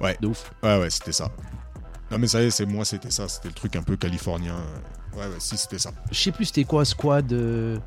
Ouais. 0.00 0.16
De 0.20 0.26
ouf. 0.28 0.50
Ouais, 0.62 0.78
ouais, 0.80 0.90
c'était 0.90 1.12
ça. 1.12 1.28
Non, 2.10 2.18
mais 2.18 2.26
ça 2.26 2.42
y 2.42 2.46
est, 2.46 2.50
c'est 2.50 2.66
moi, 2.66 2.84
c'était 2.84 3.10
ça. 3.10 3.28
C'était 3.28 3.48
le 3.48 3.54
truc 3.54 3.76
un 3.76 3.82
peu 3.82 3.96
californien. 3.96 4.56
Ouais, 5.14 5.20
ouais, 5.24 5.36
si, 5.38 5.56
c'était 5.56 5.78
ça. 5.78 5.90
Je 6.10 6.18
sais 6.18 6.32
plus 6.32 6.46
c'était 6.46 6.64
quoi 6.64 6.84
Squad. 6.84 7.32
euh, 7.32 7.78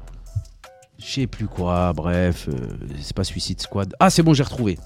Je 1.00 1.06
sais 1.06 1.28
plus 1.28 1.48
quoi, 1.48 1.92
bref. 1.94 2.48
euh, 2.48 2.54
C'est 3.02 3.16
pas 3.16 3.24
Suicide 3.24 3.62
Squad. 3.62 3.94
Ah 4.00 4.10
c'est 4.10 4.24
bon, 4.24 4.34
j'ai 4.34 4.44
retrouvé. 4.44 4.78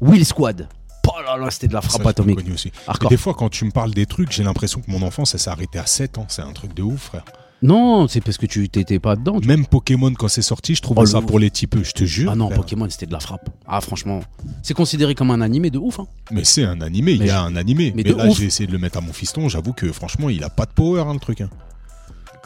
Will 0.00 0.24
Squad. 0.24 0.68
Oh 1.06 1.12
là 1.24 1.36
là, 1.36 1.50
c'était 1.50 1.68
de 1.68 1.74
la 1.74 1.82
Ça, 1.82 1.88
frappe 1.88 2.06
atomique. 2.06 2.40
aussi. 2.52 2.70
Des 3.08 3.16
fois, 3.16 3.34
quand 3.34 3.48
tu 3.48 3.64
me 3.64 3.70
parles 3.70 3.92
des 3.92 4.06
trucs, 4.06 4.30
j'ai 4.32 4.42
l'impression 4.42 4.80
que 4.80 4.90
mon 4.90 5.02
enfance, 5.02 5.34
elle 5.34 5.40
s'est 5.40 5.50
arrêtée 5.50 5.78
à 5.78 5.86
7 5.86 6.18
ans. 6.18 6.26
C'est 6.28 6.42
un 6.42 6.52
truc 6.52 6.74
de 6.74 6.82
ouf, 6.82 7.00
frère. 7.00 7.24
Non, 7.60 8.06
c'est 8.06 8.20
parce 8.20 8.36
que 8.38 8.46
tu 8.46 8.68
t'étais 8.68 9.00
pas 9.00 9.16
dedans. 9.16 9.40
Même 9.44 9.66
Pokémon, 9.66 10.12
quand 10.14 10.28
c'est 10.28 10.42
sorti, 10.42 10.76
je 10.76 10.82
trouvais 10.82 11.00
Oh, 11.02 11.06
ça 11.06 11.20
pour 11.20 11.40
les 11.40 11.50
typeux, 11.50 11.82
je 11.82 11.90
te 11.90 12.04
jure. 12.04 12.30
Ah 12.30 12.36
non, 12.36 12.46
frère. 12.46 12.60
Pokémon 12.60 12.86
c'était 12.88 13.06
de 13.06 13.12
la 13.12 13.18
frappe. 13.18 13.48
Ah 13.66 13.80
franchement, 13.80 14.20
c'est 14.62 14.74
considéré 14.74 15.16
comme 15.16 15.32
un 15.32 15.40
animé 15.40 15.70
de 15.70 15.78
ouf. 15.78 15.98
Hein. 15.98 16.06
Mais 16.30 16.44
c'est 16.44 16.62
un 16.64 16.80
animé, 16.82 17.12
il 17.12 17.26
y 17.26 17.30
a 17.30 17.42
un 17.42 17.56
animé. 17.56 17.92
mais 17.96 18.04
là, 18.04 18.28
j'ai 18.30 18.44
essayé 18.44 18.68
de 18.68 18.72
le 18.72 18.78
mettre 18.78 18.98
à 18.98 19.00
mon 19.00 19.12
fiston. 19.12 19.48
J'avoue 19.48 19.72
que 19.72 19.90
franchement, 19.90 20.28
il 20.28 20.44
a 20.44 20.50
pas 20.50 20.66
de 20.66 20.72
power, 20.72 21.00
hein, 21.00 21.14
le 21.14 21.18
truc. 21.18 21.40
hein. 21.40 21.50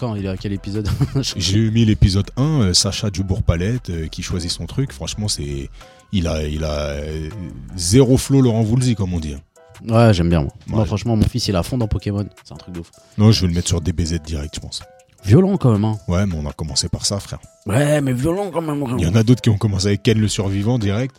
Quand 0.03 0.17
il 0.17 0.27
est 0.27 0.29
à 0.29 0.37
quel 0.37 0.53
épisode 0.53 0.89
J'ai 1.37 1.71
mis 1.71 1.85
l'épisode 1.85 2.29
1, 2.37 2.43
euh, 2.43 2.75
Sacha 2.75 3.09
Dubourg-Palette, 3.09 3.91
euh, 3.91 4.09
qui 4.09 4.21
choisit 4.25 4.51
son 4.51 4.67
truc. 4.67 4.91
Franchement, 4.91 5.29
c'est. 5.29 5.71
Il 6.11 6.27
a, 6.27 6.43
il 6.43 6.65
a 6.65 6.73
euh, 6.89 7.29
zéro 7.77 8.17
flow 8.17 8.41
Laurent 8.41 8.63
Voulzy, 8.65 8.97
comme 8.97 9.15
on 9.15 9.21
dit. 9.21 9.35
hein. 9.35 9.41
Ouais, 9.89 10.13
j'aime 10.13 10.29
bien 10.29 10.41
moi. 10.43 10.53
Moi 10.67 10.85
franchement, 10.87 11.15
mon 11.15 11.23
fils 11.23 11.47
il 11.47 11.55
est 11.55 11.59
à 11.59 11.63
fond 11.63 11.79
dans 11.79 11.87
Pokémon. 11.87 12.27
C'est 12.45 12.53
un 12.53 12.57
truc 12.57 12.75
de 12.75 12.81
ouf. 12.81 12.91
Non, 13.17 13.31
je 13.31 13.43
vais 13.43 13.47
le 13.47 13.55
mettre 13.55 13.69
sur 13.69 13.81
DBZ 13.81 14.19
direct, 14.27 14.57
je 14.57 14.61
pense. 14.61 14.83
Violent 15.25 15.57
quand 15.57 15.71
même. 15.71 15.85
Hein. 15.85 15.97
Ouais, 16.09 16.27
mais 16.27 16.35
on 16.37 16.49
a 16.49 16.53
commencé 16.53 16.89
par 16.89 17.07
ça, 17.07 17.21
frère. 17.21 17.39
Ouais, 17.67 18.01
mais 18.01 18.13
violent 18.13 18.51
quand 18.53 18.61
même. 18.61 18.85
Il 18.99 19.05
y 19.05 19.09
en 19.09 19.15
a 19.15 19.23
d'autres 19.23 19.41
qui 19.41 19.51
ont 19.51 19.57
commencé 19.57 19.87
avec 19.87 20.03
Ken 20.03 20.19
le 20.19 20.27
survivant 20.27 20.81
direct. 20.81 21.15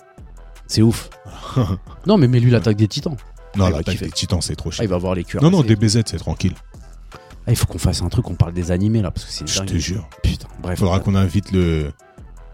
C'est 0.67 0.81
ouf. 0.81 1.09
non, 2.05 2.17
mais, 2.17 2.27
mais 2.27 2.41
lui 2.41 2.51
l'attaque 2.51 2.75
des 2.75 2.89
titans. 2.89 3.15
Non, 3.55 3.67
il 3.67 3.71
va 3.71 3.77
l'attaque 3.77 3.99
des 3.99 4.11
titans, 4.11 4.41
c'est 4.41 4.57
trop 4.57 4.69
Ah, 4.73 4.75
cher. 4.75 4.83
il 4.83 4.89
va 4.89 4.97
voir 4.97 5.15
les 5.15 5.23
cuirassés. 5.23 5.49
non, 5.49 5.57
non, 5.57 5.63
DBZ, 5.63 6.01
c'est 6.05 6.17
tranquille. 6.17 6.53
Ah, 7.45 7.51
il 7.51 7.55
faut 7.55 7.65
qu'on 7.65 7.77
fasse 7.77 8.01
un 8.01 8.09
truc, 8.09 8.29
on 8.29 8.35
parle 8.35 8.53
des 8.53 8.71
animés 8.71 9.01
là, 9.01 9.11
parce 9.11 9.25
que 9.25 9.31
c'est 9.31 9.47
Je 9.47 9.61
te 9.63 9.75
jure. 9.77 10.07
Putain, 10.23 10.47
bref. 10.61 10.79
Faudra 10.79 10.99
qu'on 10.99 11.15
invite 11.15 11.51
le, 11.51 11.91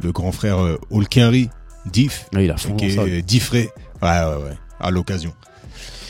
le 0.02 0.12
grand 0.12 0.32
frère 0.32 0.58
euh, 0.60 0.80
Olkinry, 0.89 1.49
Diff, 1.91 2.25
il 2.34 2.49
a 2.52 2.58
fond 2.58 2.75
qui 2.75 2.91
ça. 2.91 3.04
est 3.04 3.21
Diffré. 3.21 3.69
Ouais, 4.02 4.10
ouais, 4.10 4.43
ouais. 4.43 4.58
À 4.80 4.89
l'occasion. 4.91 5.32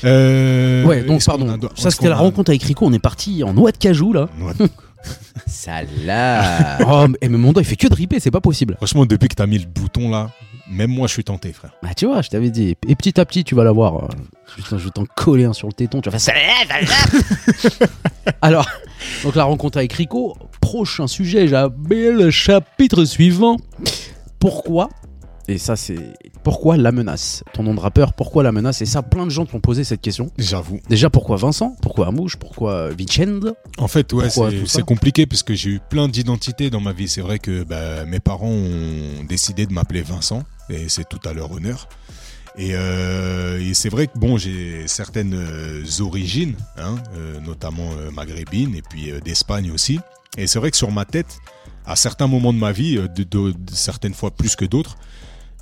Euh, 0.06 0.86
Ouais, 0.86 1.04
donc 1.04 1.24
pardon. 1.26 1.58
Ça, 1.76 1.92
c'était 1.92 2.08
la 2.08 2.16
a- 2.16 2.20
rencontre 2.20 2.52
avec 2.52 2.64
Rico. 2.64 2.86
On 2.86 2.94
est 2.94 3.00
parti 3.00 3.44
en 3.44 3.54
noix 3.54 3.72
de 3.74 3.78
cajou 3.78 4.14
là. 4.14 4.30
Salade. 5.48 6.84
oh, 6.88 7.06
mais 7.22 7.30
mon 7.30 7.52
doigt, 7.54 7.62
il 7.62 7.66
fait 7.66 7.76
que 7.76 7.88
de 7.88 7.96
ripper, 7.96 8.20
c'est 8.20 8.32
pas 8.32 8.42
possible. 8.42 8.76
Franchement, 8.78 9.06
depuis 9.06 9.28
que 9.30 9.36
t'as 9.36 9.46
mis 9.48 9.58
le 9.58 9.66
bouton 9.66 10.10
là, 10.10 10.32
même 10.70 10.92
moi 10.92 11.08
je 11.08 11.14
suis 11.14 11.24
tenté, 11.24 11.52
frère. 11.54 11.72
Bah, 11.84 11.90
tu 11.96 12.06
vois, 12.06 12.22
je 12.22 12.30
t'avais 12.30 12.50
dit. 12.50 12.76
Et 12.88 12.96
petit 12.96 13.20
à 13.20 13.26
petit, 13.26 13.44
tu 13.44 13.56
vas 13.56 13.64
l'avoir. 13.64 14.04
euh, 14.04 14.08
Putain, 14.56 14.78
je 14.78 14.86
vais 14.86 14.92
t'en 14.92 15.06
coller 15.06 15.46
un 15.46 15.54
sur 15.54 15.68
le 15.68 15.74
téton. 15.74 16.02
Tu 16.02 16.10
vas 16.10 16.20
faire. 16.20 16.36
Alors, 18.42 18.68
donc 19.24 19.36
la 19.36 19.44
rencontre 19.44 19.78
avec 19.78 19.94
Rico. 19.94 20.38
Prochain 20.62 21.08
sujet, 21.08 21.48
j'appelle 21.48 22.16
le 22.16 22.32
chapitre 22.32 23.06
suivant. 23.06 23.58
Pourquoi 24.40 24.90
Et 25.50 25.58
ça, 25.58 25.76
c'est. 25.76 25.98
Pourquoi 26.44 26.78
la 26.78 26.92
menace? 26.92 27.44
Ton 27.54 27.64
nom 27.64 27.74
de 27.74 27.80
rappeur, 27.80 28.14
pourquoi 28.14 28.44
la 28.44 28.52
menace? 28.52 28.82
Et 28.82 28.86
ça, 28.86 29.02
plein 29.02 29.26
de 29.26 29.32
gens 29.32 29.46
t'ont 29.48 29.60
posé 29.60 29.84
cette 29.84 30.00
question. 30.02 30.30
J'avoue. 30.38 30.80
Déjà, 30.90 31.10
pourquoi 31.10 31.38
Vincent? 31.38 31.76
Pourquoi 31.82 32.08
Amouche? 32.08 32.36
Pourquoi 32.38 32.90
Vicenzo 32.92 33.56
En 33.80 33.88
fait, 33.88 34.14
ouais, 34.14 34.30
c'est- 34.30 34.84
compliqué 34.84 35.26
parce 35.26 35.42
que 35.44 35.56
j'ai 35.56 35.72
eu 35.72 35.80
plein 35.90 36.08
d'identités 36.08 36.70
dans 36.70 36.80
ma 36.82 36.94
vie. 36.94 37.08
C'est 37.08 37.22
vrai 37.22 37.40
que 37.40 37.64
bah, 37.64 38.06
mes 38.06 38.20
parents 38.20 38.48
ont 38.52 39.24
décidé 39.28 39.66
de 39.66 39.74
m'appeler 39.74 40.04
Vincent 40.04 40.44
et 40.70 40.88
c'est 40.88 41.08
tout 41.10 41.20
à 41.28 41.34
leur 41.34 41.52
honneur. 41.52 41.90
Et, 42.58 42.72
euh, 42.74 43.60
et 43.60 43.74
c'est 43.74 43.90
vrai 43.90 44.08
que 44.08 44.18
bon, 44.20 44.38
j'ai 44.38 44.88
certaines 44.88 45.34
euh, 45.34 45.84
origines, 46.02 46.56
hein, 46.78 46.96
euh, 47.16 47.40
notamment 47.42 47.90
maghrébines 48.14 48.76
et 48.76 48.82
puis 48.88 49.12
d'Espagne 49.26 49.72
aussi. 49.72 50.00
Et 50.38 50.46
c'est 50.46 50.60
vrai 50.60 50.70
que 50.72 50.78
sur 50.78 50.92
ma 50.92 51.06
tête, 51.06 51.38
à 51.86 51.96
certains 51.96 52.28
moments 52.28 52.54
de 52.54 52.60
ma 52.60 52.72
vie, 52.72 52.96
de, 52.96 53.08
de- 53.08 53.24
de- 53.24 53.56
certaines 53.74 54.14
fois 54.14 54.32
plus 54.32 54.56
que 54.56 54.66
d'autres, 54.66 54.96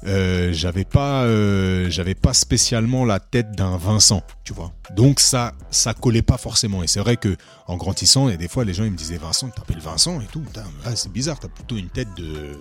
euh, 0.05 0.53
j'avais 0.53 0.85
pas, 0.85 1.23
euh, 1.23 1.89
j'avais 1.89 2.13
pas 2.13 2.33
spécialement 2.33 3.03
la 3.03 3.19
tête 3.19 3.51
d'un 3.53 3.77
Vincent, 3.77 4.21
tu 4.43 4.53
vois. 4.53 4.71
Donc 4.95 5.19
ça, 5.19 5.53
ça 5.71 5.93
collait 5.93 6.21
pas 6.21 6.37
forcément. 6.37 6.83
Et 6.83 6.87
c'est 6.87 6.99
vrai 6.99 7.17
que 7.17 7.35
en 7.67 7.77
grandissant, 7.77 8.29
et 8.29 8.37
des 8.37 8.47
fois 8.47 8.63
les 8.63 8.73
gens 8.73 8.83
ils 8.83 8.91
me 8.91 8.97
disaient 8.97 9.17
Vincent, 9.17 9.47
tu 9.47 9.53
t'appelles 9.53 9.81
Vincent 9.81 10.21
et 10.21 10.27
tout. 10.31 10.43
Ah, 10.85 10.95
c'est 10.95 11.11
bizarre, 11.11 11.39
t'as 11.39 11.47
plutôt 11.47 11.77
une 11.77 11.89
tête 11.89 12.09
de 12.15 12.51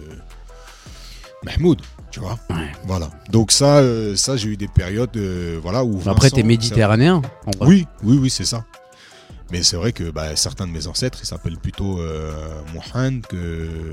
Mahmoud, 1.44 1.82
tu 2.10 2.20
vois. 2.20 2.38
Ouais. 2.48 2.72
Voilà. 2.86 3.10
Donc 3.30 3.52
ça, 3.52 3.78
euh, 3.78 4.16
ça 4.16 4.38
j'ai 4.38 4.48
eu 4.48 4.56
des 4.56 4.68
périodes, 4.68 5.16
voilà 5.62 5.84
où. 5.84 5.98
Après, 6.00 6.14
Vincent, 6.14 6.36
t'es 6.36 6.42
méditerranéen. 6.42 7.20
en 7.46 7.50
vrai. 7.58 7.68
Oui, 7.68 7.86
oui, 8.02 8.18
oui, 8.18 8.30
c'est 8.30 8.46
ça. 8.46 8.64
Mais 9.52 9.62
c'est 9.62 9.76
vrai 9.76 9.92
que 9.92 10.10
bah, 10.10 10.34
certains 10.36 10.66
de 10.66 10.72
mes 10.72 10.86
ancêtres, 10.86 11.18
ils 11.22 11.26
s'appellent 11.26 11.58
plutôt 11.58 12.00
Mohamed 12.74 13.26
que 13.26 13.92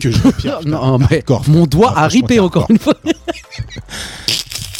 que 0.00 0.10
Jean-Pierre. 0.10 0.60
Non, 0.66 0.98
mais 0.98 1.24
mon 1.48 1.66
doigt 1.66 1.92
Ah, 1.96 2.04
a 2.04 2.08
ripé 2.08 2.38
encore 2.40 2.66
une 2.70 2.78
fois. 2.78 2.94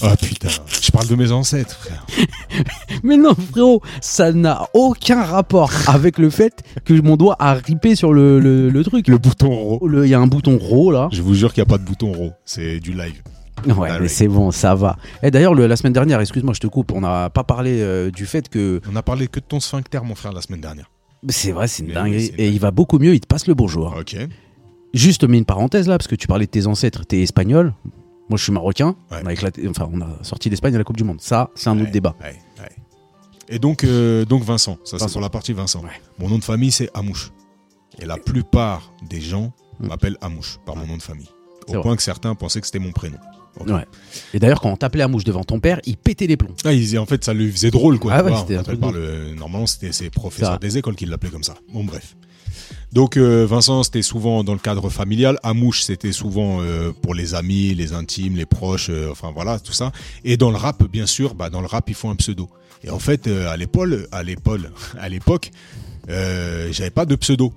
Ah 0.03 0.15
putain, 0.15 0.49
je 0.83 0.91
parle 0.91 1.07
de 1.09 1.15
mes 1.15 1.33
ancêtres, 1.33 1.75
frère. 1.75 2.05
Mais 3.03 3.17
non, 3.17 3.35
frérot, 3.51 3.81
ça 4.03 4.31
n'a 4.33 4.67
aucun 4.75 5.23
rapport 5.25 5.71
avec 5.87 6.19
le 6.19 6.29
fait 6.29 6.63
que 6.85 6.93
mon 7.01 7.17
doigt 7.17 7.35
a 7.39 7.55
ripé 7.55 7.95
sur 7.97 8.13
le, 8.13 8.39
le- 8.39 8.69
le 8.69 8.85
truc. 8.85 9.09
Le 9.09 9.17
bouton 9.17 9.49
rond. 9.49 9.87
Le- 9.87 10.05
Il 10.05 10.11
y 10.11 10.15
a 10.15 10.21
un 10.21 10.27
bouton 10.27 10.59
RAW 10.59 10.91
là. 10.91 11.09
Je 11.13 11.23
vous 11.23 11.35
jure 11.35 11.55
qu'il 11.55 11.63
n'y 11.63 11.67
a 11.67 11.71
pas 11.71 11.79
de 11.79 11.85
bouton 11.85 12.13
rond, 12.13 12.33
c'est 12.45 12.79
du 12.79 12.93
live. 12.93 13.23
Ouais, 13.67 13.89
Ah 13.91 13.95
mais 13.99 14.01
oui. 14.03 14.09
c'est 14.11 14.29
bon, 14.29 14.51
ça 14.51 14.75
va. 14.75 14.97
Et 15.23 15.31
d'ailleurs, 15.31 15.55
le- 15.55 15.67
la 15.67 15.77
semaine 15.77 15.95
dernière, 15.95 16.21
excuse-moi, 16.21 16.53
je 16.55 16.61
te 16.61 16.67
coupe, 16.67 16.93
on 16.93 17.01
n'a 17.01 17.31
pas 17.31 17.43
parlé 17.45 17.81
euh, 17.81 18.11
du 18.11 18.27
fait 18.27 18.51
que. 18.51 18.83
On 18.93 18.97
a 18.97 19.03
parlé 19.03 19.29
que 19.29 19.41
de 19.41 19.47
ton 19.47 19.61
sphincter, 19.61 20.01
mon 20.05 20.15
frère, 20.15 20.33
la 20.35 20.43
semaine 20.43 20.61
dernière. 20.61 20.91
C'est 21.31 21.53
vrai, 21.53 21.69
c'est 21.69 21.83
une 21.85 21.89
Mais 21.89 21.95
dinguerie. 21.95 22.31
oui, 22.33 22.35
Et 22.37 22.49
il 22.51 22.61
va 22.61 22.71
beaucoup 22.71 22.99
mieux, 22.99 23.15
il 23.15 23.21
te 23.21 23.27
passe 23.27 23.47
le 23.47 23.55
bonjour. 23.55 23.95
Ok. 23.99 24.15
Juste, 24.97 25.25
mets 25.25 25.39
une 25.39 25.45
parenthèse 25.45 25.87
là, 25.89 25.99
parce 25.99 26.09
que 26.09 26.15
tu 26.17 26.27
parlais 26.27 26.47
de 26.47 26.51
tes 26.51 26.67
ancêtres, 26.67 27.05
t'es 27.05 27.21
espagnol. 27.23 27.75
Moi, 28.29 28.37
je 28.39 28.43
suis 28.43 28.53
marocain. 28.53 28.97
Ouais. 29.11 29.19
On, 29.23 29.27
a 29.27 29.33
éclaté, 29.33 29.69
enfin, 29.69 29.89
on 29.93 30.01
a 30.01 30.09
sorti 30.23 30.51
l'Espagne 30.51 30.75
à 30.75 30.79
la 30.79 30.85
Coupe 30.85 30.97
du 30.97 31.05
Monde. 31.05 31.21
Ça, 31.21 31.51
c'est 31.55 31.69
un 31.71 31.79
autre 31.81 31.91
débat. 31.93 32.17
ouais. 32.21 32.37
Et 33.49 33.61
donc, 33.61 33.85
euh, 33.85 34.25
donc 34.25 34.43
Vincent, 34.43 34.77
ça 34.83 34.99
c'est 34.99 35.09
sur 35.09 35.21
la 35.21 35.29
partie 35.31 35.53
Vincent. 35.53 35.81
Mon 36.19 36.29
nom 36.29 36.37
de 36.39 36.43
famille 36.43 36.73
c'est 36.73 36.91
Amouche. 36.95 37.31
Et 38.01 38.05
la 38.05 38.17
plupart 38.17 38.93
des 39.09 39.21
gens 39.21 39.53
Mm. 39.79 39.87
m'appellent 39.87 40.17
Amouche 40.21 40.59
par 40.67 40.75
mon 40.75 40.85
nom 40.87 40.97
de 40.97 41.03
famille. 41.03 41.29
Au 41.69 41.73
vrai. 41.75 41.83
point 41.83 41.97
que 41.97 42.03
certains 42.03 42.35
pensaient 42.35 42.61
que 42.61 42.67
c'était 42.67 42.79
mon 42.81 42.91
prénom. 42.93 43.19
Ouais. 43.67 43.85
Et 44.35 44.39
d'ailleurs, 44.41 44.61
quand 44.61 44.71
on 44.71 44.77
t'appelait 44.77 45.03
à 45.05 45.09
mouche 45.09 45.25
devant 45.25 45.45
ton 45.45 45.61
père, 45.61 45.81
il 45.87 45.97
pétait 45.97 46.27
les 46.27 46.37
plombs. 46.37 46.55
Ah, 46.65 46.73
il- 46.73 46.99
en 46.99 47.07
fait, 47.07 47.23
ça 47.25 47.33
lui 47.35 47.51
faisait 47.53 47.71
drôle, 47.71 47.99
quoi. 47.99 48.13
Ah 48.15 48.19
tu 48.19 48.25
ouais, 48.25 48.31
vois, 48.31 48.41
c'était 48.41 48.55
on 48.55 48.59
un 48.59 48.61
appelle 48.63 48.79
truc 48.79 48.81
par 48.81 48.93
de 48.93 48.99
le- 48.99 49.35
Normalement, 49.35 49.67
c'était 49.67 49.93
ses 49.93 50.11
professeurs 50.11 50.59
des 50.59 50.77
écoles 50.79 50.97
qui 50.97 51.07
l'appelaient 51.07 51.31
comme 51.31 51.43
ça. 51.45 51.55
Bon, 51.73 51.85
bref. 51.85 52.17
Donc, 52.93 53.17
euh, 53.17 53.45
Vincent, 53.47 53.83
c'était 53.83 54.03
souvent 54.03 54.43
dans 54.43 54.53
le 54.53 54.59
cadre 54.59 54.89
familial. 54.89 55.39
Amouche, 55.43 55.83
c'était 55.83 56.13
souvent 56.13 56.63
euh, 56.63 56.93
pour 57.03 57.15
les 57.15 57.35
amis, 57.35 57.75
les 57.75 57.93
intimes, 57.93 58.37
les 58.37 58.47
proches, 58.47 58.89
euh, 58.91 59.11
enfin 59.11 59.33
voilà, 59.35 59.59
tout 59.59 59.73
ça. 59.73 59.93
Et 60.25 60.37
dans 60.37 60.51
le 60.51 60.57
rap, 60.57 60.83
bien 60.85 61.07
sûr, 61.07 61.35
bah, 61.35 61.51
dans 61.51 61.61
le 61.61 61.67
rap, 61.67 61.89
il 61.89 61.95
faut 61.95 62.09
un 62.09 62.17
pseudo. 62.17 62.49
Et 62.85 62.91
en 62.91 62.99
fait, 62.99 63.27
à 63.27 63.57
l'épaule, 63.57 64.07
à 64.13 64.23
l'épaule, 64.23 64.71
à 64.99 65.09
l'époque, 65.09 65.51
j'avais 66.09 66.91
pas 66.91 67.05
de 67.05 67.17
pseudo, 67.17 67.53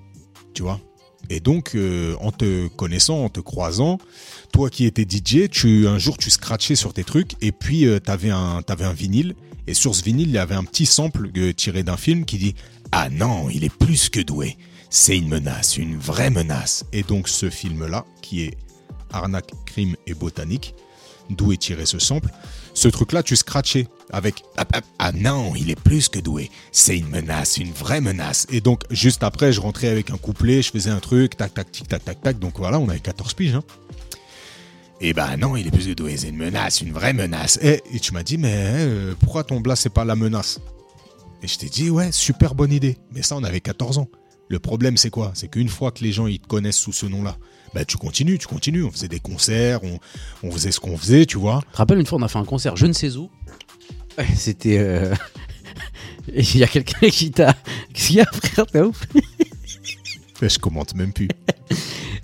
tu 0.54 0.62
vois. 0.62 0.80
Et 1.28 1.40
donc, 1.40 1.76
en 2.20 2.32
te 2.32 2.66
connaissant, 2.68 3.24
en 3.24 3.28
te 3.28 3.40
croisant, 3.40 3.98
toi 4.52 4.68
qui 4.68 4.86
étais 4.86 5.06
DJ, 5.08 5.48
tu 5.48 5.86
un 5.86 5.98
jour 5.98 6.18
tu 6.18 6.30
scratchais 6.30 6.74
sur 6.74 6.92
tes 6.92 7.04
trucs 7.04 7.32
et 7.40 7.52
puis 7.52 7.86
t'avais 8.02 8.30
un 8.30 8.92
vinyle 8.92 9.34
et 9.66 9.74
sur 9.74 9.94
ce 9.94 10.02
vinyle 10.02 10.28
il 10.28 10.34
y 10.34 10.38
avait 10.38 10.56
un 10.56 10.64
petit 10.64 10.86
sample 10.86 11.30
tiré 11.54 11.82
d'un 11.84 11.96
film 11.96 12.24
qui 12.24 12.38
dit 12.38 12.54
ah 12.90 13.08
non 13.10 13.48
il 13.50 13.62
est 13.62 13.72
plus 13.72 14.08
que 14.08 14.20
doué 14.20 14.56
c'est 14.90 15.16
une 15.16 15.28
menace 15.28 15.76
une 15.76 15.96
vraie 15.96 16.30
menace 16.30 16.84
et 16.92 17.02
donc 17.02 17.28
ce 17.28 17.48
film 17.48 17.86
là 17.86 18.04
qui 18.20 18.42
est 18.42 18.58
arnaque 19.12 19.52
crime 19.64 19.96
et 20.06 20.14
botanique 20.14 20.74
d'où 21.30 21.52
est 21.52 21.56
tiré 21.56 21.86
ce 21.86 21.98
sample 21.98 22.28
ce 22.74 22.88
truc 22.88 23.12
là 23.12 23.22
tu 23.22 23.36
scratchais 23.36 23.86
avec 24.12 24.42
ah, 24.56 24.66
ah, 24.72 24.80
ah 24.98 25.12
non 25.12 25.54
il 25.56 25.70
est 25.70 25.80
plus 25.80 26.08
que 26.08 26.18
doué 26.18 26.50
c'est 26.72 26.98
une 26.98 27.08
menace 27.08 27.56
une 27.56 27.72
vraie 27.72 28.00
menace 28.00 28.46
et 28.50 28.60
donc 28.60 28.82
juste 28.90 29.22
après 29.22 29.52
je 29.52 29.60
rentrais 29.60 29.88
avec 29.88 30.10
un 30.10 30.16
couplet 30.16 30.60
je 30.60 30.70
faisais 30.70 30.90
un 30.90 31.00
truc 31.00 31.36
tac 31.36 31.54
tac 31.54 31.70
tic 31.70 31.86
tac 31.88 32.04
tac 32.04 32.20
tac 32.20 32.38
donc 32.38 32.58
voilà 32.58 32.78
on 32.80 32.88
avait 32.88 33.00
14 33.00 33.34
piges 33.34 33.54
hein. 33.54 33.62
Eh 35.02 35.14
ben 35.14 35.38
non, 35.38 35.56
il 35.56 35.66
est 35.66 35.70
plus 35.70 35.86
que 35.86 35.94
doué, 35.94 36.18
c'est 36.18 36.28
une 36.28 36.36
menace, 36.36 36.82
une 36.82 36.92
vraie 36.92 37.14
menace. 37.14 37.58
Et, 37.62 37.82
et 37.90 38.00
tu 38.00 38.12
m'as 38.12 38.22
dit, 38.22 38.36
mais 38.36 38.52
euh, 38.54 39.14
pourquoi 39.18 39.44
ton 39.44 39.58
blast, 39.58 39.84
c'est 39.84 39.88
pas 39.88 40.04
la 40.04 40.14
menace? 40.14 40.60
Et 41.42 41.48
je 41.48 41.56
t'ai 41.56 41.70
dit, 41.70 41.88
ouais, 41.88 42.12
super 42.12 42.54
bonne 42.54 42.70
idée. 42.70 42.98
Mais 43.12 43.22
ça, 43.22 43.34
on 43.36 43.42
avait 43.42 43.60
14 43.60 43.96
ans. 43.96 44.08
Le 44.50 44.58
problème, 44.58 44.96
c'est 44.96 45.10
quoi? 45.10 45.30
C'est 45.34 45.48
qu'une 45.48 45.68
fois 45.68 45.92
que 45.92 46.02
les 46.04 46.10
gens, 46.12 46.26
ils 46.26 46.40
te 46.40 46.46
connaissent 46.48 46.76
sous 46.78 46.92
ce 46.92 47.06
nom-là, 47.06 47.36
bah 47.72 47.84
tu 47.84 47.96
continues, 47.96 48.36
tu 48.36 48.48
continues. 48.48 48.82
On 48.84 48.90
faisait 48.90 49.06
des 49.08 49.20
concerts, 49.20 49.78
on, 49.84 49.98
on 50.42 50.50
faisait 50.50 50.72
ce 50.72 50.80
qu'on 50.80 50.96
faisait, 50.98 51.24
tu 51.24 51.38
vois. 51.38 51.60
Tu 51.66 51.72
te 51.72 51.76
rappelles 51.78 52.00
une 52.00 52.06
fois, 52.06 52.18
on 52.18 52.22
a 52.22 52.28
fait 52.28 52.38
un 52.38 52.44
concert, 52.44 52.76
je 52.76 52.86
ne 52.86 52.92
sais 52.92 53.16
où. 53.16 53.30
C'était. 54.34 54.78
euh, 54.78 55.14
et 56.34 56.42
Il 56.54 56.56
y 56.58 56.64
a 56.64 56.66
quelqu'un 56.66 57.08
qui 57.08 57.30
t'a. 57.30 57.54
Qu'est-ce 57.94 58.06
qu'il 58.08 58.16
y 58.16 58.20
a, 58.20 58.26
frère? 58.26 58.66
T'es 58.66 58.80
ouf 58.80 59.06
Et 60.42 60.48
je 60.48 60.58
commente 60.58 60.94
même 60.96 61.12
plus. 61.12 61.28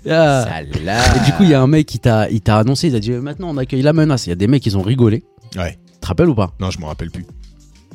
Ah. 0.09 0.61
Et 0.61 1.25
du 1.25 1.31
coup, 1.33 1.43
il 1.43 1.49
y 1.49 1.53
a 1.53 1.61
un 1.61 1.67
mec 1.67 1.85
qui 1.87 1.99
t'a 1.99 2.29
il 2.29 2.41
t'a 2.41 2.57
annoncé, 2.57 2.87
il 2.89 2.95
a 2.95 2.99
dit 2.99 3.11
euh, 3.13 3.21
maintenant 3.21 3.49
on 3.49 3.57
accueille 3.57 3.81
la 3.81 3.93
menace. 3.93 4.25
Il 4.27 4.29
y 4.29 4.33
a 4.33 4.35
des 4.35 4.47
mecs 4.47 4.63
qui 4.63 4.75
ont 4.75 4.81
rigolé. 4.81 5.23
Ouais, 5.55 5.77
Tu 5.93 5.99
te 6.01 6.07
rappelles 6.07 6.29
ou 6.29 6.35
pas? 6.35 6.53
Non, 6.59 6.71
je 6.71 6.79
me 6.79 6.85
rappelle 6.85 7.09
plus. 7.09 7.25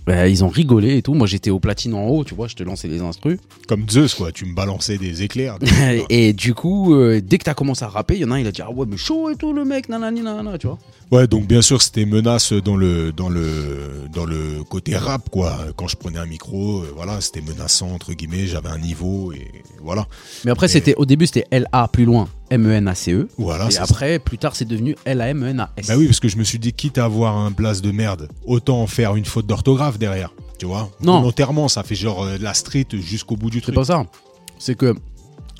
Bah, 0.07 0.29
Ils 0.29 0.45
ont 0.45 0.49
rigolé 0.49 0.97
et 0.97 1.03
tout. 1.03 1.15
Moi 1.15 1.27
j'étais 1.27 1.51
au 1.51 1.61
platine 1.61 1.95
en 1.95 2.07
haut, 2.07 2.25
tu 2.25 2.35
vois, 2.35 2.49
je 2.49 2.55
te 2.55 2.62
lançais 2.62 2.88
les 2.88 3.01
instrus. 3.01 3.38
Comme 3.69 3.88
Zeus, 3.88 4.15
quoi, 4.15 4.33
tu 4.33 4.45
me 4.45 4.55
balançais 4.55 4.99
des 4.99 5.23
éclairs. 5.23 5.59
et 6.09 6.33
du 6.33 6.55
coup, 6.55 6.95
euh, 6.95 7.21
dès 7.21 7.38
que 7.38 7.45
t'as 7.45 7.55
commencé 7.55 7.85
à 7.85 7.88
rapper, 7.88 8.15
il 8.15 8.21
y 8.21 8.25
en 8.25 8.31
a 8.31 8.35
un, 8.35 8.38
il 8.41 8.47
a 8.47 8.53
dit 8.53 8.62
Ah 8.62 8.71
ouais, 8.71 8.87
mais 8.88 8.97
chaud 8.97 9.31
et 9.31 9.37
tout 9.37 9.53
le 9.53 9.65
mec, 9.65 9.88
nanani, 9.88 10.23
nanana, 10.23 10.59
tu 10.59 10.67
vois. 10.67 10.79
Ouais, 11.11 11.27
donc 11.27 11.47
bien 11.47 11.61
sûr, 11.62 11.83
c'était 11.83 12.07
menace 12.07 12.53
dans 12.53 12.77
le 12.77 13.12
dans 13.12 13.29
le 13.29 14.09
dans 14.12 14.25
le 14.25 14.65
côté 14.65 14.97
rap 14.97 15.29
quoi. 15.31 15.59
Quand 15.77 15.87
je 15.87 15.97
prenais 15.97 16.19
un 16.19 16.27
micro, 16.27 16.81
euh, 16.81 16.93
voilà, 16.97 17.21
c'était 17.21 17.43
menaçant 17.43 17.91
entre 17.93 18.12
guillemets, 18.15 18.47
j'avais 18.47 18.71
un 18.71 18.79
niveau 18.79 19.33
et 19.33 19.47
voilà. 19.83 20.07
Mais 20.45 20.51
après, 20.51 20.69
c'était 20.69 20.95
au 20.97 21.05
début, 21.05 21.27
c'était 21.27 21.47
L-A 21.51 21.88
plus 21.88 22.05
loin, 22.07 22.29
M-E-N-A-C-E. 22.53 23.29
Voilà, 23.38 23.67
et 23.67 23.71
c'est 23.71 23.81
après, 23.81 24.19
plus 24.19 24.38
tard, 24.38 24.55
c'est 24.55 24.65
devenu 24.65 24.95
L-A-M-E-N-A-S. 25.05 25.87
Bah 25.88 25.95
oui, 25.97 26.07
parce 26.07 26.21
que 26.21 26.29
je 26.29 26.37
me 26.37 26.45
suis 26.45 26.59
dit, 26.59 26.73
quitte 26.73 26.99
à 26.99 27.05
avoir 27.05 27.37
un 27.37 27.51
blast 27.51 27.83
de 27.83 27.91
merde, 27.91 28.29
autant 28.45 28.83
en 28.83 28.87
faire 28.87 29.17
une 29.17 29.25
faute 29.25 29.47
d'orthographe 29.47 29.99
derrière. 29.99 30.33
Tu 30.59 30.67
vois 30.67 30.91
Non. 31.01 31.21
Volontairement, 31.21 31.69
ça 31.69 31.83
fait 31.83 31.94
genre 31.94 32.25
euh, 32.25 32.37
la 32.40 32.55
street 32.55 32.87
jusqu'au 32.92 33.37
bout 33.37 33.50
du 33.50 33.59
C'est 33.59 33.63
truc. 33.63 33.75
pas 33.75 33.85
ça. 33.85 34.05
C'est 34.59 34.77
que 34.77 34.94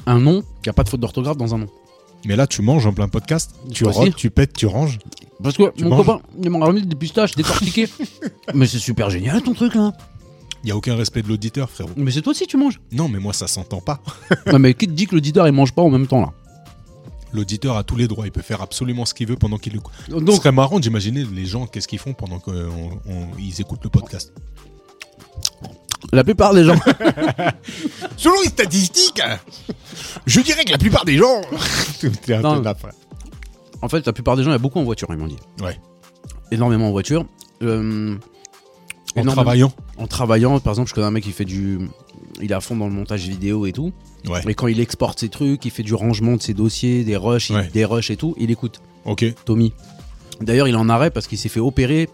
un 0.07 0.19
nom, 0.21 0.43
il 0.43 0.67
n'y 0.67 0.71
a 0.71 0.73
pas 0.73 0.85
de 0.85 0.89
faute 0.89 1.01
d'orthographe 1.01 1.37
dans 1.37 1.55
un 1.55 1.59
nom. 1.59 1.69
Mais 2.25 2.37
là, 2.37 2.47
tu 2.47 2.63
manges 2.63 2.87
en 2.87 2.93
plein 2.93 3.09
podcast, 3.09 3.53
tu 3.73 3.85
rotes, 3.85 4.15
tu 4.15 4.31
pètes, 4.31 4.53
tu 4.53 4.67
ranges. 4.67 4.99
Parce 5.43 5.57
que 5.57 5.73
Tu 5.77 5.83
mon 5.85 5.91
manges 5.91 6.07
copain, 6.07 6.21
il 6.41 6.51
m'a 6.51 6.65
ramené 6.65 6.83
des 6.87 6.95
pistaches 6.95 7.35
décortiquées. 7.35 7.89
mais 8.55 8.67
c'est 8.67 8.79
super 8.79 9.11
génial 9.11 9.43
ton 9.43 9.55
truc 9.55 9.75
là. 9.75 9.93
Il 10.63 10.69
y 10.69 10.71
a 10.71 10.77
aucun 10.77 10.95
respect 10.95 11.23
de 11.23 11.29
l'auditeur, 11.29 11.69
frérot. 11.69 11.91
Mais 11.97 12.13
c'est 12.13 12.23
toi 12.23 12.31
aussi 12.31 12.47
tu 12.47 12.57
manges. 12.57 12.81
Non, 12.93 13.09
mais 13.09 13.19
moi, 13.19 13.33
ça 13.33 13.49
s'entend 13.49 13.81
pas. 13.81 14.01
ouais, 14.47 14.59
mais 14.61 14.75
qui 14.75 14.87
te 14.87 14.93
dit 14.93 15.09
que 15.09 15.17
l'auditeur 15.17 15.49
il 15.49 15.53
mange 15.53 15.73
pas 15.73 15.83
en 15.83 15.91
même 15.91 16.07
temps 16.07 16.21
là 16.21 16.33
L'auditeur 17.33 17.77
a 17.77 17.83
tous 17.85 17.97
les 17.97 18.09
droits, 18.09 18.27
il 18.27 18.33
peut 18.33 18.43
faire 18.43 18.61
absolument 18.63 19.05
ce 19.07 19.15
qu'il 19.15 19.27
veut 19.27 19.37
pendant 19.37 19.57
qu'il 19.59 19.75
écoute. 19.75 19.93
Ce 20.07 20.13
Donc, 20.13 20.37
serait 20.37 20.53
marrant 20.53 20.79
d'imaginer 20.81 21.25
les 21.25 21.47
gens, 21.47 21.67
qu'est-ce 21.67 21.89
qu'ils 21.89 21.99
font 21.99 22.13
pendant 22.13 22.39
qu'ils 22.41 23.61
écoutent 23.61 23.85
le 23.85 23.91
podcast. 23.91 24.33
La 26.13 26.25
plupart 26.25 26.53
des 26.53 26.65
gens. 26.65 26.75
Selon 28.17 28.35
les 28.43 28.49
statistiques, 28.49 29.23
je 30.27 30.41
dirais 30.41 30.65
que 30.65 30.73
la 30.73 30.79
plupart 30.79 31.05
des 31.05 31.17
gens. 31.17 31.41
Non. 32.43 32.63
en 33.81 33.89
fait, 33.89 34.05
la 34.07 34.13
plupart 34.13 34.37
des 34.37 34.43
gens, 34.43 34.51
il 34.51 34.55
y 34.55 34.57
a 34.57 34.59
beaucoup 34.59 34.79
en 34.81 34.85
voiture, 34.85 35.09
ils 35.11 35.17
m'ont 35.17 35.27
dit. 35.29 35.37
Ouais. 35.63 35.79
Énormément 36.51 36.89
en 36.89 36.91
voiture. 36.91 37.25
Euh, 37.63 38.17
En 39.17 39.21
énormément- 39.21 39.33
travaillant. 39.33 39.73
En 39.99 40.07
travaillant, 40.07 40.59
par 40.61 40.73
exemple, 40.73 40.89
je 40.91 40.95
connais 40.95 41.07
un 41.07 41.11
mec 41.13 41.25
qui 41.25 41.33
fait 41.33 41.45
du. 41.45 41.79
Il 42.41 42.51
est 42.51 42.55
à 42.55 42.61
fond 42.61 42.77
dans 42.77 42.87
le 42.89 42.93
montage 42.95 43.29
vidéo 43.29 43.67
et 43.67 43.73
tout. 43.73 43.93
Ouais. 44.29 44.41
Et 44.49 44.55
quand 44.55 44.67
il 44.69 44.81
exporte 44.81 45.19
ses 45.21 45.29
trucs, 45.29 45.65
il 45.65 45.71
fait 45.71 45.83
du 45.83 45.95
rangement 45.95 46.37
de 46.37 46.43
ses 46.43 46.55
dossiers, 46.55 47.05
des 47.05 47.17
rushs, 47.17 47.51
il- 47.51 47.71
des 47.73 47.85
rushs 47.85 48.11
et 48.11 48.17
tout, 48.17 48.35
il 48.39 48.51
écoute. 48.51 48.81
Ok. 49.05 49.25
Tommy. 49.45 49.73
D'ailleurs, 50.41 50.67
il 50.69 50.75
est 50.75 50.79
en 50.79 50.89
arrêt 50.89 51.11
parce 51.11 51.27
qu'il 51.27 51.39
s'est 51.39 51.49
fait 51.49 51.61
opérer 51.61 52.09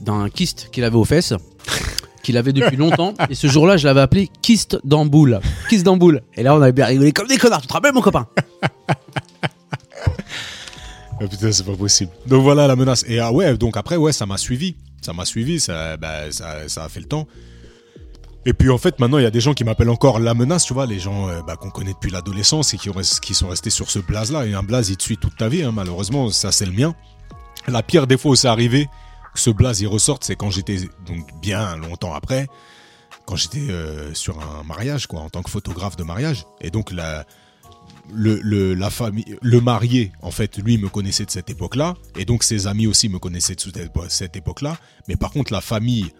d'un 0.00 0.28
kyste 0.28 0.68
qu'il 0.72 0.84
avait 0.84 0.96
aux 0.96 1.04
fesses, 1.04 1.32
qu'il 2.22 2.36
avait 2.36 2.52
depuis 2.52 2.76
longtemps. 2.76 3.14
Et 3.28 3.34
ce 3.34 3.46
jour-là, 3.48 3.76
je 3.76 3.86
l'avais 3.86 4.00
appelé 4.00 4.30
kyste 4.42 4.78
d'amboule. 4.84 5.40
Kyste 5.68 5.84
d'amboule. 5.84 6.22
Et 6.36 6.42
là, 6.42 6.54
on 6.54 6.62
avait 6.62 6.72
bien 6.72 6.86
rigolé 6.86 7.12
comme 7.12 7.26
des 7.26 7.36
connards. 7.38 7.60
Tu 7.62 7.66
te 7.68 7.72
rappelles, 7.72 7.92
mon 7.94 8.02
copain? 8.02 8.26
Ah, 11.20 11.28
putain, 11.28 11.52
c'est 11.52 11.64
pas 11.64 11.76
possible. 11.76 12.10
Donc 12.26 12.42
voilà 12.42 12.66
la 12.66 12.74
menace. 12.74 13.04
Et 13.06 13.20
ah 13.20 13.32
ouais, 13.32 13.56
donc 13.56 13.76
après, 13.76 13.96
ouais, 13.96 14.12
ça 14.12 14.26
m'a 14.26 14.36
suivi. 14.36 14.74
Ça 15.00 15.12
m'a 15.12 15.24
suivi, 15.24 15.60
ça, 15.60 15.96
bah, 15.96 16.30
ça, 16.32 16.68
ça 16.68 16.84
a 16.84 16.88
fait 16.88 16.98
le 17.00 17.06
temps. 17.06 17.28
Et 18.46 18.52
puis 18.52 18.70
en 18.70 18.78
fait, 18.78 18.98
maintenant, 18.98 19.18
il 19.18 19.22
y 19.22 19.26
a 19.26 19.30
des 19.30 19.40
gens 19.40 19.54
qui 19.54 19.64
m'appellent 19.64 19.90
encore 19.90 20.18
la 20.18 20.34
menace, 20.34 20.64
tu 20.64 20.74
vois, 20.74 20.86
les 20.86 20.98
gens 20.98 21.28
euh, 21.28 21.40
bah, 21.42 21.56
qu'on 21.56 21.70
connaît 21.70 21.94
depuis 21.94 22.10
l'adolescence 22.10 22.74
et 22.74 22.76
qui, 22.76 22.90
ont, 22.90 23.00
qui 23.22 23.34
sont 23.34 23.48
restés 23.48 23.70
sur 23.70 23.90
ce 23.90 23.98
blaze-là. 23.98 24.46
Et 24.46 24.54
un 24.54 24.62
blaze, 24.62 24.90
il 24.90 24.96
te 24.96 25.02
suit 25.02 25.16
toute 25.16 25.36
ta 25.36 25.48
vie, 25.48 25.62
hein, 25.62 25.72
malheureusement, 25.72 26.28
ça 26.30 26.52
c'est 26.52 26.66
le 26.66 26.72
mien. 26.72 26.94
La 27.66 27.82
pire 27.82 28.06
des 28.06 28.18
fois 28.18 28.32
où 28.32 28.36
c'est 28.36 28.48
arrivé, 28.48 28.88
que 29.32 29.40
ce 29.40 29.50
blaze 29.50 29.80
il 29.80 29.86
ressorte, 29.86 30.24
c'est 30.24 30.36
quand 30.36 30.50
j'étais, 30.50 30.78
donc 31.06 31.26
bien 31.40 31.76
longtemps 31.76 32.12
après, 32.12 32.46
quand 33.26 33.36
j'étais 33.36 33.70
euh, 33.70 34.12
sur 34.12 34.38
un 34.38 34.62
mariage, 34.64 35.06
quoi, 35.06 35.20
en 35.20 35.30
tant 35.30 35.42
que 35.42 35.50
photographe 35.50 35.96
de 35.96 36.04
mariage. 36.04 36.44
Et 36.60 36.70
donc 36.70 36.92
la, 36.92 37.24
la 38.12 38.90
famille, 38.90 39.36
le 39.40 39.60
marié, 39.62 40.12
en 40.20 40.30
fait, 40.30 40.58
lui 40.58 40.76
me 40.76 40.90
connaissait 40.90 41.24
de 41.24 41.30
cette 41.30 41.48
époque-là, 41.48 41.94
et 42.18 42.26
donc 42.26 42.42
ses 42.42 42.66
amis 42.66 42.86
aussi 42.86 43.08
me 43.08 43.18
connaissaient 43.18 43.54
de 43.54 43.88
cette 44.08 44.36
époque-là. 44.36 44.76
Mais 45.08 45.16
par 45.16 45.30
contre, 45.30 45.50
la 45.50 45.62
famille 45.62 46.12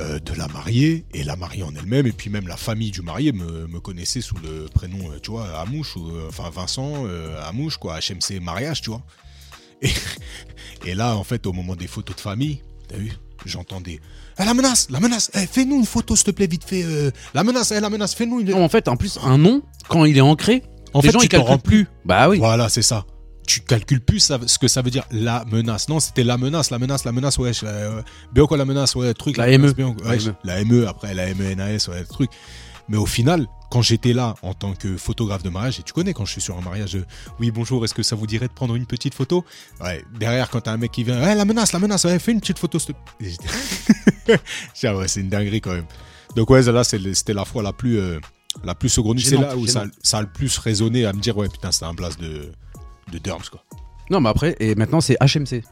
euh, 0.00 0.18
de 0.18 0.32
la 0.34 0.48
mariée 0.48 1.04
et 1.12 1.22
la 1.24 1.36
mariée 1.36 1.62
en 1.62 1.74
elle-même, 1.74 2.06
et 2.06 2.12
puis 2.12 2.30
même 2.30 2.48
la 2.48 2.56
famille 2.56 2.90
du 2.90 3.02
marié 3.02 3.32
me, 3.32 3.66
me 3.66 3.80
connaissait 3.80 4.20
sous 4.22 4.36
le 4.36 4.66
prénom, 4.72 5.10
euh, 5.10 5.18
tu 5.22 5.30
vois, 5.30 5.60
Amouche, 5.60 5.96
ou, 5.96 6.08
euh, 6.10 6.26
enfin 6.28 6.50
Vincent 6.50 7.04
euh, 7.06 7.40
Amouche, 7.48 7.76
quoi, 7.76 7.98
HMC 7.98 8.40
mariage, 8.40 8.80
tu 8.82 8.90
vois. 8.90 9.02
Et, 9.82 9.90
et 10.86 10.94
là, 10.94 11.16
en 11.16 11.24
fait, 11.24 11.46
au 11.46 11.52
moment 11.52 11.76
des 11.76 11.86
photos 11.86 12.16
de 12.16 12.20
famille, 12.20 12.62
t'as 12.88 12.96
vu, 12.96 13.12
j'entendais. 13.44 14.00
Ah, 14.38 14.44
la 14.46 14.54
menace, 14.54 14.88
la 14.90 14.98
menace, 15.00 15.30
eh, 15.34 15.46
fais-nous 15.46 15.76
une 15.76 15.86
photo, 15.86 16.16
s'il 16.16 16.24
te 16.26 16.30
plaît, 16.30 16.46
vite 16.46 16.64
fait. 16.64 16.84
euh, 16.84 17.10
la 17.34 17.44
menace, 17.44 17.70
eh, 17.72 17.80
la 17.80 17.90
menace, 17.90 18.14
fais-nous 18.14 18.40
une. 18.40 18.50
Non, 18.50 18.64
En 18.64 18.68
fait, 18.68 18.88
en 18.88 18.96
plus, 18.96 19.18
un 19.22 19.36
nom, 19.36 19.62
quand 19.88 20.04
il 20.06 20.16
est 20.16 20.22
ancré, 20.22 20.62
En 20.94 21.00
les 21.00 21.08
fait, 21.08 21.12
gens 21.12 21.18
tu 21.18 21.26
ils 21.26 21.28
calculent 21.28 21.48
rends 21.48 21.58
plus. 21.58 21.86
Bah 22.06 22.28
oui. 22.30 22.38
Voilà, 22.38 22.68
c'est 22.70 22.82
ça. 22.82 23.04
Tu 23.46 23.60
calcules 23.60 24.00
plus 24.00 24.20
ça- 24.20 24.38
ce 24.46 24.58
que 24.58 24.68
ça 24.68 24.82
veut 24.82 24.90
dire 24.90 25.04
la 25.10 25.44
menace. 25.46 25.88
Non, 25.88 25.98
c'était 26.00 26.24
la 26.24 26.38
menace, 26.38 26.70
la 26.70 26.78
menace, 26.78 27.04
la 27.04 27.12
menace, 27.12 27.38
ouais. 27.38 27.52
je- 27.52 27.66
euh, 27.66 28.00
bien 28.32 28.46
quoi 28.46 28.56
la 28.56 28.64
menace, 28.64 28.94
ouais, 28.94 29.12
truc. 29.14 29.36
La 29.36 29.46
ME. 29.58 29.74
La 30.04 30.16
ME. 30.16 30.34
la 30.44 30.64
ME, 30.64 30.86
après 30.86 31.14
la 31.14 31.34
MENAS, 31.34 31.88
ouais, 31.88 32.04
truc. 32.04 32.30
Mais 32.88 32.96
au 32.96 33.06
final, 33.06 33.46
quand 33.70 33.80
j'étais 33.80 34.12
là 34.12 34.34
en 34.42 34.54
tant 34.54 34.74
que 34.74 34.96
photographe 34.96 35.42
de 35.42 35.48
mariage, 35.50 35.78
et 35.78 35.82
tu 35.82 35.92
connais 35.92 36.12
quand 36.12 36.24
je 36.24 36.32
suis 36.32 36.40
sur 36.40 36.58
un 36.58 36.60
mariage, 36.60 36.96
euh, 36.96 37.04
oui 37.40 37.50
bonjour, 37.52 37.84
est-ce 37.84 37.94
que 37.94 38.02
ça 38.02 38.16
vous 38.16 38.26
dirait 38.26 38.48
de 38.48 38.52
prendre 38.52 38.74
une 38.74 38.86
petite 38.86 39.14
photo? 39.14 39.44
Ouais, 39.80 40.04
derrière 40.18 40.50
quand 40.50 40.60
t'as 40.62 40.72
un 40.72 40.76
mec 40.76 40.90
qui 40.90 41.04
vient, 41.04 41.20
ouais, 41.22 41.34
la 41.34 41.44
menace, 41.44 41.72
la 41.72 41.78
menace, 41.78 42.04
ouais, 42.04 42.18
fais 42.18 42.32
une 42.32 42.40
petite 42.40 42.58
photo. 42.58 42.78
ouais, 44.82 45.08
c'est 45.08 45.20
une 45.20 45.28
dinguerie 45.28 45.60
quand 45.60 45.72
même. 45.74 45.86
Donc 46.36 46.50
ouais, 46.50 46.62
là, 46.62 46.82
c'était 46.84 47.34
la 47.34 47.44
fois 47.44 47.62
la 47.62 47.72
plus, 47.72 47.98
euh, 47.98 48.18
la 48.64 48.74
plus 48.74 48.88
saugrenue. 48.88 49.20
C'est 49.20 49.36
là 49.36 49.56
où 49.56 49.66
ça 49.66 50.18
a 50.18 50.20
le 50.22 50.28
plus 50.28 50.58
résonné 50.58 51.06
à 51.06 51.12
me 51.12 51.20
dire, 51.20 51.36
ouais, 51.36 51.48
putain, 51.48 51.72
c'était 51.72 51.86
un 51.86 51.94
blast 51.94 52.20
de, 52.20 52.52
de 53.10 53.18
Derms, 53.18 53.42
quoi. 53.50 53.64
Non, 54.10 54.20
mais 54.20 54.28
après, 54.28 54.54
et 54.60 54.74
maintenant, 54.74 55.00
c'est 55.00 55.16
HMC. 55.20 55.62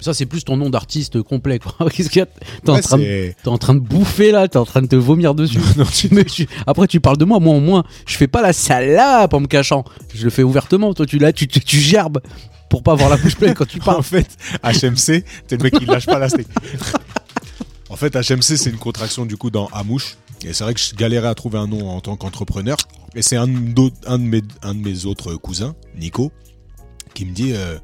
Ça, 0.00 0.14
c'est 0.14 0.26
plus 0.26 0.44
ton 0.44 0.56
nom 0.56 0.70
d'artiste 0.70 1.20
complet, 1.22 1.58
quoi. 1.58 1.90
Qu'est-ce 1.90 2.08
qu'il 2.08 2.20
y 2.20 2.22
a 2.22 2.26
T'es 2.26 2.70
en, 2.70 2.74
Ouais, 2.74 2.80
train 2.82 2.98
de- 2.98 3.02
c'est- 3.02 3.36
t'es 3.42 3.48
en 3.48 3.58
train 3.58 3.74
de 3.74 3.80
bouffer 3.80 4.30
là, 4.30 4.46
t'es 4.46 4.56
en 4.56 4.64
train 4.64 4.80
de 4.82 4.86
te 4.86 4.94
vomir 4.94 5.34
dessus. 5.34 5.58
Non, 5.76 5.84
tu- 5.84 6.08
Mais 6.12 6.24
tu- 6.24 6.46
après, 6.68 6.86
tu 6.86 7.00
parles 7.00 7.16
de 7.16 7.24
moi, 7.24 7.40
moi 7.40 7.56
au 7.56 7.60
moins, 7.60 7.82
je 8.06 8.16
fais 8.16 8.28
pas 8.28 8.40
la 8.40 8.52
salope 8.52 9.34
en 9.34 9.40
me 9.40 9.46
cachant. 9.48 9.84
Je 10.14 10.22
le 10.24 10.30
fais 10.30 10.44
ouvertement. 10.44 10.94
Toi, 10.94 11.04
tu 11.06 11.18
là, 11.18 11.32
tu, 11.32 11.48
tu, 11.48 11.58
tu 11.60 11.78
gerbes 11.80 12.20
pour 12.70 12.84
pas 12.84 12.92
avoir 12.92 13.08
la 13.08 13.16
bouche 13.16 13.34
pleine 13.34 13.54
quand 13.54 13.66
tu 13.66 13.80
En 13.80 13.84
parles. 13.84 14.02
fait, 14.04 14.36
HMC, 14.62 15.24
t'es 15.48 15.56
le 15.56 15.62
mec 15.64 15.76
qui 15.76 15.84
lâche 15.86 16.06
pas 16.06 16.18
la 16.20 16.28
steak. 16.28 16.46
En 17.90 17.96
fait, 17.96 18.14
HMC, 18.14 18.56
c'est 18.56 18.70
une 18.70 18.76
contraction 18.78 19.24
du 19.26 19.36
coup 19.36 19.50
dans 19.50 19.66
Amouche. 19.72 20.16
Et 20.44 20.52
c'est 20.52 20.62
vrai 20.62 20.74
que 20.74 20.80
je 20.80 20.94
galérais 20.94 21.26
à 21.28 21.34
trouver 21.34 21.58
un 21.58 21.66
nom 21.66 21.88
en 21.90 22.00
tant 22.00 22.14
qu'entrepreneur. 22.16 22.76
Et 23.14 23.22
c'est 23.22 23.36
un, 23.36 23.46
de 23.46 24.16
mes, 24.18 24.42
un 24.62 24.74
de 24.74 24.80
mes 24.80 25.06
autres 25.06 25.34
cousins, 25.36 25.74
Nico, 25.96 26.30
qui 27.14 27.24
me 27.24 27.32
dit 27.32 27.52
euh, 27.54 27.78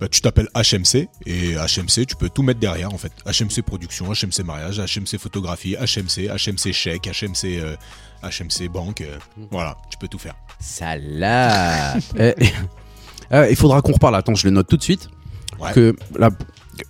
bah, 0.00 0.08
Tu 0.08 0.20
t'appelles 0.20 0.48
HMC. 0.54 1.08
Et 1.26 1.54
HMC, 1.54 2.06
tu 2.06 2.16
peux 2.16 2.28
tout 2.28 2.42
mettre 2.42 2.60
derrière 2.60 2.92
en 2.94 2.98
fait. 2.98 3.12
HMC 3.26 3.62
Production, 3.62 4.06
HMC 4.12 4.44
Mariage, 4.44 4.78
HMC 4.78 5.18
Photographie, 5.18 5.74
HMC, 5.76 6.28
HMC 6.28 6.72
Chèque, 6.72 7.06
HMC, 7.08 7.58
euh, 7.58 7.76
HMC 8.22 8.68
Banque. 8.68 9.00
euh, 9.02 9.18
voilà, 9.50 9.76
tu 9.90 9.98
peux 9.98 10.08
tout 10.08 10.18
faire. 10.18 10.34
Salope. 10.60 12.02
Eh, 12.18 12.34
euh, 13.32 13.48
Il 13.50 13.56
faudra 13.56 13.80
qu'on 13.82 13.92
reparle. 13.92 14.14
Attends, 14.16 14.34
je 14.34 14.46
le 14.46 14.50
note 14.52 14.68
tout 14.68 14.76
de 14.76 14.82
suite. 14.82 15.08
Ouais. 15.58 15.72
Que 15.72 15.96
la 16.18 16.30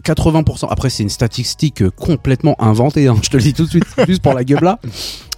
80%. 0.04 0.66
Après, 0.70 0.90
c'est 0.90 1.02
une 1.02 1.08
statistique 1.08 1.82
euh, 1.82 1.90
complètement 1.90 2.54
inventée. 2.62 3.06
hein, 3.08 3.16
je 3.22 3.28
te 3.30 3.36
le 3.36 3.42
dis 3.42 3.52
tout 3.54 3.64
de 3.64 3.70
suite. 3.70 3.84
Juste 4.06 4.22
pour 4.22 4.34
la 4.34 4.44
gueule 4.44 4.62
là. 4.62 4.78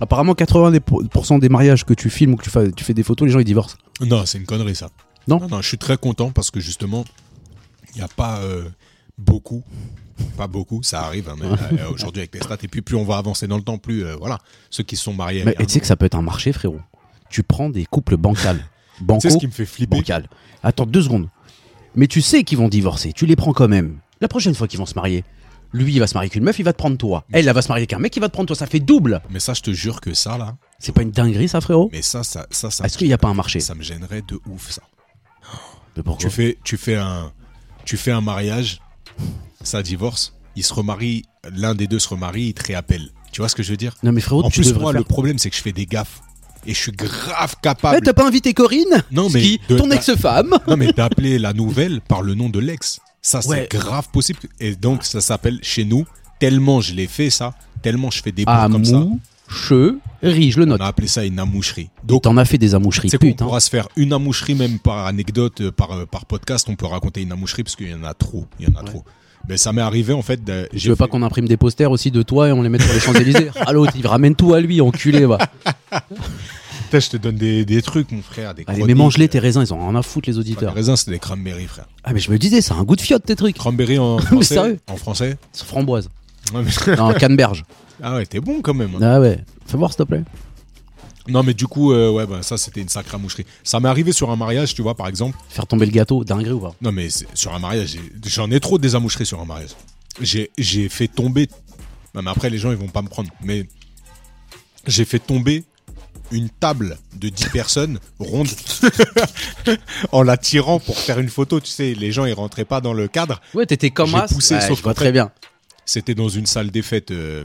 Apparemment, 0.01 0.32
80% 0.34 1.40
des 1.40 1.49
mariages 1.49 1.84
que 1.84 1.94
tu 1.94 2.11
filmes 2.11 2.34
ou 2.34 2.36
que 2.36 2.44
tu 2.44 2.51
fais, 2.51 2.70
tu 2.72 2.84
fais 2.84 2.94
des 2.94 3.03
photos, 3.03 3.26
les 3.26 3.32
gens 3.32 3.38
ils 3.40 3.44
divorcent. 3.44 3.76
Non, 4.01 4.24
c'est 4.26 4.38
une 4.38 4.47
connerie 4.47 4.74
ça. 4.74 4.88
Non? 5.28 5.40
Non, 5.51 5.61
je 5.61 5.68
suis 5.68 5.78
très 5.78 5.97
content 5.97 6.30
parce 6.30 6.51
que 6.51 6.61
justement, 6.61 7.05
il 7.94 7.99
n'y 7.99 8.05
a 8.05 8.09
pas 8.09 8.38
euh, 8.40 8.64
beaucoup, 9.18 9.62
pas 10.36 10.47
beaucoup, 10.47 10.82
ça 10.82 11.03
arrive 11.03 11.28
hein, 11.28 11.36
euh, 11.42 11.90
aujourd'hui 11.90 12.20
avec 12.20 12.34
les 12.34 12.40
stats. 12.40 12.59
Et 12.62 12.68
puis 12.68 12.82
plus 12.82 12.97
on 12.97 13.05
va 13.05 13.16
avancer 13.16 13.47
dans 13.47 13.57
le 13.57 13.62
temps, 13.62 13.78
plus 13.78 14.05
euh, 14.05 14.16
voilà, 14.16 14.38
ceux 14.70 14.84
qui 14.84 14.97
se 14.97 15.03
sont 15.05 15.14
mariés. 15.14 15.42
Mais 15.44 15.57
et 15.59 15.66
tu 15.66 15.72
sais 15.72 15.80
que 15.80 15.86
ça 15.86 15.97
peut 15.97 16.07
être 16.07 16.14
un 16.16 16.22
marché, 16.22 16.53
frérot. 16.53 16.80
Tu 17.30 17.42
prends 17.42 17.70
des 17.70 17.84
couples 17.86 18.16
bancals. 18.16 18.64
Tu 18.99 19.05
Banco, 19.05 19.20
sais 19.20 19.30
ce 19.30 19.36
qui 19.38 19.47
me 19.47 19.53
fait 19.53 19.66
flipper 19.66 19.97
bancal. 19.97 20.28
Attends 20.62 20.86
deux 20.86 21.03
secondes. 21.03 21.28
Mais 21.97 22.07
tu 22.07 22.20
sais 22.22 22.44
qu'ils 22.44 22.59
vont 22.59 22.68
divorcer. 22.68 23.12
Tu 23.12 23.26
les 23.26 23.36
prends 23.36 23.53
quand 23.53 23.68
même. 23.68 23.99
La 24.20 24.28
prochaine 24.28 24.54
fois 24.54 24.66
qu'ils 24.68 24.78
vont 24.78 24.86
se 24.86 24.94
marier, 24.94 25.24
lui, 25.72 25.92
il 25.92 25.98
va 25.98 26.06
se 26.06 26.14
marier 26.14 26.26
avec 26.26 26.36
une 26.36 26.44
meuf, 26.44 26.58
il 26.58 26.62
va 26.64 26.72
te 26.72 26.78
prendre 26.78 26.96
toi. 26.96 27.24
Elle, 27.32 27.46
elle 27.48 27.54
va 27.54 27.60
se 27.62 27.68
marier 27.68 27.80
avec 27.82 27.92
un 27.92 27.98
mec, 27.98 28.16
il 28.16 28.20
va 28.20 28.28
te 28.28 28.32
prendre 28.32 28.46
toi. 28.46 28.56
Ça 28.56 28.66
fait 28.66 28.80
double. 28.80 29.20
Mais 29.30 29.40
ça, 29.40 29.52
je 29.54 29.60
te 29.62 29.72
jure 29.72 30.00
que 30.00 30.14
ça 30.14 30.38
là, 30.38 30.56
C'est 30.78 30.92
pas 30.92 31.02
une 31.02 31.10
dinguerie, 31.10 31.48
ça, 31.48 31.60
frérot 31.60 31.90
mais 31.92 32.02
ça, 32.02 32.22
ça, 32.22 32.46
ça, 32.50 32.70
ça, 32.70 32.84
Est-ce 32.84 32.96
qu'il 32.96 33.08
n'y 33.08 33.12
a 33.12 33.18
pas 33.18 33.28
un 33.28 33.34
marché 33.34 33.60
ça 33.60 33.74
me 33.74 33.82
gênerait 33.82 34.22
de 34.26 34.38
ouf 34.48 34.70
ça. 34.70 34.82
Mais 35.96 36.02
pourquoi 36.02 36.28
Tu 36.28 36.34
fais, 36.34 36.58
tu 36.64 36.76
fais 36.76 36.96
un, 36.96 37.32
tu 37.84 37.96
fais 37.96 38.12
un 38.12 38.20
mariage, 38.20 38.80
ça 39.62 39.82
divorce, 39.82 40.34
ils 40.54 40.64
se 40.64 40.72
remarient, 40.74 41.22
l'un 41.54 41.74
des 41.74 41.86
deux 41.86 41.98
se 41.98 42.08
remarie, 42.08 42.44
il 42.48 42.54
te 42.54 42.64
réappelle. 42.66 43.10
Tu 43.32 43.40
vois 43.40 43.48
ce 43.48 43.54
que 43.56 43.62
je 43.62 43.70
veux 43.70 43.76
dire 43.76 43.94
Non, 44.02 44.12
mais 44.12 44.20
frérot, 44.20 44.44
En 44.44 44.50
tu 44.50 44.60
plus, 44.60 44.72
moi, 44.74 44.92
faire- 44.92 45.00
le 45.00 45.04
problème, 45.04 45.38
c'est 45.38 45.50
que 45.50 45.56
je 45.56 45.62
fais 45.62 45.72
des 45.72 45.86
gaffes. 45.86 46.20
Et 46.68 46.74
je 46.74 46.78
suis 46.80 46.92
grave 46.92 47.54
Eh, 47.56 47.60
capable. 47.62 48.00
t'as 48.04 48.12
pas 48.12 48.26
invité 48.26 48.52
Corinne 48.54 49.04
Non, 49.12 49.28
mais 49.30 49.40
qui 49.40 49.60
de- 49.68 49.76
Ton 49.78 49.90
ex-femme 49.90 50.54
Non, 50.66 50.76
mais 50.76 50.92
d'appeler 50.92 51.38
la 51.38 51.52
nouvelle 51.52 52.00
par 52.00 52.22
le 52.22 52.34
nom 52.34 52.48
de 52.48 52.58
l'ex. 52.58 52.98
Ça, 53.27 53.43
c'est 53.43 53.49
Ouais. 53.49 53.68
grave 53.68 54.09
possible. 54.12 54.39
Et 54.61 54.77
donc, 54.77 55.03
ça 55.05 55.20
s'appelle 55.20 55.59
chez 55.62 55.85
nous, 55.85 56.05
tellement 56.39 56.81
je 56.81 56.95
l'ai 56.95 57.09
fait, 57.09 57.29
ça, 57.29 57.55
tellement 57.83 58.09
je 58.11 58.22
fais 58.22 58.31
des 58.31 58.45
bouts 58.45 58.53
comme 58.70 58.85
ça. 58.85 58.97
Amoucherie, 58.97 60.51
je 60.53 60.59
le 60.59 60.64
On 60.64 60.68
note. 60.68 60.81
a 60.81 60.87
appelé 60.87 61.09
ça 61.09 61.24
une 61.24 61.39
amoucherie. 61.41 61.91
Donc, 62.05 62.22
T'en 62.22 62.37
as 62.37 62.45
fait 62.45 62.59
des 62.59 62.74
amoucheries, 62.77 63.11
c'est 63.11 63.18
qu'on 63.18 63.27
putain. 63.27 63.45
pourra 63.45 63.59
se 63.61 63.68
faire 63.70 63.89
une 63.97 64.12
amoucherie, 64.12 64.55
même 64.55 64.79
par 64.79 65.07
anecdote, 65.07 65.61
euh, 65.61 65.72
par, 65.72 65.91
euh, 65.93 66.07
par 66.07 66.24
podcast, 66.27 66.66
on 66.68 66.77
peut 66.77 66.87
raconter 66.87 67.20
une 67.22 67.33
amoucherie 67.33 67.62
parce 67.64 67.74
qu'il 67.77 67.91
y 67.91 67.95
en 67.95 68.05
a 68.05 68.14
trop. 68.14 68.47
Il 68.61 68.68
y 68.68 68.70
en 68.70 68.74
a 68.79 68.83
Ouais. 68.83 68.87
trop. 68.91 69.05
Mais 69.49 69.57
ça 69.57 69.72
m'est 69.72 69.83
arrivé, 69.83 70.12
en 70.12 70.22
fait. 70.22 70.43
de- 70.45 70.68
Je 70.72 70.89
veux 70.91 70.97
pas 70.97 71.07
qu'on 71.09 71.22
imprime 71.22 71.47
des 71.49 71.57
posters 71.57 71.91
aussi 71.91 72.11
de 72.12 72.22
toi 72.22 72.49
et 72.49 72.53
on 72.53 72.62
les 72.62 72.68
mette 72.68 72.83
sur 72.83 72.93
les 72.95 73.01
Champs-Élysées? 73.01 73.51
Ah 73.66 73.72
l'autre, 73.72 73.93
il 73.97 74.07
ramène 74.07 74.35
tout 74.37 74.55
à 74.55 74.61
lui, 74.61 74.81
enculé, 74.81 75.24
va. 75.27 75.39
Putain, 76.87 77.01
je 77.01 77.09
te 77.11 77.16
donne 77.16 77.37
des, 77.37 77.64
des 77.64 77.82
trucs, 77.82 78.11
mon 78.12 78.22
frère. 78.22 78.55
Des 78.55 78.64
Allez, 78.66 78.84
mais 78.84 78.95
mange-les 78.95 79.28
tes 79.28 79.39
raisins, 79.39 79.62
ils 79.62 79.72
ont 79.74 79.89
rien 79.89 79.95
à 79.99 80.03
foutre 80.03 80.28
les 80.28 80.39
auditeurs. 80.39 80.70
Les 80.72 80.76
raisins, 80.80 80.97
c'est 80.97 81.11
des 81.11 81.18
cranberries, 81.18 81.66
frère. 81.66 81.87
Ah 82.05 82.12
mais 82.12 82.20
je 82.20 82.30
me 82.30 82.39
disais, 82.39 82.61
c'est 82.61 82.72
un 82.74 82.82
goût 82.84 82.97
de 82.97 83.01
fiotte 83.01 83.24
tes 83.24 83.37
trucs. 83.37 83.57
Cranberries 83.57 83.99
en 83.99 84.16
Mais 84.18 84.22
français. 84.24 84.55
sérieux 84.55 84.78
en 84.89 84.97
français. 84.97 85.37
C'est 85.53 85.66
framboise. 85.66 86.09
Ouais, 86.55 86.62
mais- 86.62 86.97
Non, 86.97 87.12
canneberge. 87.18 87.64
Ah 88.03 88.14
ouais, 88.16 88.26
t'es 88.26 88.41
bon 88.41 88.61
quand 88.62 88.74
même. 88.74 88.95
hein. 88.97 88.99
Ah 89.03 89.20
ouais. 89.20 89.39
Fais 89.66 89.76
voir 89.76 89.91
s'il 89.93 89.99
te 89.99 90.03
plaît. 90.05 90.22
Non, 91.28 91.43
mais 91.43 91.55
du 91.55 91.66
coup, 91.66 91.93
euh, 91.93 92.09
ouais, 92.12 92.24
bah, 92.24 92.39
ça, 92.43 92.57
c'était 92.57 92.80
une 92.80 92.89
sacrée 92.89 93.16
amoucherie. 93.16 93.47
Ça 93.64 93.80
m'est 93.80 93.89
arrivé 93.89 94.12
sur 94.12 94.30
un 94.30 94.37
mariage, 94.37 94.74
tu 94.74 94.82
vois, 94.82 94.95
par 94.95 95.09
exemple. 95.09 95.37
Faire 95.49 95.66
tomber 95.66 95.87
le 95.87 95.91
gâteau, 95.91 96.22
dinguerie 96.22 96.53
ou 96.53 96.61
pas? 96.61 96.74
Non, 96.80 96.93
mais 96.93 97.11
c'est- 97.11 97.26
sur 97.34 97.53
un 97.53 97.59
mariage, 97.59 97.89
j'ai- 97.89 98.30
j'en 98.30 98.49
ai 98.53 98.61
trop 98.61 98.78
des 98.78 98.95
amoucheries 98.95 99.26
sur 99.26 99.41
un 99.41 99.45
mariage. 99.45 99.70
J'ai 100.20 100.51
j'ai 100.57 100.89
fait 100.89 101.09
tomber. 101.09 101.49
Non, 102.14 102.22
mais 102.22 102.30
après, 102.30 102.49
les 102.49 102.59
gens, 102.59 102.70
ils 102.70 102.76
vont 102.76 102.87
pas 102.87 103.03
me 103.03 103.09
prendre. 103.09 103.28
Mais 103.43 103.66
j'ai 104.87 105.05
fait 105.05 105.18
tomber 105.18 105.64
une 106.33 106.49
table 106.51 106.99
de 107.14 107.29
10 107.29 107.49
personnes 107.51 107.99
ronde 108.18 108.49
en 110.12 110.22
la 110.22 110.37
tirant 110.37 110.81
pour 110.81 110.99
faire 110.99 111.18
une 111.18 111.29
photo. 111.29 111.61
Tu 111.61 111.70
sais, 111.70 111.95
les 111.95 112.12
gens, 112.12 112.24
ils 112.24 112.33
rentraient 112.35 112.64
pas 112.64 112.81
dans 112.81 112.93
le 112.93 113.09
cadre. 113.09 113.41
Ouais, 113.55 113.66
t'étais 113.66 113.91
comme 113.91 114.14
as. 114.14 114.27
poussé, 114.29 114.55
Ouais, 114.55 114.61
sauf 114.61 114.79
je 114.79 114.83
vois 114.83 114.93
qu'en 114.95 115.01
très 115.01 115.12
bien. 115.12 115.31
C'était 115.85 116.14
dans 116.14 116.29
une 116.29 116.47
salle 116.47 116.70
des 116.70 116.83
fêtes. 116.83 117.11
euh, 117.12 117.45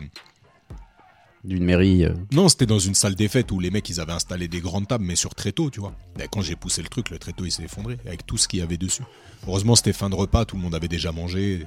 d'une 1.44 1.64
mairie. 1.64 2.06
euh. 2.06 2.14
Non, 2.32 2.50
c'était 2.50 2.68
dans 2.68 2.78
une 2.80 2.94
salle 2.94 3.16
des 3.16 3.28
fêtes 3.28 3.52
où 3.52 3.60
les 3.60 3.72
mecs 3.72 3.90
ils 3.90 4.00
avaient 4.00 4.12
installé 4.14 4.48
des 4.48 4.60
grandes 4.60 4.88
tables, 4.88 5.04
mais 5.06 5.16
sur 5.16 5.34
tréteau, 5.34 5.70
tu 5.72 5.80
vois. 5.80 5.94
Et 6.20 6.28
quand 6.32 6.42
j'ai 6.42 6.56
poussé 6.56 6.82
le 6.84 6.88
truc, 6.88 7.10
le 7.10 7.18
tréteau 7.18 7.46
il 7.46 7.52
s'est 7.52 7.64
effondré 7.64 7.98
avec 8.06 8.26
tout 8.28 8.38
ce 8.38 8.48
qu'il 8.48 8.60
y 8.60 8.62
avait 8.62 8.78
dessus. 8.78 9.02
Heureusement, 9.48 9.76
c'était 9.76 9.94
fin 9.94 10.10
de 10.10 10.16
repas, 10.16 10.46
tout 10.46 10.56
le 10.56 10.62
monde 10.62 10.76
avait 10.76 10.88
déjà 10.88 11.12
mangé. 11.12 11.66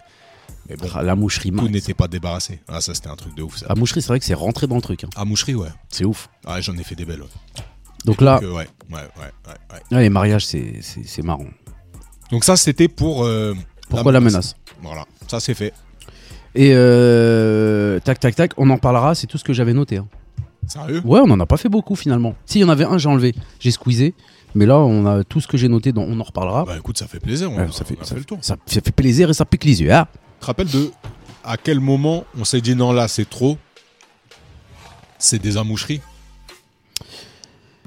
Mais 0.69 0.77
bon, 0.77 0.89
Ah, 0.95 1.03
la 1.03 1.15
moucherie, 1.15 1.51
tout 1.53 1.69
n'était 1.69 1.95
pas 1.95 2.09
débarrassé. 2.09 2.61
Ah, 2.69 2.81
ça 2.81 2.95
c'était 2.95 3.09
un 3.09 3.17
truc 3.17 3.35
de 3.35 3.43
ouf 3.43 3.57
ça. 3.59 3.67
La 3.69 3.75
moucherie, 3.75 4.01
c'est 4.03 4.09
vrai 4.09 4.19
que 4.19 4.25
c'est 4.25 4.35
rentré 4.35 4.67
dans 4.67 4.77
le 4.77 4.83
truc. 4.83 5.05
hein. 5.05 5.11
Ah, 5.17 5.25
moucherie, 5.25 5.55
ouais. 5.55 5.69
C'est 5.91 6.05
ouf. 6.05 6.29
Ah, 6.47 6.61
j'en 6.61 6.77
ai 6.79 6.83
fait 6.85 6.95
des 6.95 7.05
belles, 7.05 7.21
ouais. 7.23 7.29
Donc 8.07 8.21
là, 8.21 8.35
Donc, 8.41 8.45
euh, 8.45 8.53
ouais, 8.53 8.69
ouais, 8.93 8.99
ouais, 8.99 9.53
ouais, 9.93 10.03
les 10.03 10.11
mariages, 10.11 10.47
c'est 10.47 11.23
marrant. 11.23 11.47
Donc 12.31 12.45
ça, 12.45 12.57
c'était 12.57 12.89
pour. 12.89 13.25
euh, 13.25 13.55
Pourquoi 13.89 14.13
la 14.13 14.21
menace 14.21 14.57
Voilà, 14.83 15.05
ça 15.29 15.41
c'est 15.41 15.55
fait. 15.55 15.73
Et 16.55 16.71
euh, 16.75 17.99
tac, 18.01 18.21
tac, 18.21 18.35
tac, 18.35 18.53
on 18.57 18.71
en 18.71 18.79
parlera, 18.79 19.15
c'est 19.15 19.27
tout 19.27 19.39
ce 19.39 19.45
que 19.45 19.53
j'avais 19.53 19.73
noté. 19.75 19.97
hein. 19.99 20.07
Sérieux? 20.67 21.03
Ouais, 21.05 21.21
on 21.23 21.31
en 21.31 21.41
a 21.41 21.47
pas 21.47 21.57
fait 21.57 21.69
beaucoup 21.69 21.95
finalement. 21.97 22.35
Si, 22.47 22.59
il 22.59 22.63
y 22.63 22.65
en 22.65 22.69
avait 22.69 22.85
un, 22.85 22.97
j'ai 22.97 23.09
enlevé, 23.09 23.35
j'ai 23.61 23.71
squeezé. 23.71 24.15
Mais 24.55 24.67
là, 24.67 24.79
on 24.79 25.05
a 25.05 25.25
tout 25.25 25.41
ce 25.41 25.49
que 25.49 25.57
j'ai 25.57 25.69
noté, 25.69 25.93
dont 25.93 26.07
on 26.09 26.19
en 26.21 26.23
reparlera. 26.23 26.65
Bah 26.65 26.77
écoute, 26.79 26.97
ça 26.97 27.09
fait 27.09 27.19
plaisir. 27.19 27.51
On, 27.51 27.57
Ouais, 27.57 27.63
a, 27.65 27.73
ça 27.73 27.85
fait, 27.85 27.99
a 28.01 28.05
ça, 28.05 28.15
fait 28.15 28.21
le 28.21 28.25
tour. 28.25 28.39
ça- 28.41 28.57
ça 28.67 28.81
fait 28.81 28.93
plaisir 28.93 29.29
et 29.31 29.35
ça 29.35 29.45
pique 29.45 29.65
les 29.65 29.83
yeux. 29.83 29.93
Ah 29.93 30.07
Tu 30.13 30.19
te 30.45 30.47
rappelles 30.47 30.71
de 30.71 30.91
à 31.43 31.57
quel 31.57 31.81
moment 31.81 32.25
on 32.39 32.45
s'est 32.45 32.61
dit 32.61 32.75
non 32.77 32.93
là 32.93 33.09
c'est 33.09 33.29
trop? 33.29 33.57
C'est 35.19 35.39
des 35.41 35.57
amoucheries 35.57 36.01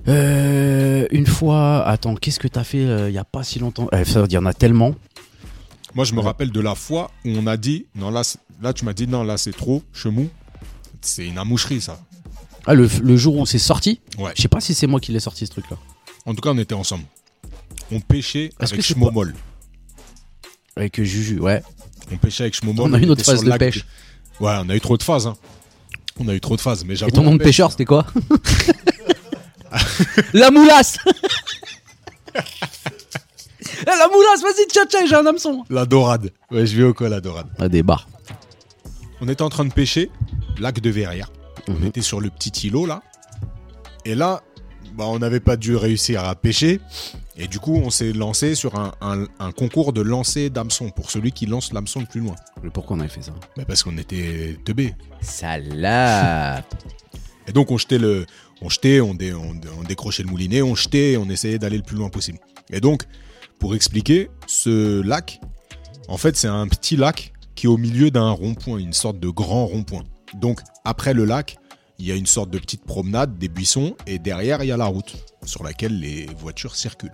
Euh, 0.08 1.06
une 1.12 1.26
fois, 1.28 1.86
attends, 1.86 2.16
qu'est-ce 2.16 2.40
que 2.40 2.48
t'as 2.48 2.64
fait 2.64 2.86
euh, 2.86 3.10
il 3.10 3.14
y 3.14 3.18
a 3.18 3.26
pas 3.26 3.44
si 3.44 3.60
longtemps? 3.60 3.90
Eh, 3.92 4.06
Ça 4.06 4.22
veut 4.22 4.28
dire, 4.28 4.40
il 4.40 4.44
y 4.44 4.46
en 4.46 4.50
a 4.50 4.54
tellement. 4.54 4.96
Moi 5.96 6.06
je 6.06 6.14
me 6.14 6.20
rappelle 6.22 6.52
de 6.52 6.60
la 6.62 6.76
fois 6.76 7.12
où 7.26 7.30
on 7.30 7.48
a 7.48 7.58
dit 7.58 7.88
non 7.96 8.10
là 8.12 8.22
là 8.62 8.72
tu 8.74 8.86
m'as 8.86 8.94
dit 8.94 9.08
non 9.08 9.24
là 9.24 9.38
c'est 9.38 9.56
trop 9.56 9.82
chemou. 9.94 10.30
C'est 11.02 11.26
une 11.28 11.38
amoucherie 11.38 11.82
ça. 11.82 12.00
Ah, 12.66 12.74
le, 12.74 12.88
le 13.02 13.18
jour 13.18 13.38
où 13.38 13.46
c'est 13.46 13.60
sorti, 13.60 14.00
Ouais. 14.18 14.32
je 14.36 14.42
sais 14.42 14.48
pas 14.48 14.60
si 14.62 14.74
c'est 14.74 14.88
moi 14.88 15.00
qui 15.00 15.12
l'ai 15.12 15.20
sorti 15.20 15.46
ce 15.46 15.52
truc-là. 15.52 15.78
En 16.26 16.34
tout 16.36 16.42
cas 16.42 16.50
on 16.52 16.58
était 16.58 16.76
ensemble. 16.76 17.06
On 17.92 18.00
pêchait 18.00 18.52
avec 18.60 18.82
Schmomol. 18.82 19.34
Avec 20.76 21.00
euh, 21.00 21.04
Juju, 21.04 21.40
ouais. 21.40 21.64
On 22.12 22.18
pêchait 22.18 22.44
avec 22.44 22.56
Schmomol. 22.56 22.90
On 22.90 22.94
a 22.94 23.00
eu 23.00 23.06
notre 23.06 23.24
phase 23.24 23.44
de 23.44 23.52
pêche. 23.58 23.86
Ouais 24.40 24.54
on 24.64 24.70
a 24.70 24.76
eu 24.76 24.82
trop 24.82 24.98
de 24.98 25.04
phases. 25.04 25.28
hein. 25.28 25.36
On 26.20 26.28
a 26.28 26.34
eu 26.34 26.40
trop 26.40 26.56
de 26.56 26.62
phases. 26.62 26.84
Mais. 26.86 26.96
Et 26.96 27.12
ton 27.12 27.22
nom 27.24 27.34
de 27.34 27.38
pêche, 27.38 27.48
pêcheur, 27.48 27.72
c'était 27.72 27.86
quoi 27.86 28.06
La 30.34 30.52
moulasse 30.52 30.98
Eh, 33.82 33.86
La 33.86 34.08
moulasse, 34.08 34.42
vas-y, 34.42 34.66
tcha 34.72 34.86
tcha, 34.86 35.06
j'ai 35.06 35.16
un 35.16 35.26
hameçon 35.26 35.64
La 35.70 35.86
dorade. 35.86 36.32
Ouais 36.52 36.66
je 36.66 36.78
vais 36.78 36.84
au 36.84 36.94
quoi 36.94 37.10
la 37.10 37.22
dorade. 37.22 37.48
Ah, 37.60 37.68
des 37.70 37.84
bars. 37.84 38.08
On 39.22 39.28
était 39.28 39.42
en 39.42 39.50
train 39.50 39.66
de 39.66 39.74
pêcher, 39.74 40.10
lac 40.60 40.80
de 40.80 40.90
Verrières. 40.90 41.32
On 41.68 41.74
Mhm. 41.74 41.88
était 41.88 42.02
sur 42.02 42.20
le 42.22 42.30
petit 42.30 42.68
îlot 42.68 42.86
là. 42.86 43.02
Et 44.06 44.16
là, 44.16 44.42
bah, 44.96 45.06
on 45.08 45.20
n'avait 45.20 45.40
pas 45.42 45.58
dû 45.58 45.76
réussir 45.76 46.24
à 46.24 46.36
pêcher. 46.36 46.80
Et 47.40 47.48
du 47.48 47.60
coup, 47.60 47.76
on 47.76 47.90
s'est 47.92 48.14
lancé 48.14 48.56
sur 48.56 48.76
un, 48.80 48.94
un- 49.02 49.26
un 49.40 49.52
concours 49.52 49.94
de 49.94 50.02
lancer 50.02 50.50
d'hameçon 50.50 50.90
pour 50.90 51.12
celui 51.12 51.32
qui 51.32 51.46
lance 51.46 51.72
l'hameçon 51.72 52.00
le 52.00 52.08
plus 52.08 52.20
loin. 52.22 52.36
Mais 52.64 52.70
pourquoi 52.72 52.98
on 52.98 53.00
avait 53.00 53.10
fait 53.10 53.22
ça 53.22 53.34
Bah, 53.56 53.64
parce 53.68 53.84
qu'on 53.84 53.98
était 53.98 54.58
teubés. 54.66 54.96
Salade 55.22 56.64
Et 57.48 57.52
donc, 57.52 57.72
on 57.72 57.78
jetait 57.78 58.00
le. 58.00 58.26
On 58.62 58.70
jetait, 58.70 59.02
on, 59.02 59.14
dé- 59.14 59.34
on, 59.36 59.52
on 59.80 59.84
décrochait 59.84 60.24
le 60.24 60.30
moulinet, 60.30 60.64
on 60.64 60.74
jetait 60.74 61.12
et 61.12 61.18
on 61.18 61.30
essayait 61.30 61.60
d'aller 61.60 61.78
le 61.78 61.84
plus 61.84 61.96
loin 61.96 62.10
possible. 62.10 62.40
Et 62.72 62.80
donc, 62.82 63.04
pour 63.60 63.76
expliquer, 63.76 64.32
ce 64.48 65.02
lac, 65.02 65.40
en 66.08 66.18
fait, 66.18 66.36
c'est 66.36 66.48
un 66.48 66.68
petit 66.68 66.96
lac 66.96 67.34
qui 67.54 67.68
est 67.68 67.70
au 67.70 67.78
milieu 67.78 68.10
d'un 68.10 68.32
rond-point, 68.32 68.80
une 68.80 68.94
sorte 68.94 69.20
de 69.20 69.30
grand 69.30 69.68
rond-point. 69.68 70.04
Donc, 70.34 70.62
après 70.86 71.14
le 71.14 71.24
lac, 71.26 71.58
il 72.00 72.08
y 72.08 72.12
a 72.12 72.16
une 72.16 72.26
sorte 72.26 72.50
de 72.50 72.58
petite 72.58 72.84
promenade, 72.84 73.38
des 73.38 73.48
buissons, 73.48 73.96
et 74.08 74.18
derrière, 74.18 74.64
il 74.64 74.68
y 74.70 74.72
a 74.72 74.78
la 74.78 74.86
route 74.86 75.16
sur 75.46 75.64
laquelle 75.64 76.00
les 76.00 76.26
voitures 76.40 76.76
circulent. 76.76 77.12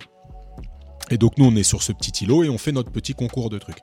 Et 1.10 1.18
donc, 1.18 1.36
nous, 1.38 1.44
on 1.46 1.54
est 1.56 1.62
sur 1.62 1.82
ce 1.82 1.92
petit 1.92 2.24
îlot 2.24 2.44
et 2.44 2.48
on 2.48 2.58
fait 2.58 2.72
notre 2.72 2.90
petit 2.90 3.14
concours 3.14 3.50
de 3.50 3.58
trucs. 3.58 3.78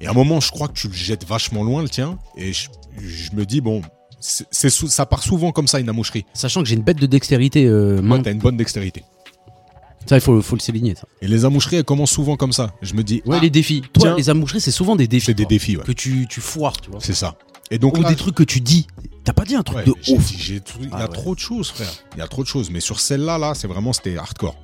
Et 0.00 0.06
à 0.06 0.10
un 0.10 0.14
moment, 0.14 0.40
je 0.40 0.50
crois 0.50 0.68
que 0.68 0.74
tu 0.74 0.88
le 0.88 0.94
jettes 0.94 1.24
vachement 1.26 1.62
loin, 1.62 1.82
le 1.82 1.88
tien, 1.88 2.18
et 2.36 2.52
je, 2.52 2.68
je 3.00 3.30
me 3.34 3.44
dis, 3.46 3.60
bon, 3.60 3.82
c'est, 4.20 4.46
ça 4.70 5.06
part 5.06 5.22
souvent 5.22 5.52
comme 5.52 5.68
ça, 5.68 5.78
une 5.78 5.88
amoucherie. 5.88 6.24
Sachant 6.34 6.62
que 6.62 6.68
j'ai 6.68 6.74
une 6.74 6.82
bête 6.82 6.98
de 6.98 7.06
dextérité, 7.06 7.64
euh, 7.66 8.02
Moi, 8.02 8.18
t'as 8.20 8.32
une 8.32 8.38
bonne 8.40 8.56
dextérité. 8.56 9.04
Ça, 10.06 10.16
il 10.16 10.20
faut, 10.20 10.40
faut 10.40 10.56
le 10.56 10.60
souligner. 10.60 10.94
Ça. 10.94 11.06
Et 11.20 11.28
les 11.28 11.44
amoucheries, 11.44 11.76
elles 11.76 11.84
commencent 11.84 12.12
souvent 12.12 12.36
comme 12.36 12.52
ça. 12.52 12.72
Je 12.82 12.94
me 12.94 13.04
dis, 13.04 13.22
Ouais, 13.26 13.36
ah, 13.38 13.42
les 13.42 13.50
défis. 13.50 13.82
Toi, 13.92 14.02
tiens. 14.02 14.16
les 14.16 14.30
amoucheries, 14.30 14.60
c'est 14.60 14.70
souvent 14.70 14.96
des 14.96 15.06
défis. 15.06 15.26
c'est 15.26 15.34
des 15.34 15.44
défis, 15.44 15.76
ouais. 15.76 15.84
Que 15.84 15.92
tu, 15.92 16.26
tu 16.28 16.40
foires, 16.40 16.80
tu 16.80 16.90
vois. 16.90 17.00
C'est 17.02 17.14
ça. 17.14 17.36
Et 17.70 17.78
donc 17.78 17.98
Ou 17.98 18.02
là, 18.02 18.08
des 18.08 18.16
trucs 18.16 18.34
que 18.34 18.42
tu 18.42 18.60
dis. 18.62 18.86
T'as 19.24 19.34
pas 19.34 19.44
dit 19.44 19.54
un 19.54 19.62
truc 19.62 19.78
ouais, 19.78 19.84
de 19.84 19.92
j'ai 20.00 20.14
ouf. 20.14 20.26
dit, 20.26 20.62
il 20.80 20.86
y 20.86 20.88
Ah 20.92 20.96
a 20.96 21.02
ouais. 21.02 21.08
trop 21.08 21.34
de 21.34 21.38
choses, 21.40 21.68
frère. 21.70 21.92
Il 22.16 22.18
y 22.20 22.22
a 22.22 22.26
trop 22.26 22.42
de 22.42 22.48
choses. 22.48 22.70
Mais 22.70 22.80
sur 22.80 22.98
celle-là, 22.98 23.36
là, 23.36 23.54
c'est 23.54 23.68
vraiment, 23.68 23.92
c'était 23.92 24.16
hardcore. 24.16 24.56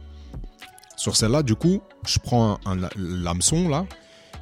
Sur 1.04 1.16
celle-là, 1.16 1.42
du 1.42 1.54
coup, 1.54 1.82
je 2.06 2.18
prends 2.18 2.58
un, 2.64 2.82
un- 2.82 2.88
l'hameçon, 2.96 3.68
là, 3.68 3.84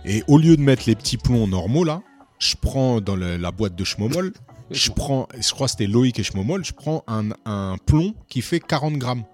et 0.05 0.23
au 0.29 0.39
lieu 0.39 0.57
de 0.57 0.63
mettre 0.63 0.85
les 0.87 0.95
petits 0.95 1.17
plombs 1.17 1.49
normaux, 1.49 1.83
là, 1.83 2.03
je 2.39 2.55
prends 2.55 3.01
dans 3.01 3.17
le- 3.17 3.37
la 3.37 3.51
boîte 3.51 3.75
de 3.75 3.83
Schmomol, 3.83 4.33
je 4.71 4.93
prends, 4.93 5.27
je 5.37 5.51
crois 5.51 5.67
que 5.67 5.73
c'était 5.73 5.89
Loïc 5.89 6.21
et 6.21 6.23
Schmomol, 6.23 6.65
je 6.65 6.73
prends 6.73 7.03
un, 7.09 7.31
un 7.47 7.75
plomb 7.85 8.15
qui 8.29 8.43
fait 8.43 8.61
40 8.61 8.95
grammes. 8.97 9.25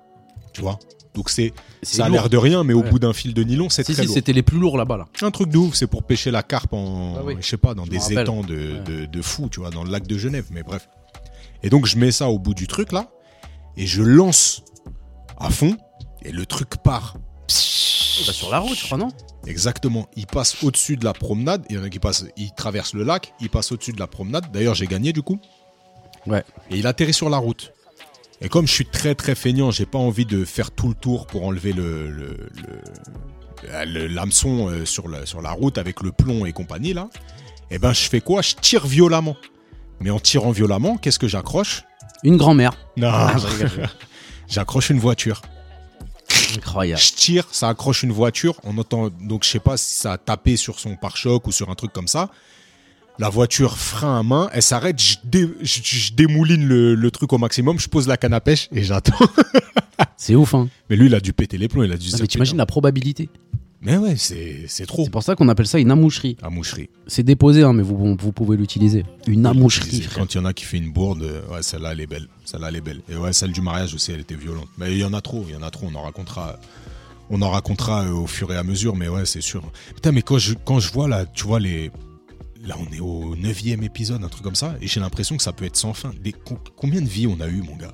Tu 0.55 0.62
vois? 0.62 0.79
Donc 1.12 1.29
c'est, 1.29 1.53
ça 1.83 2.07
a 2.07 2.09
l'air 2.09 2.31
de 2.31 2.39
rien, 2.39 2.64
mais 2.64 2.72
au 2.72 2.81
Ouais. 2.81 2.89
bout 2.91 2.99
d'un 2.99 3.12
fil 3.12 3.35
de 3.35 3.43
nylon, 3.43 3.68
c'est 3.68 3.85
Si, 3.85 3.93
très 3.93 4.03
si, 4.05 4.07
lourd. 4.07 4.14
c'était 4.14 4.33
les 4.33 4.43
plus 4.43 4.59
lourds 4.59 4.79
là-bas, 4.79 4.97
là. 4.97 5.05
Un 5.20 5.31
truc 5.31 5.51
de 5.51 5.59
ouf, 5.59 5.74
c'est 5.74 5.87
pour 5.87 6.05
pêcher 6.05 6.31
la 6.31 6.43
carpe 6.43 6.72
en, 6.72 7.16
Ah 7.18 7.22
oui. 7.26 7.37
je 7.41 7.47
sais 7.47 7.59
pas, 7.59 7.74
dans 7.74 7.85
Je 7.85 7.91
des 7.91 8.12
étangs 8.14 8.41
de, 8.43 8.55
Ouais. 8.55 8.81
de, 8.87 9.05
de 9.05 9.22
fou, 9.22 9.51
tu 9.51 9.61
vois, 9.61 9.68
dans 9.68 9.85
le 9.85 9.91
lac 9.91 10.07
de 10.07 10.16
Genève, 10.16 10.47
mais 10.51 10.62
bref. 10.62 10.89
Et 11.62 11.68
donc 11.68 11.85
je 11.85 11.99
mets 11.99 12.11
ça 12.11 12.31
au 12.31 12.39
bout 12.39 12.55
du 12.55 12.66
truc 12.66 12.91
là, 12.91 13.11
et 13.76 13.87
je 13.87 14.03
lance 14.03 14.62
à 15.39 15.51
fond, 15.51 15.76
et 16.22 16.32
le 16.32 16.46
truc 16.46 16.76
part. 16.82 17.14
Bah, 17.46 18.32
sur 18.32 18.50
la 18.50 18.58
route, 18.58 18.76
je 18.76 18.84
crois, 18.84 18.98
non? 18.98 19.08
Exactement. 19.46 20.08
Il 20.16 20.26
passe 20.26 20.62
au-dessus 20.64 20.96
de 20.96 21.04
la 21.04 21.12
promenade. 21.12 21.64
Il 21.70 21.76
y 21.76 21.78
en 21.78 21.84
a 21.84 21.88
qui 21.88 21.98
passent, 22.00 22.24
il 22.36 22.50
traverse 22.52 22.92
le 22.94 23.04
lac, 23.04 23.32
il 23.40 23.48
passe 23.48 23.70
au-dessus 23.72 23.92
de 23.92 24.00
la 24.00 24.06
promenade. 24.08 24.50
D'ailleurs, 24.52 24.74
j'ai 24.74 24.86
gagné 24.86 25.12
du 25.12 25.22
coup. 25.22 25.38
Ouais. 26.26 26.42
Et 26.70 26.78
il 26.78 26.86
atterrit 26.86 27.14
sur 27.14 27.30
la 27.30 27.38
route. 27.38 27.72
Et 28.40 28.48
comme 28.48 28.66
je 28.66 28.72
suis 28.72 28.86
très 28.86 29.14
très 29.14 29.34
feignant, 29.34 29.70
j'ai 29.70 29.86
pas 29.86 29.98
envie 29.98 30.26
de 30.26 30.44
faire 30.44 30.70
tout 30.70 30.88
le 30.88 30.94
tour 30.94 31.26
pour 31.26 31.44
enlever 31.44 31.72
le, 31.72 32.10
le, 32.10 32.48
le- 32.56 33.84
le- 33.86 34.06
l'hameçon 34.06 34.68
euh, 34.68 34.84
sur 34.84 35.08
la, 35.08 35.26
sur 35.26 35.40
la 35.42 35.50
route 35.52 35.78
avec 35.78 36.02
le 36.02 36.12
plomb 36.12 36.44
et 36.46 36.52
compagnie 36.52 36.92
là. 36.92 37.08
Et 37.70 37.78
ben, 37.78 37.92
je 37.92 38.00
fais 38.08 38.20
quoi? 38.20 38.42
Je 38.42 38.54
tire 38.54 38.86
violemment. 38.86 39.36
Mais 40.00 40.10
en 40.10 40.20
tirant 40.20 40.50
violemment, 40.52 40.96
qu'est-ce 40.96 41.18
que 41.18 41.26
j'accroche? 41.28 41.82
Une 42.24 42.36
grand-mère. 42.36 42.72
Non, 42.96 43.08
Ah, 43.10 43.34
j'accroche 44.48 44.90
une 44.90 45.00
voiture. 45.00 45.42
Incroyable. 46.59 47.00
Je 47.00 47.12
tire, 47.12 47.44
ça 47.50 47.68
accroche 47.68 48.02
une 48.02 48.12
voiture. 48.12 48.61
On 48.64 48.76
entend 48.78 49.09
donc 49.20 49.44
je 49.44 49.48
sais 49.48 49.59
pas 49.61 49.76
si 49.76 49.94
ça 49.94 50.12
a 50.12 50.18
tapé 50.18 50.56
sur 50.56 50.78
son 50.78 50.96
pare-choc 50.96 51.46
ou 51.46 51.52
sur 51.52 51.70
un 51.70 51.74
truc 51.74 51.92
comme 51.92 52.09
ça. 52.09 52.28
La 53.20 53.28
voiture 53.30 53.76
frein 53.78 54.20
à 54.20 54.22
main, 54.22 54.48
elle 54.52 54.62
s'arrête, 54.62 55.00
je, 55.02 55.16
dé- 55.24 55.48
je- 55.61 55.80
je 55.82 56.12
démouline 56.12 56.68
le, 56.68 56.94
le 56.94 57.11
truc 57.11 57.32
au 57.32 57.38
maximum, 57.38 57.78
je 57.80 57.88
pose 57.88 58.06
la 58.06 58.16
canne 58.16 58.32
à 58.34 58.40
pêche 58.40 58.68
et 58.70 58.84
j'attends. 58.84 59.18
C'est 60.16 60.36
ouf, 60.36 60.54
hein. 60.54 60.68
Mais 60.88 60.94
lui, 60.94 61.06
il 61.06 61.14
a 61.16 61.20
dû 61.20 61.32
péter 61.32 61.59
les 61.59 61.66
plombs, 61.66 61.82
il 61.82 61.90
a 61.92 61.96
dû 61.96 62.06
dire, 62.06 62.16
mais 62.20 62.26
t'imagines 62.28 62.56
la 62.56 62.66
probabilité? 62.66 63.28
Mais 63.81 63.97
ouais, 63.97 64.16
c'est 64.16 64.64
c'est 64.66 64.87
trop. 64.87 65.05
C'est 65.05 65.11
pour 65.11 65.22
ça 65.22 65.37
qu'on 65.37 65.49
appelle 65.49 65.66
ça 65.68 65.79
une 65.79 65.91
amoucherie. 65.93 66.37
À 66.43 66.51
moucherie. 66.51 66.91
C'est 67.07 67.22
déposé, 67.22 67.62
hein, 67.62 67.72
mais 67.72 67.83
vous, 67.85 68.16
vous 68.18 68.33
pouvez 68.33 68.57
l'utiliser. 68.57 69.05
Une 69.29 69.47
amoucherie. 69.47 70.07
Quand 70.14 70.35
il 70.35 70.39
y 70.39 70.41
en 70.41 70.45
a 70.45 70.53
qui 70.53 70.64
fait 70.64 70.79
une 70.79 70.93
bourde, 70.93 71.22
euh, 71.22 71.43
ouais, 71.53 71.62
celle-là, 71.62 71.93
elle 71.93 72.01
est 72.01 72.07
belle. 72.09 72.26
Celle-là, 72.45 72.70
elle 72.70 72.76
est 72.76 72.81
belle. 72.81 73.01
Et 73.09 73.16
ouais, 73.16 73.33
celle 73.33 73.53
du 73.53 73.61
mariage 73.61 73.95
aussi, 73.95 74.11
elle 74.11 74.20
était 74.20 74.35
violente. 74.35 74.66
Mais 74.79 74.93
il 74.93 74.99
y 74.99 75.05
en 75.05 75.12
a 75.12 75.20
trop, 75.20 75.45
il 75.49 75.55
y 75.55 75.57
en 75.57 75.62
a 75.62 75.70
trop. 75.70 75.87
On 75.93 75.95
en 75.95 76.03
racontera. 76.03 76.59
On 77.31 77.41
en 77.43 77.51
racontera 77.51 78.05
euh, 78.05 78.11
au 78.12 78.26
fur 78.26 78.53
et 78.53 78.57
à 78.57 78.64
mesure, 78.64 78.97
mais 78.97 79.07
ouais, 79.09 79.26
c'est 79.26 79.43
sûr. 79.43 79.62
Putain, 79.95 80.11
mais 80.12 80.22
quand 80.22 80.39
je, 80.39 80.55
quand 80.64 80.81
je 80.81 80.91
vois 80.93 81.07
là, 81.09 81.24
tu 81.26 81.45
vois, 81.47 81.61
les. 81.61 81.91
Là, 82.66 82.74
on 82.81 82.93
est 82.93 83.01
au 83.01 83.37
neuvième 83.37 83.85
épisode, 83.85 84.24
un 84.24 84.29
truc 84.29 84.43
comme 84.43 84.57
ça, 84.57 84.74
et 84.83 84.89
j'ai 84.89 84.99
l'impression 84.99 85.37
que 85.37 85.43
ça 85.45 85.53
peut 85.53 85.64
être 85.64 85.76
sans 85.76 85.95
fin. 85.95 86.11
Des- 86.20 86.35
combien 86.76 87.01
de 87.01 87.07
vies 87.07 87.29
on 87.29 87.41
a 87.41 87.47
eu, 87.47 87.62
mon 87.62 87.76
gars? 87.76 87.93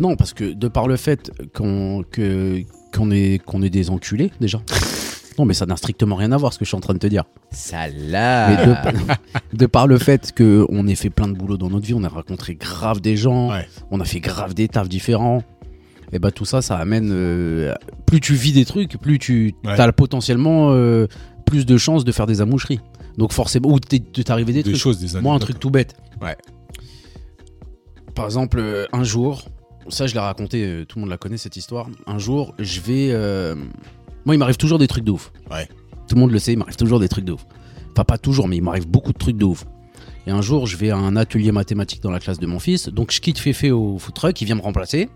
Non, 0.00 0.16
parce 0.16 0.34
que 0.34 0.52
de 0.52 0.66
par 0.66 0.88
le 0.88 0.96
fait 0.96 1.30
qu'on 1.54 2.02
que- 2.10 2.62
qu'on 2.92 3.10
est, 3.12 3.40
qu'on 3.44 3.62
est 3.62 3.70
des 3.70 3.88
enculés, 3.90 4.32
déjà. 4.40 4.60
Non, 5.40 5.46
mais 5.46 5.54
ça 5.54 5.64
n'a 5.64 5.76
strictement 5.76 6.16
rien 6.16 6.32
à 6.32 6.36
voir 6.36 6.52
ce 6.52 6.58
que 6.58 6.66
je 6.66 6.68
suis 6.68 6.76
en 6.76 6.80
train 6.80 6.92
de 6.92 6.98
te 6.98 7.06
dire. 7.06 7.24
Salade. 7.50 8.58
Mais 8.60 8.66
de, 9.54 9.56
de 9.56 9.64
par 9.66 9.86
le 9.86 9.96
fait 9.96 10.34
qu'on 10.36 10.86
ait 10.86 10.94
fait 10.94 11.08
plein 11.08 11.28
de 11.28 11.32
boulot 11.32 11.56
dans 11.56 11.70
notre 11.70 11.86
vie, 11.86 11.94
on 11.94 12.04
a 12.04 12.08
rencontré 12.10 12.56
grave 12.56 13.00
des 13.00 13.16
gens, 13.16 13.50
Ouais. 13.52 13.66
on 13.90 14.00
a 14.00 14.04
fait 14.04 14.20
grave 14.20 14.52
des 14.52 14.68
tafs 14.68 14.88
différents. 14.90 15.42
Et 16.12 16.18
bah 16.18 16.30
tout 16.30 16.44
ça, 16.44 16.60
ça 16.60 16.76
amène. 16.76 17.10
euh, 17.10 17.72
plus 18.04 18.20
tu 18.20 18.34
vis 18.34 18.52
des 18.52 18.66
trucs, 18.66 18.98
plus 18.98 19.18
tu 19.18 19.54
Ouais. 19.64 19.80
as 19.80 19.92
potentiellement 19.92 20.72
euh, 20.72 21.06
plus 21.46 21.64
de 21.64 21.78
chances 21.78 22.04
de 22.04 22.12
faire 22.12 22.26
des 22.26 22.42
amoucheries. 22.42 22.80
Donc 23.16 23.32
forcément, 23.32 23.70
ou 23.70 23.78
t'arriver 23.80 24.52
des, 24.52 24.62
Des 24.62 24.70
trucs. 24.72 24.82
choses, 24.82 24.98
des 24.98 25.18
Moi, 25.20 25.34
un 25.34 25.38
truc 25.38 25.58
tout 25.58 25.70
bête. 25.70 25.94
Ouais. 26.20 26.36
Par 28.14 28.26
exemple, 28.26 28.58
euh, 28.60 28.86
un 28.92 29.04
jour, 29.04 29.44
ça 29.88 30.06
je 30.06 30.12
l'ai 30.14 30.20
raconté, 30.20 30.84
tout 30.88 30.98
le 30.98 31.02
monde 31.02 31.10
la 31.10 31.16
connaît 31.16 31.38
cette 31.38 31.56
histoire. 31.56 31.88
Un 32.06 32.18
jour, 32.18 32.54
je 32.58 32.80
vais. 32.80 33.08
euh, 33.12 33.54
Moi, 34.24 34.34
il 34.34 34.38
m'arrive 34.38 34.56
toujours 34.56 34.78
des 34.78 34.86
trucs 34.86 35.04
de 35.04 35.10
ouf. 35.10 35.32
Ouais. 35.50 35.66
Tout 36.08 36.14
le 36.14 36.20
monde 36.20 36.32
le 36.32 36.38
sait, 36.38 36.52
il 36.52 36.58
m'arrive 36.58 36.76
toujours 36.76 37.00
des 37.00 37.08
trucs 37.08 37.24
de 37.24 37.32
ouf. 37.32 37.46
Enfin, 37.92 38.04
pas 38.04 38.18
toujours, 38.18 38.48
mais 38.48 38.56
il 38.56 38.62
m'arrive 38.62 38.86
beaucoup 38.86 39.12
de 39.12 39.18
trucs 39.18 39.36
de 39.36 39.44
ouf. 39.44 39.64
Et 40.26 40.30
un 40.30 40.42
jour, 40.42 40.66
je 40.66 40.76
vais 40.76 40.90
à 40.90 40.96
un 40.96 41.16
atelier 41.16 41.52
mathématique 41.52 42.02
dans 42.02 42.10
la 42.10 42.20
classe 42.20 42.38
de 42.38 42.46
mon 42.46 42.58
fils. 42.58 42.88
Donc, 42.88 43.10
je 43.10 43.20
quitte 43.20 43.38
Féfé 43.38 43.70
au 43.70 43.98
food 43.98 44.14
truck, 44.14 44.40
il 44.40 44.44
vient 44.44 44.54
me 44.54 44.60
remplacer. 44.60 45.08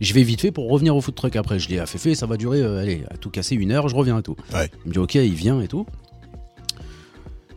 Je 0.00 0.12
vais 0.12 0.22
vite 0.22 0.40
fait 0.40 0.52
pour 0.52 0.68
revenir 0.70 0.94
au 0.94 1.00
food 1.00 1.14
truck 1.14 1.36
après. 1.36 1.58
Je 1.58 1.68
dis 1.68 1.78
à 1.78 1.86
Féfé, 1.86 2.14
ça 2.14 2.26
va 2.26 2.36
durer, 2.36 2.60
euh, 2.60 2.80
allez, 2.80 3.04
à 3.10 3.16
tout 3.16 3.30
casser 3.30 3.54
une 3.54 3.72
heure, 3.72 3.88
je 3.88 3.96
reviens 3.96 4.18
et 4.18 4.22
tout. 4.22 4.36
Ouais. 4.52 4.70
Il 4.84 4.88
me 4.88 4.92
dit, 4.92 4.98
ok, 4.98 5.14
il 5.14 5.34
vient 5.34 5.60
et 5.60 5.68
tout. 5.68 5.86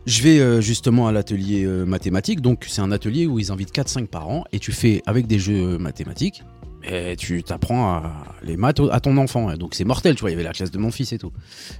Je 0.06 0.22
vais 0.22 0.40
euh, 0.40 0.60
justement 0.60 1.06
à 1.06 1.12
l'atelier 1.12 1.64
euh, 1.64 1.84
mathématique. 1.84 2.40
Donc, 2.40 2.64
c'est 2.66 2.80
un 2.80 2.90
atelier 2.90 3.26
où 3.26 3.38
ils 3.38 3.52
invitent 3.52 3.74
4-5 3.74 4.06
parents 4.06 4.44
et 4.52 4.58
tu 4.58 4.72
fais 4.72 5.02
avec 5.06 5.26
des 5.26 5.38
jeux 5.38 5.78
mathématiques. 5.78 6.42
Et 6.84 7.16
tu 7.16 7.42
t'apprends 7.42 7.94
à 7.94 8.12
les 8.42 8.56
maths 8.56 8.80
à 8.90 9.00
ton 9.00 9.16
enfant. 9.18 9.54
Donc, 9.56 9.74
c'est 9.74 9.84
mortel, 9.84 10.14
tu 10.14 10.22
vois. 10.22 10.30
Il 10.30 10.34
y 10.34 10.36
avait 10.36 10.44
la 10.44 10.52
classe 10.52 10.70
de 10.70 10.78
mon 10.78 10.90
fils 10.90 11.12
et 11.12 11.18
tout. 11.18 11.32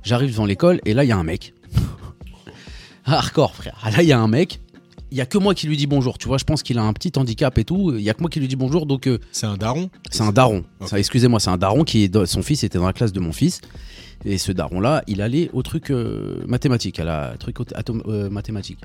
J'arrive 0.03 0.30
devant 0.30 0.46
l'école 0.46 0.80
et 0.84 0.94
là, 0.94 1.05
il 1.05 1.09
y 1.09 1.12
a 1.12 1.16
un 1.16 1.24
mec. 1.24 1.55
Hardcore, 3.05 3.55
frère. 3.55 3.76
Ah, 3.82 3.90
Là, 3.90 4.03
il 4.03 4.09
y 4.09 4.12
a 4.12 4.18
un 4.20 4.28
mec. 4.28 4.61
Il 5.11 5.18
y 5.18 5.20
a 5.20 5.26
que 5.26 5.38
moi 5.38 5.55
qui 5.55 5.66
lui 5.66 5.76
dis 5.76 5.88
bonjour. 5.88 6.18
Tu 6.18 6.28
vois, 6.28 6.38
je 6.38 6.44
pense 6.44 6.62
qu'il 6.62 6.78
a 6.78 6.82
un 6.82 6.92
petit 6.92 7.12
handicap 7.16 7.57
et 7.59 7.64
tout. 7.64 7.94
Il 7.96 8.03
y 8.03 8.11
a 8.11 8.14
que 8.14 8.20
moi 8.20 8.30
qui 8.30 8.38
lui 8.38 8.46
dis 8.46 8.57
bonjour. 8.57 8.86
Donc, 8.86 9.07
euh, 9.09 9.18
C'est 9.32 9.46
un 9.46 9.57
daron 9.57 9.90
c'est 10.11 10.22
un 10.22 10.30
daron. 10.32 10.64
Excusez-moi, 10.94 11.40
c'est 11.40 11.51
un 11.51 11.59
daron 11.59 11.82
qui 11.82 12.05
est 12.05 12.26
son 12.26 12.42
fils 12.42 12.62
était 12.62 12.78
dans 12.78 12.86
la 12.86 12.92
classe 12.92 13.12
de 13.12 13.20
mon 13.20 13.32
fils. 13.32 13.61
Et 14.24 14.38
ce 14.38 14.53
daron-là, 14.53 15.03
il 15.07 15.22
allait 15.22 15.48
au 15.53 15.62
truc 15.62 15.90
euh, 15.90 16.44
mathématique, 16.46 17.01
à 17.01 17.05
la 17.05 17.34
truc 17.38 17.57
euh, 18.07 18.28
mathématique. 18.28 18.78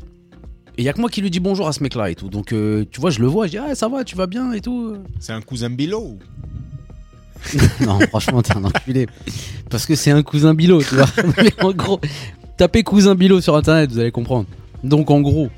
Et 0.77 0.81
il 0.81 0.85
y 0.85 0.89
a 0.89 0.93
que 0.93 0.99
moi 0.99 1.09
qui 1.09 1.21
lui 1.21 1.31
dis 1.31 1.39
bonjour 1.39 1.67
à 1.67 1.73
ce 1.73 1.81
mec-là 1.81 2.09
et 2.09 2.15
tout. 2.15 2.29
Donc, 2.29 2.51
euh, 2.51 2.83
tu 2.91 2.99
vois, 2.99 3.09
je 3.09 3.19
le 3.19 3.27
vois, 3.27 3.45
je 3.47 3.51
dis, 3.51 3.57
ah, 3.57 3.75
ça 3.75 3.87
va, 3.87 4.03
tu 4.03 4.15
vas 4.15 4.27
bien 4.27 4.51
et 4.51 4.59
tout. 4.61 4.97
C'est 5.19 5.31
un 5.33 5.41
cousin 5.41 5.69
Bilo 5.69 6.17
non, 7.81 7.99
franchement, 8.09 8.41
t'es 8.41 8.57
un 8.57 8.63
enculé. 8.63 9.07
Parce 9.69 9.85
que 9.85 9.93
c'est 9.93 10.09
un 10.11 10.23
cousin 10.23 10.53
Bilo, 10.55 10.81
tu 10.81 10.95
vois. 10.95 11.05
Mais 11.37 11.51
en 11.63 11.71
gros, 11.73 11.99
tapez 12.57 12.81
cousin 12.83 13.13
Bilo 13.13 13.39
sur 13.39 13.55
internet, 13.55 13.91
vous 13.91 13.99
allez 13.99 14.11
comprendre. 14.11 14.47
Donc, 14.83 15.11
en 15.11 15.21
gros, 15.21 15.49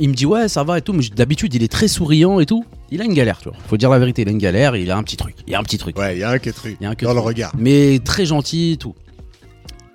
il 0.00 0.08
me 0.08 0.14
dit, 0.14 0.24
ouais, 0.24 0.48
ça 0.48 0.64
va 0.64 0.78
et 0.78 0.80
tout. 0.80 0.94
Mais 0.94 1.04
d'habitude, 1.14 1.54
il 1.54 1.62
est 1.62 1.70
très 1.70 1.86
souriant 1.86 2.40
et 2.40 2.46
tout. 2.46 2.64
Il 2.90 3.02
a 3.02 3.04
une 3.04 3.12
galère, 3.12 3.38
tu 3.38 3.50
vois. 3.50 3.58
Faut 3.68 3.76
dire 3.76 3.90
la 3.90 3.98
vérité, 3.98 4.22
il 4.22 4.28
a 4.28 4.30
une 4.30 4.38
galère, 4.38 4.74
il 4.74 4.90
a 4.90 4.96
un 4.96 5.02
petit 5.02 5.18
truc. 5.18 5.34
Il 5.46 5.52
y 5.52 5.54
a 5.54 5.60
un 5.60 5.62
petit 5.62 5.76
truc. 5.76 5.98
Ouais, 5.98 6.16
il 6.16 6.20
y 6.20 6.22
a 6.22 6.30
un 6.30 6.38
que 6.38 6.48
truc. 6.50 6.78
Il 6.80 6.84
y 6.84 6.86
a 6.86 6.90
un 6.90 6.94
que 6.94 7.04
Dans 7.04 7.12
le 7.14 7.20
regard. 7.20 7.52
mais 7.58 8.00
très 8.02 8.24
gentil 8.24 8.72
et 8.72 8.76
tout. 8.78 8.94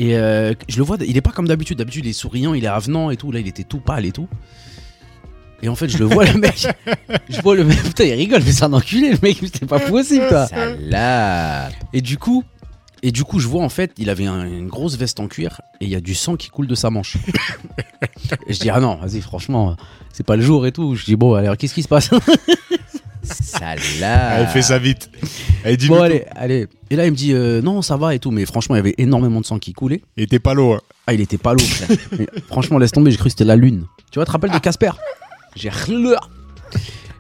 Et 0.04 0.18
euh, 0.18 0.54
je 0.68 0.78
le 0.78 0.84
vois, 0.84 0.98
il 1.08 1.16
est 1.16 1.22
pas 1.22 1.32
comme 1.32 1.48
d'habitude. 1.48 1.78
D'habitude, 1.78 2.06
il 2.06 2.10
est 2.10 2.14
souriant, 2.14 2.54
il 2.54 2.64
est 2.66 2.68
avenant 2.68 3.10
et 3.10 3.16
tout. 3.16 3.32
Là, 3.32 3.40
il 3.40 3.48
était 3.48 3.64
tout 3.64 3.80
pâle 3.80 4.06
et 4.06 4.12
tout. 4.12 4.28
Et 5.62 5.70
en 5.70 5.76
fait, 5.76 5.88
je 5.88 5.98
le 5.98 6.04
vois, 6.06 6.26
le 6.26 6.40
mec. 6.40 6.68
Je 7.30 7.42
vois 7.42 7.56
le 7.56 7.64
mec. 7.64 7.82
Putain, 7.84 8.04
il 8.04 8.14
rigole, 8.14 8.42
mais 8.46 8.52
c'est 8.52 8.66
un 8.66 8.74
enculé, 8.74 9.12
le 9.12 9.18
mec. 9.22 9.38
C'est 9.42 9.66
pas 9.66 9.80
possible, 9.80 10.28
toi. 10.28 10.46
Salade. 10.48 11.72
Et 11.94 12.02
du 12.02 12.18
coup, 12.18 12.44
et 13.02 13.12
du 13.12 13.24
coup, 13.24 13.40
je 13.40 13.48
vois 13.48 13.64
en 13.64 13.70
fait, 13.70 13.92
il 13.98 14.10
avait 14.10 14.26
un- 14.26 14.46
une 14.46 14.68
grosse 14.68 14.98
veste 14.98 15.20
en 15.22 15.28
cuir 15.28 15.62
et 15.80 15.86
il 15.86 15.90
y 15.90 15.96
a 15.96 16.02
du 16.02 16.16
sang 16.16 16.36
qui 16.36 16.50
coule 16.50 16.68
de 16.68 16.76
sa 16.76 16.90
manche. 16.90 17.16
et 18.48 18.54
je 18.54 18.60
dis 18.60 18.70
ah 18.70 18.80
non, 18.82 18.96
vas-y, 18.96 19.22
franchement, 19.22 19.76
c'est 20.12 20.26
pas 20.26 20.36
le 20.36 20.42
jour 20.42 20.66
et 20.68 20.72
tout. 20.74 20.96
Je 20.96 21.06
dis 21.06 21.16
bon, 21.16 21.34
alors 21.34 21.56
qu'est-ce 21.58 21.74
qui 21.74 21.84
se 21.84 21.88
passe? 21.88 22.10
Salade. 23.24 23.80
Allez, 24.04 24.48
fais 24.48 24.62
ça 24.62 24.78
vite. 24.78 25.10
Allez, 25.64 25.78
dis-nous 25.78 25.94
Bon 25.96 26.00
tout. 26.00 26.04
allez, 26.06 26.26
allez. 26.36 26.68
Et 26.90 26.96
là, 26.96 27.06
il 27.06 27.12
me 27.12 27.16
dit 27.16 27.34
euh, 27.34 27.62
non, 27.62 27.82
ça 27.82 27.98
va 27.98 28.14
et 28.14 28.20
tout, 28.20 28.32
mais 28.32 28.46
franchement, 28.46 28.76
il 28.76 28.80
y 28.80 28.82
avait 28.82 28.96
énormément 28.98 29.42
de 29.42 29.46
sang 29.46 29.60
qui 29.60 29.74
coulait. 29.74 30.02
Et 30.18 30.28
t'es 30.28 30.40
pas 30.40 30.54
loin. 30.54 30.82
Ah, 31.08 31.14
il 31.14 31.22
était 31.22 31.38
pas. 31.38 31.54
Mais 32.18 32.28
franchement, 32.48 32.78
laisse 32.78 32.92
tomber, 32.92 33.12
j'ai 33.12 33.18
cru 33.18 33.26
que 33.26 33.32
c'était 33.32 33.44
la 33.44 33.56
lune. 33.58 33.86
Tu 34.12 34.20
vois, 34.20 34.26
tu 34.26 34.28
te 34.28 34.32
rappelles 34.32 34.52
de 34.52 34.58
Casper? 34.60 34.92
J'ai 35.56 35.70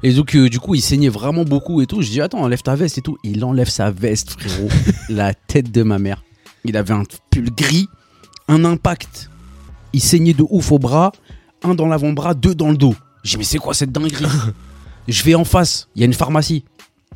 Et 0.04 0.14
donc, 0.14 0.36
euh, 0.36 0.50
du 0.50 0.60
coup, 0.60 0.74
il 0.76 0.82
saignait 0.82 1.10
vraiment 1.10 1.44
beaucoup 1.44 1.82
et 1.82 1.86
tout. 1.86 2.02
Je 2.02 2.10
dis, 2.10 2.22
attends, 2.22 2.42
enlève 2.42 2.62
ta 2.62 2.76
veste 2.76 2.98
et 2.98 3.02
tout. 3.02 3.18
Il 3.24 3.44
enlève 3.44 3.70
sa 3.70 3.92
veste, 3.92 4.40
frérot. 4.40 4.70
la 5.10 5.34
tête 5.34 5.72
de 5.72 5.84
ma 5.84 6.00
mère. 6.00 6.24
Il 6.64 6.78
avait 6.78 6.94
un 6.94 7.04
pull 7.30 7.50
gris, 7.52 7.90
un 8.48 8.64
impact. 8.64 9.30
Il 9.92 10.02
saignait 10.02 10.34
de 10.34 10.46
ouf 10.50 10.72
au 10.72 10.80
bras, 10.80 11.12
un 11.62 11.76
dans 11.76 11.88
l'avant-bras, 11.88 12.34
deux 12.34 12.56
dans 12.56 12.72
le 12.72 12.78
dos. 12.78 12.96
J'ai 13.24 13.32
dit, 13.32 13.38
mais 13.40 13.44
c'est 13.44 13.58
quoi 13.58 13.74
cette 13.74 13.92
dinguerie? 13.92 14.26
Je 15.08 15.24
vais 15.24 15.36
en 15.36 15.44
face, 15.46 15.90
il 15.96 16.00
y 16.00 16.04
a 16.04 16.06
une 16.06 16.14
pharmacie. 16.14 16.64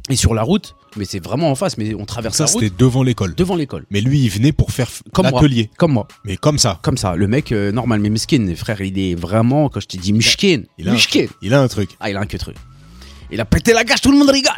Et 0.09 0.15
sur 0.15 0.33
la 0.33 0.43
route, 0.43 0.75
mais 0.95 1.03
c'est 1.03 1.19
vraiment 1.21 1.51
en 1.51 1.55
face, 1.55 1.77
mais 1.77 1.93
on 1.93 2.05
traverse 2.05 2.37
Ça, 2.37 2.45
la 2.45 2.51
route 2.51 2.61
c'était 2.63 2.75
devant 2.77 3.03
l'école. 3.03 3.35
devant 3.35 3.55
l'école. 3.55 3.85
Mais 3.91 3.99
lui, 3.99 4.21
il 4.21 4.29
venait 4.29 4.53
pour 4.53 4.71
faire 4.71 4.89
Comme 5.13 5.29
moi. 5.29 5.41
l'atelier. 5.41 5.69
Comme 5.77 5.91
moi. 5.91 6.07
Mais 6.23 6.37
comme 6.37 6.57
ça. 6.57 6.79
Comme 6.81 6.95
ça, 6.97 7.15
le 7.17 7.27
mec 7.27 7.51
euh, 7.51 7.73
normal, 7.73 7.99
mais 7.99 8.09
miskin, 8.09 8.53
frère, 8.55 8.79
il 8.79 8.97
est 8.97 9.15
vraiment, 9.15 9.67
quand 9.67 9.81
je 9.81 9.87
te 9.87 9.97
dis 9.97 10.13
miskin, 10.13 10.61
Il 10.77 10.87
a, 10.87 10.93
un, 10.93 10.97
il 11.41 11.53
a 11.53 11.61
un 11.61 11.67
truc. 11.67 11.89
Ah, 11.99 12.09
il 12.09 12.15
a 12.15 12.21
un 12.21 12.25
que 12.25 12.37
truc. 12.37 12.55
Il 13.31 13.41
a 13.41 13.45
pété 13.45 13.73
la 13.73 13.83
gage, 13.83 13.99
tout 13.99 14.11
le 14.11 14.17
monde 14.17 14.29
rigole. 14.29 14.53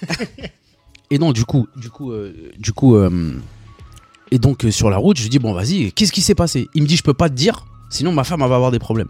et 1.10 1.18
non, 1.18 1.32
du 1.32 1.46
coup, 1.46 1.66
du 1.76 1.88
coup, 1.88 2.12
euh, 2.12 2.34
du 2.58 2.72
coup, 2.74 2.96
euh, 2.96 3.32
et 4.30 4.38
donc 4.38 4.66
sur 4.70 4.90
la 4.90 4.98
route, 4.98 5.16
je 5.16 5.22
lui 5.22 5.30
dis 5.30 5.38
bon, 5.38 5.54
vas-y, 5.54 5.92
qu'est-ce 5.92 6.12
qui 6.12 6.20
s'est 6.20 6.34
passé? 6.34 6.68
Il 6.74 6.82
me 6.82 6.86
dit, 6.86 6.96
je 6.96 7.02
peux 7.02 7.14
pas 7.14 7.30
te 7.30 7.34
dire, 7.34 7.64
sinon 7.88 8.12
ma 8.12 8.24
femme 8.24 8.42
elle 8.42 8.48
va 8.50 8.56
avoir 8.56 8.70
des 8.70 8.78
problèmes. 8.78 9.08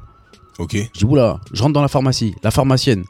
Ok. 0.59 0.77
Je 0.77 0.99
dis 1.01 1.05
oula, 1.05 1.41
je 1.53 1.63
rentre 1.63 1.73
dans 1.75 1.83
la 1.83 1.89
pharmacie, 1.89 2.35
la 2.45 2.53
pharmacienne. 2.53 3.05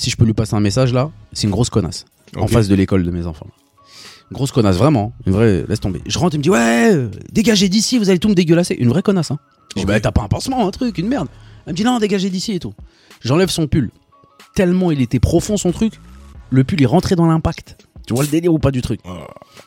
Si 0.00 0.08
je 0.08 0.16
peux 0.16 0.24
lui 0.24 0.32
passer 0.32 0.54
un 0.54 0.60
message 0.60 0.94
là, 0.94 1.10
c'est 1.34 1.42
une 1.44 1.50
grosse 1.50 1.68
connasse 1.68 2.06
en 2.34 2.46
face 2.46 2.68
de 2.68 2.74
l'école 2.74 3.04
de 3.04 3.10
mes 3.10 3.26
enfants. 3.26 3.48
Une 4.30 4.34
grosse 4.34 4.50
connasse, 4.50 4.76
vraiment. 4.76 5.12
Une 5.26 5.34
vraie, 5.34 5.66
laisse 5.68 5.78
tomber. 5.80 6.00
Je 6.06 6.18
rentre, 6.18 6.36
il 6.36 6.38
me 6.38 6.42
dit 6.42 6.48
ouais, 6.48 7.10
dégagez 7.30 7.68
d'ici, 7.68 7.98
vous 7.98 8.08
allez 8.08 8.18
tout 8.18 8.30
me 8.30 8.34
dégueulasser. 8.34 8.74
Une 8.76 8.88
vraie 8.88 9.02
connasse, 9.02 9.30
hein. 9.30 9.38
Je 9.76 9.80
dis 9.82 9.84
bah 9.84 10.00
t'as 10.00 10.10
pas 10.10 10.22
un 10.22 10.28
pansement, 10.28 10.66
un 10.66 10.70
truc, 10.70 10.96
une 10.96 11.06
merde. 11.06 11.28
Elle 11.66 11.74
me 11.74 11.76
dit 11.76 11.84
non, 11.84 11.98
dégagez 11.98 12.30
d'ici 12.30 12.52
et 12.52 12.58
tout. 12.60 12.72
J'enlève 13.20 13.50
son 13.50 13.66
pull. 13.66 13.90
Tellement 14.54 14.90
il 14.90 15.02
était 15.02 15.20
profond 15.20 15.58
son 15.58 15.70
truc, 15.70 16.00
le 16.48 16.64
pull 16.64 16.82
est 16.82 16.86
rentré 16.86 17.14
dans 17.14 17.26
l'impact. 17.26 17.76
Tu 18.06 18.14
vois 18.14 18.24
le 18.24 18.30
délire 18.30 18.54
ou 18.54 18.58
pas 18.58 18.70
du 18.70 18.80
truc? 18.80 19.00
Oh. 19.04 19.18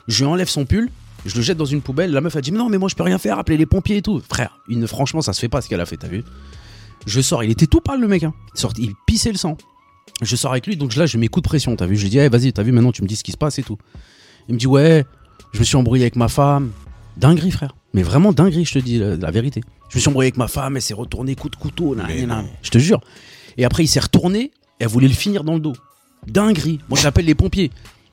Je 0.07 0.23
lui 0.23 0.31
enlève 0.31 0.49
son 0.49 0.65
pull, 0.65 0.89
je 1.27 1.35
le 1.35 1.43
jette 1.43 1.57
dans 1.59 1.65
une 1.65 1.81
poubelle. 1.81 2.11
La 2.11 2.21
meuf 2.21 2.35
a 2.35 2.41
dit 2.41 2.51
mais 2.51 2.57
non, 2.57 2.69
mais 2.69 2.79
moi 2.79 2.89
je 2.89 2.95
peux 2.95 3.03
rien 3.03 3.19
faire, 3.19 3.37
appelez 3.37 3.57
les 3.57 3.67
pompiers 3.67 3.97
et 3.97 4.01
tout. 4.01 4.19
Frère, 4.27 4.57
une, 4.67 4.87
franchement, 4.87 5.21
ça 5.21 5.33
se 5.33 5.39
fait 5.41 5.47
pas 5.47 5.61
ce 5.61 5.69
qu'elle 5.69 5.79
a 5.81 5.85
fait, 5.85 5.97
t'as 5.97 6.07
vu? 6.07 6.23
Je 7.05 7.21
sors, 7.21 7.43
il 7.43 7.51
était 7.51 7.67
tout 7.67 7.81
pâle 7.81 8.01
le 8.01 8.07
mec, 8.07 8.23
hein. 8.23 8.33
Il, 8.55 8.59
sort- 8.59 8.73
il 8.79 8.93
pissait 9.05 9.31
le 9.31 9.37
sang. 9.37 9.57
Je 10.21 10.35
sors 10.35 10.51
avec 10.51 10.67
lui, 10.67 10.77
donc 10.77 10.95
là 10.95 11.05
je 11.05 11.17
mets 11.17 11.27
coup 11.27 11.41
de 11.41 11.47
pression, 11.47 11.75
t'as 11.75 11.85
vu? 11.85 11.95
Je 11.97 12.03
lui 12.03 12.09
dis 12.09 12.19
Eh, 12.19 12.29
vas-y, 12.29 12.53
t'as 12.53 12.63
vu 12.63 12.71
maintenant, 12.71 12.91
tu 12.91 13.01
me 13.01 13.07
dis 13.07 13.15
ce 13.15 13.23
qui 13.23 13.31
se 13.31 13.37
passe 13.37 13.59
et 13.59 13.63
tout. 13.63 13.77
Il 14.47 14.55
me 14.55 14.59
dit 14.59 14.67
ouais, 14.67 15.05
je 15.53 15.59
me 15.59 15.63
suis 15.63 15.75
embrouillé 15.75 16.03
avec 16.03 16.15
ma 16.15 16.27
femme. 16.27 16.71
Dinguerie, 17.17 17.51
frère. 17.51 17.75
Mais 17.93 18.01
vraiment 18.03 18.33
dinguerie, 18.33 18.65
je 18.65 18.73
te 18.73 18.79
dis 18.79 18.99
la, 18.99 19.15
la 19.15 19.31
vérité. 19.31 19.61
Je 19.89 19.97
me 19.97 20.01
suis 20.01 20.09
embrouillé 20.09 20.27
avec 20.27 20.37
ma 20.37 20.47
femme, 20.47 20.75
elle 20.75 20.81
s'est 20.81 20.93
retournée 20.93 21.35
coup 21.35 21.49
de 21.49 21.55
couteau. 21.55 21.95
Je 22.61 22.69
te 22.71 22.77
jure. 22.79 23.01
Et 23.57 23.65
après, 23.65 23.83
il 23.83 23.87
s'est 23.87 23.99
retourné, 23.99 24.51
elle 24.79 24.87
voulait 24.87 25.07
le 25.07 25.13
finir 25.13 25.43
dans 25.43 25.53
le 25.53 25.59
dos. 25.59 25.73
Dinguerie. 26.27 26.79
Moi, 26.89 26.97
j'appelle 26.99 27.25
les 27.25 27.35
pompiers. 27.35 27.69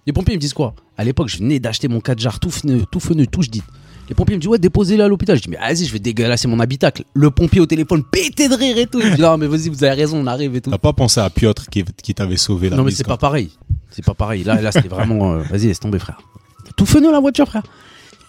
Les 0.06 0.12
pompiers 0.12 0.34
ils 0.34 0.38
me 0.38 0.40
disent 0.40 0.54
quoi? 0.54 0.74
À 0.98 1.04
l'époque, 1.04 1.28
je 1.28 1.38
venais 1.38 1.60
d'acheter 1.60 1.88
mon 1.88 2.00
4 2.00 2.18
jar 2.18 2.40
tout 2.40 2.50
feneux, 2.50 2.84
tout 2.90 3.00
feneux, 3.00 3.26
tout 3.26 3.42
je 3.42 3.50
dis. 3.50 3.62
Les 4.10 4.14
pompiers 4.14 4.34
me 4.36 4.40
disent 4.40 4.48
ouais, 4.50 4.58
déposez-le 4.58 5.02
à 5.02 5.08
l'hôpital. 5.08 5.36
Je 5.38 5.42
dis 5.42 5.48
mais 5.50 5.56
vas-y, 5.56 5.86
je 5.86 5.92
vais 5.92 5.98
dégueulasser 6.00 6.48
mon 6.48 6.60
habitacle. 6.60 7.04
Le 7.14 7.30
pompier 7.30 7.60
au 7.60 7.66
téléphone 7.66 8.02
pété 8.04 8.48
de 8.48 8.54
rire 8.54 8.76
et 8.76 8.86
tout. 8.86 9.00
Il 9.02 9.14
dit 9.14 9.22
non 9.22 9.38
mais 9.38 9.46
vas-y, 9.46 9.68
vous 9.68 9.82
avez 9.84 9.94
raison, 9.94 10.18
on 10.18 10.26
arrive 10.26 10.54
et 10.56 10.60
tout. 10.60 10.70
T'as 10.70 10.78
pas 10.78 10.92
pensé 10.92 11.20
à 11.20 11.30
Piotr 11.30 11.66
qui, 11.70 11.84
qui 12.02 12.12
t'avait 12.14 12.36
sauvé 12.36 12.68
la 12.68 12.76
Non 12.76 12.82
mais 12.84 12.90
c'est 12.90 13.06
pas 13.06 13.16
pareil. 13.16 13.50
C'est 13.90 14.04
pas 14.04 14.14
pareil. 14.14 14.42
Là, 14.44 14.60
là 14.60 14.72
c'était 14.72 14.88
vraiment. 14.88 15.32
euh, 15.34 15.42
Vas-y, 15.50 15.68
laisse 15.68 15.80
tomber, 15.80 15.98
frère. 15.98 16.20
Tout 16.76 16.86
feneux 16.86 17.10
la 17.10 17.20
voiture, 17.20 17.46
frère. 17.48 17.62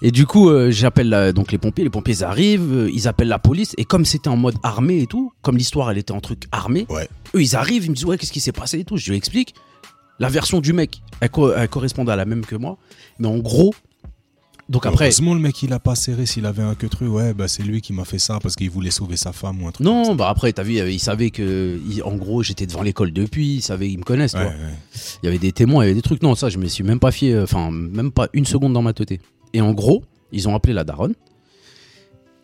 Et 0.04 0.10
du 0.12 0.26
coup, 0.26 0.50
euh, 0.50 0.72
j'appelle 0.72 1.10
la- 1.10 1.32
donc 1.34 1.52
les 1.52 1.58
pompiers. 1.60 1.84
Les 1.84 1.90
pompiers 1.92 2.16
ils 2.16 2.24
arrivent, 2.24 2.72
euh, 2.74 2.90
ils 2.94 3.08
appellent 3.08 3.28
la 3.28 3.38
police. 3.40 3.74
Et 3.78 3.86
comme 3.86 4.06
c'était 4.06 4.30
en 4.30 4.38
mode 4.38 4.56
armé 4.64 5.02
et 5.02 5.08
tout, 5.08 5.32
comme 5.42 5.58
l'histoire 5.58 5.90
elle 5.92 5.98
était 5.98 6.12
en 6.14 6.22
truc 6.22 6.44
armé, 6.52 6.86
Ouais. 6.90 7.08
eux 7.36 7.42
ils 7.42 7.56
arrivent, 7.56 7.86
ils 7.86 7.90
me 7.92 7.96
disent 7.96 8.06
ouais 8.06 8.18
qu'est-ce 8.20 8.32
qui 8.32 8.40
s'est 8.40 8.52
passé 8.52 8.80
et 8.80 8.84
tout. 8.84 8.98
Je 8.98 9.10
lui 9.10 9.18
explique. 9.18 9.56
La 10.20 10.28
version 10.30 10.60
du 10.60 10.74
mec, 10.74 11.02
elle, 11.22 11.30
co- 11.32 11.52
elle 11.54 11.68
correspondait 11.68 12.12
à 12.12 12.16
la 12.16 12.26
même 12.26 12.46
que 12.46 12.56
moi. 12.56 12.78
Mais 13.18 13.28
en 13.28 13.38
gros, 13.40 13.74
donc 14.72 14.86
après, 14.86 15.06
Heureusement, 15.06 15.34
le 15.34 15.40
mec, 15.40 15.62
il 15.64 15.74
a 15.74 15.80
pas 15.80 15.96
serré 15.96 16.26
s'il 16.26 16.46
avait 16.46 16.64
un 16.64 16.76
que 16.76 16.88
truc. 16.88 17.10
Ouais, 17.12 17.34
bah 17.34 17.48
c'est 17.48 17.62
lui 17.64 17.82
qui 17.82 17.94
m'a 17.94 18.06
fait 18.06 18.20
ça 18.20 18.40
parce 18.42 18.56
qu'il 18.56 18.70
voulait 18.70 18.90
sauver 18.92 19.18
sa 19.18 19.32
femme 19.34 19.62
ou 19.62 19.68
un 19.68 19.72
truc. 19.72 19.86
comme 19.86 19.96
non, 19.96 20.06
ça. 20.06 20.14
bah 20.16 20.30
après, 20.30 20.52
t'as 20.54 20.64
vu, 20.64 20.76
il 20.80 21.00
savait 21.00 21.30
que, 21.30 21.80
il- 21.90 22.02
en 22.04 22.16
gros, 22.16 22.42
j'étais 22.42 22.66
devant 22.66 22.82
l'école 22.82 23.12
depuis, 23.14 23.56
ils 23.56 23.62
savaient, 23.62 23.90
ils 23.90 23.98
me 23.98 24.04
connaissent, 24.04 24.34
Ouais, 24.34 24.46
ouais. 24.46 24.54
Il 25.22 25.26
y 25.26 25.30
avait 25.30 25.38
des 25.40 25.52
témoins, 25.52 25.84
il 25.84 25.88
y 25.88 25.90
avait 25.92 25.96
des 25.96 26.02
trucs. 26.02 26.24
Non, 26.24 26.36
ça, 26.36 26.50
je 26.50 26.58
me 26.58 26.68
suis 26.68 26.84
même 26.84 27.00
pas 27.00 27.12
fié, 27.12 27.38
enfin, 27.40 27.70
même 27.72 28.12
pas 28.12 28.28
une 28.34 28.46
seconde 28.46 28.74
dans 28.74 28.82
ma 28.82 28.94
tête. 28.94 29.14
Et 29.54 29.62
en 29.62 29.74
gros, 29.74 30.04
ils 30.32 30.48
ont 30.48 30.56
appelé 30.56 30.74
la 30.74 30.84
daronne. 30.84 31.14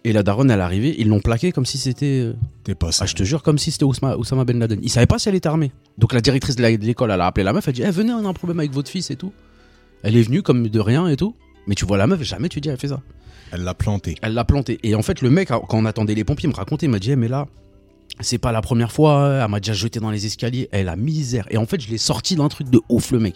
Et 0.04 0.14
la 0.14 0.24
daronne, 0.24 0.50
elle 0.52 0.60
est 0.60 0.64
arrivée, 0.64 0.96
ils 1.00 1.08
l'ont 1.10 1.20
plaqué 1.20 1.52
comme 1.52 1.66
si 1.66 1.78
c'était. 1.78 2.22
euh, 2.24 2.34
T'es 2.64 2.76
pas 2.76 2.88
Ah, 2.90 2.92
ça. 2.92 3.06
je 3.06 3.14
te 3.16 3.24
jure, 3.24 3.44
comme 3.44 3.58
si 3.58 3.72
c'était 3.72 3.84
Oussama 3.86 4.46
Ben 4.46 4.58
Laden. 4.60 4.80
Ils 4.82 4.90
savaient 4.90 5.06
pas 5.06 5.20
si 5.20 5.28
elle 5.28 5.36
était 5.36 5.48
armée. 5.50 5.72
Donc 5.98 6.14
la 6.14 6.22
directrice 6.22 6.56
de 6.56 6.64
l'école, 6.64 7.12
elle 7.12 7.20
a 7.22 7.26
appelé 7.26 7.44
la 7.44 7.52
meuf, 7.52 7.68
elle 7.68 7.74
dit 7.74 7.84
Eh, 7.86 7.92
Venez, 7.92 8.14
on 8.14 8.26
a 8.26 8.30
un 8.30 8.34
problème 8.34 8.60
avec 8.60 8.72
votre 8.72 8.90
fils 8.90 9.12
et 9.12 9.16
tout. 9.18 9.34
Elle 10.04 10.16
est 10.16 10.22
venue 10.22 10.44
comme 10.44 10.68
de 10.68 10.80
rien 10.80 11.08
et 11.08 11.18
tout. 11.18 11.36
Mais 11.68 11.76
tu 11.76 11.86
vois 11.86 11.98
la 11.98 12.08
meuf, 12.08 12.22
jamais 12.24 12.50
tu 12.50 12.62
dis, 12.62 12.70
elle 12.70 12.78
fait 12.78 12.88
ça. 12.88 13.02
Elle 13.52 13.64
l'a 13.64 13.74
planté. 13.74 14.16
Elle 14.22 14.34
l'a 14.34 14.44
planté. 14.46 14.80
Et 14.84 14.96
en 14.96 15.02
fait, 15.02 15.22
le 15.22 15.30
mec, 15.30 15.50
quand 15.50 15.68
on 15.72 15.86
attendait 15.86 16.16
les 16.16 16.24
pompiers, 16.24 16.48
il 16.48 16.52
me 16.52 16.56
racontait, 16.56 16.86
il 16.88 16.90
m'a 16.90 17.00
dit, 17.00 17.12
Eh, 17.12 17.16
mais 17.16 17.28
là, 17.28 17.48
c'est 18.20 18.38
pas 18.40 18.52
la 18.52 18.62
première 18.62 18.92
fois, 18.92 19.40
elle 19.44 19.50
m'a 19.50 19.60
déjà 19.60 19.74
jeté 19.74 20.00
dans 20.00 20.10
les 20.12 20.26
escaliers. 20.26 20.70
Elle 20.72 20.90
a 20.90 20.96
misère. 20.96 21.46
Et 21.50 21.58
en 21.58 21.66
fait, 21.66 21.80
je 21.82 21.90
l'ai 21.90 21.98
sorti 21.98 22.36
d'un 22.36 22.48
truc 22.50 22.70
de 22.70 22.80
ouf, 22.90 23.12
le 23.12 23.20
mec. 23.20 23.36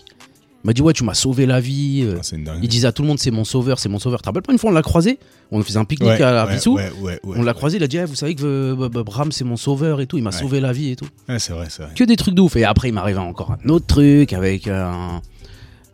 Il 0.63 0.67
m'a 0.67 0.73
dit, 0.73 0.81
ouais, 0.83 0.93
tu 0.93 1.03
m'as 1.03 1.13
sauvé 1.15 1.45
la 1.47 1.59
vie. 1.59 2.03
euh, 2.05 2.17
Ah, 2.19 2.23
c'est 2.23 2.35
une 2.35 2.43
dingue. 2.43 2.59
Il 2.61 2.69
disait 2.69 2.87
à 2.87 2.91
tout 2.91 3.01
le 3.01 3.07
monde, 3.07 3.17
c'est 3.19 3.31
mon 3.31 3.43
sauveur, 3.45 3.79
c'est 3.79 3.89
mon 3.89 3.97
sauveur. 3.99 4.21
Tu 4.21 4.27
rappelles 4.29 4.43
pas 4.43 4.51
une 4.53 4.59
fois, 4.59 4.69
on 4.69 4.73
l'a 4.73 4.83
croisé? 4.83 5.17
On 5.51 5.61
faisait 5.63 5.79
un 5.79 5.85
pique-nique 5.85 6.09
Ouais, 6.11 6.21
à 6.21 6.31
la 6.33 6.45
ouais, 6.45 6.53
Bissou. 6.53 6.75
ouais, 6.75 6.91
ouais, 7.01 7.19
ouais. 7.23 7.35
On 7.37 7.41
l'a 7.41 7.53
croisé, 7.55 7.77
il 7.77 7.83
a 7.83 7.87
dit, 7.87 7.97
Eh, 7.97 8.05
vous 8.05 8.13
savez 8.15 8.35
que 8.35 8.43
euh, 8.45 8.75
bah, 8.75 8.89
bah, 8.89 9.01
Bram, 9.03 9.31
c'est 9.31 9.43
mon 9.43 9.57
sauveur 9.57 10.01
et 10.01 10.05
tout. 10.07 10.17
Il 10.17 10.23
m'a 10.23 10.31
sauvé 10.31 10.59
la 10.59 10.71
vie 10.71 10.91
et 10.91 10.95
tout. 10.95 11.07
Ouais, 11.27 11.39
c'est 11.39 11.53
vrai, 11.53 11.65
c'est 11.69 11.81
vrai. 11.83 11.91
Que 11.95 12.03
des 12.03 12.15
trucs 12.15 12.35
de 12.35 12.41
ouf. 12.41 12.55
Et 12.57 12.63
après, 12.63 12.89
il 12.89 12.93
m'arrive 12.93 13.17
encore 13.17 13.51
un 13.63 13.69
autre 13.69 13.87
truc 13.87 14.33
avec 14.33 14.67
un, 14.67 15.21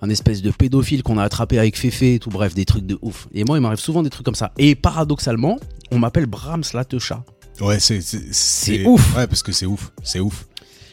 un 0.02 0.10
espèce 0.10 0.42
de 0.42 0.52
pédophile 0.52 1.02
qu'on 1.04 1.18
a 1.18 1.24
attrapé 1.24 1.58
avec 1.60 1.78
Féfé 1.78 2.16
et 2.16 2.20
tout. 2.20 2.30
Bref, 2.30 2.54
des 2.54 2.66
trucs 2.66 2.86
de 2.86 2.98
ouf. 3.02 3.28
Et 3.34 3.44
moi, 3.44 3.58
il 3.58 3.62
m'arrive 3.62 3.80
souvent 3.80 4.04
des 4.04 4.10
trucs 4.10 4.26
comme 4.26 4.36
ça. 4.36 4.52
Et 4.58 4.76
paradoxalement, 4.76 5.58
on 5.92 6.00
m'appelle 6.00 6.26
Bram 6.28 6.64
Slatecha. 6.64 7.24
Ouais, 7.62 7.80
c'est 7.80 8.86
ouf. 8.86 9.16
Ouais, 9.18 9.26
parce 9.28 9.42
que 9.42 9.52
c'est 9.52 9.66
ouf, 9.66 9.92
c'est 10.04 10.20
ouf. 10.20 10.46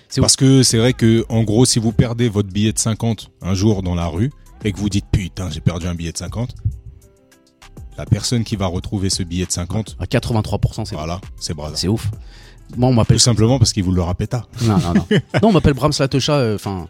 C'est 0.09 0.21
Parce 0.21 0.37
que 0.37 0.63
c'est 0.63 0.79
vrai 0.79 0.93
que 0.93 1.25
en 1.29 1.43
gros, 1.43 1.65
si 1.67 1.79
vous 1.81 1.91
perdez 1.93 2.29
votre 2.29 2.49
billet 2.49 2.73
de 2.73 2.79
50 2.79 3.31
un 3.43 3.55
jour 3.55 3.83
dans 3.83 3.95
la 3.97 4.07
rue 4.07 4.31
et 4.65 4.71
que 4.73 4.79
vous 4.79 4.89
dites 4.89 5.07
putain, 5.11 5.51
j'ai 5.51 5.61
perdu 5.61 5.87
un 5.89 5.95
billet 5.95 6.13
de 6.13 6.17
50, 6.19 6.55
la 7.99 8.07
personne 8.07 8.45
qui 8.45 8.57
va 8.57 8.67
retrouver 8.67 9.11
ce 9.11 9.23
billet 9.23 9.45
de 9.47 9.51
50, 9.53 9.97
À 10.01 10.05
83%, 10.05 10.85
c'est 10.85 10.95
voilà, 10.95 11.21
c'est 11.39 11.55
Braza. 11.55 11.77
c'est 11.77 11.89
ouf. 11.89 12.09
Moi, 12.77 12.89
on 12.89 12.93
m'appelle 12.95 13.17
Tout 13.19 13.23
simplement 13.23 13.59
parce 13.59 13.73
qu'il 13.73 13.85
vous 13.85 13.93
le 13.93 14.03
répéta. 14.03 14.47
Non, 14.63 14.79
non, 14.79 14.95
non. 14.95 15.07
non, 15.43 15.49
on 15.49 15.53
m'appelle 15.53 15.75
Brahms 15.75 15.93
Latosha. 15.99 16.35
euh, 16.37 16.55
Enfin, 16.55 16.89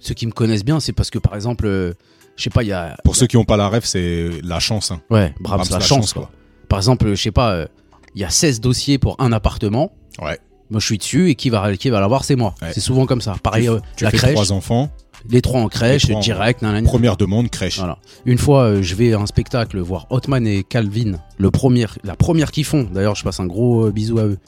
ceux 0.00 0.14
qui 0.14 0.26
me 0.26 0.32
connaissent 0.32 0.64
bien, 0.64 0.80
c'est 0.80 0.92
parce 0.92 1.10
que 1.10 1.18
par 1.18 1.34
exemple, 1.34 1.66
euh, 1.66 1.92
je 2.36 2.42
sais 2.42 2.50
pas, 2.50 2.62
il 2.62 2.68
y 2.68 2.72
a. 2.72 2.96
Pour 3.04 3.14
ceux 3.16 3.26
qui 3.26 3.36
n'ont 3.36 3.44
pas 3.44 3.56
la 3.56 3.68
rêve, 3.68 3.84
c'est 3.84 4.30
la 4.42 4.58
chance. 4.58 4.90
Hein. 4.90 5.00
Ouais, 5.10 5.32
Brahms, 5.40 5.58
Brahms, 5.58 5.68
la, 5.70 5.80
chance, 5.80 6.12
quoi. 6.12 6.30
Par 6.68 6.78
exemple, 6.78 7.08
je 7.10 7.22
sais 7.22 7.30
pas, 7.30 7.52
euh, 7.52 7.66
il 8.14 8.20
y 8.20 8.24
a 8.24 8.30
16 8.30 8.60
dossiers 8.60 8.98
pour 8.98 9.16
un 9.20 9.32
appartement. 9.32 9.92
Ouais. 10.20 10.38
Moi, 10.70 10.80
je 10.80 10.86
suis 10.86 10.98
dessus 10.98 11.30
et 11.30 11.34
qui 11.34 11.50
va, 11.50 11.76
qui 11.76 11.90
va 11.90 12.00
l'avoir, 12.00 12.24
c'est 12.24 12.36
moi. 12.36 12.54
Ouais. 12.62 12.72
C'est 12.72 12.80
souvent 12.80 13.06
comme 13.06 13.20
ça. 13.20 13.36
Pareil, 13.42 13.64
tu 13.64 13.70
euh, 13.70 13.78
tu 13.96 14.04
la 14.04 14.10
fais 14.10 14.18
crèche, 14.18 14.34
trois 14.34 14.52
enfants, 14.52 14.90
les 15.28 15.42
trois 15.42 15.60
en 15.60 15.68
crèche, 15.68 16.08
en- 16.10 16.20
direct. 16.20 16.64
première 16.84 17.16
demande, 17.16 17.50
crèche. 17.50 17.78
Voilà. 17.78 17.98
Une 18.24 18.38
fois, 18.38 18.62
euh, 18.62 18.82
je 18.82 18.94
vais 18.94 19.12
à 19.12 19.18
un 19.18 19.26
spectacle 19.26 19.78
voir 19.80 20.06
Hotman 20.10 20.46
et 20.46 20.62
Calvin, 20.62 21.18
le 21.38 21.50
premier, 21.50 21.86
la 22.04 22.16
première 22.16 22.52
qu'ils 22.52 22.64
font. 22.64 22.84
D'ailleurs, 22.92 23.16
je 23.16 23.24
passe 23.24 23.40
un 23.40 23.46
gros 23.46 23.86
euh, 23.86 23.90
bisou 23.90 24.18
à 24.18 24.24
eux. 24.24 24.38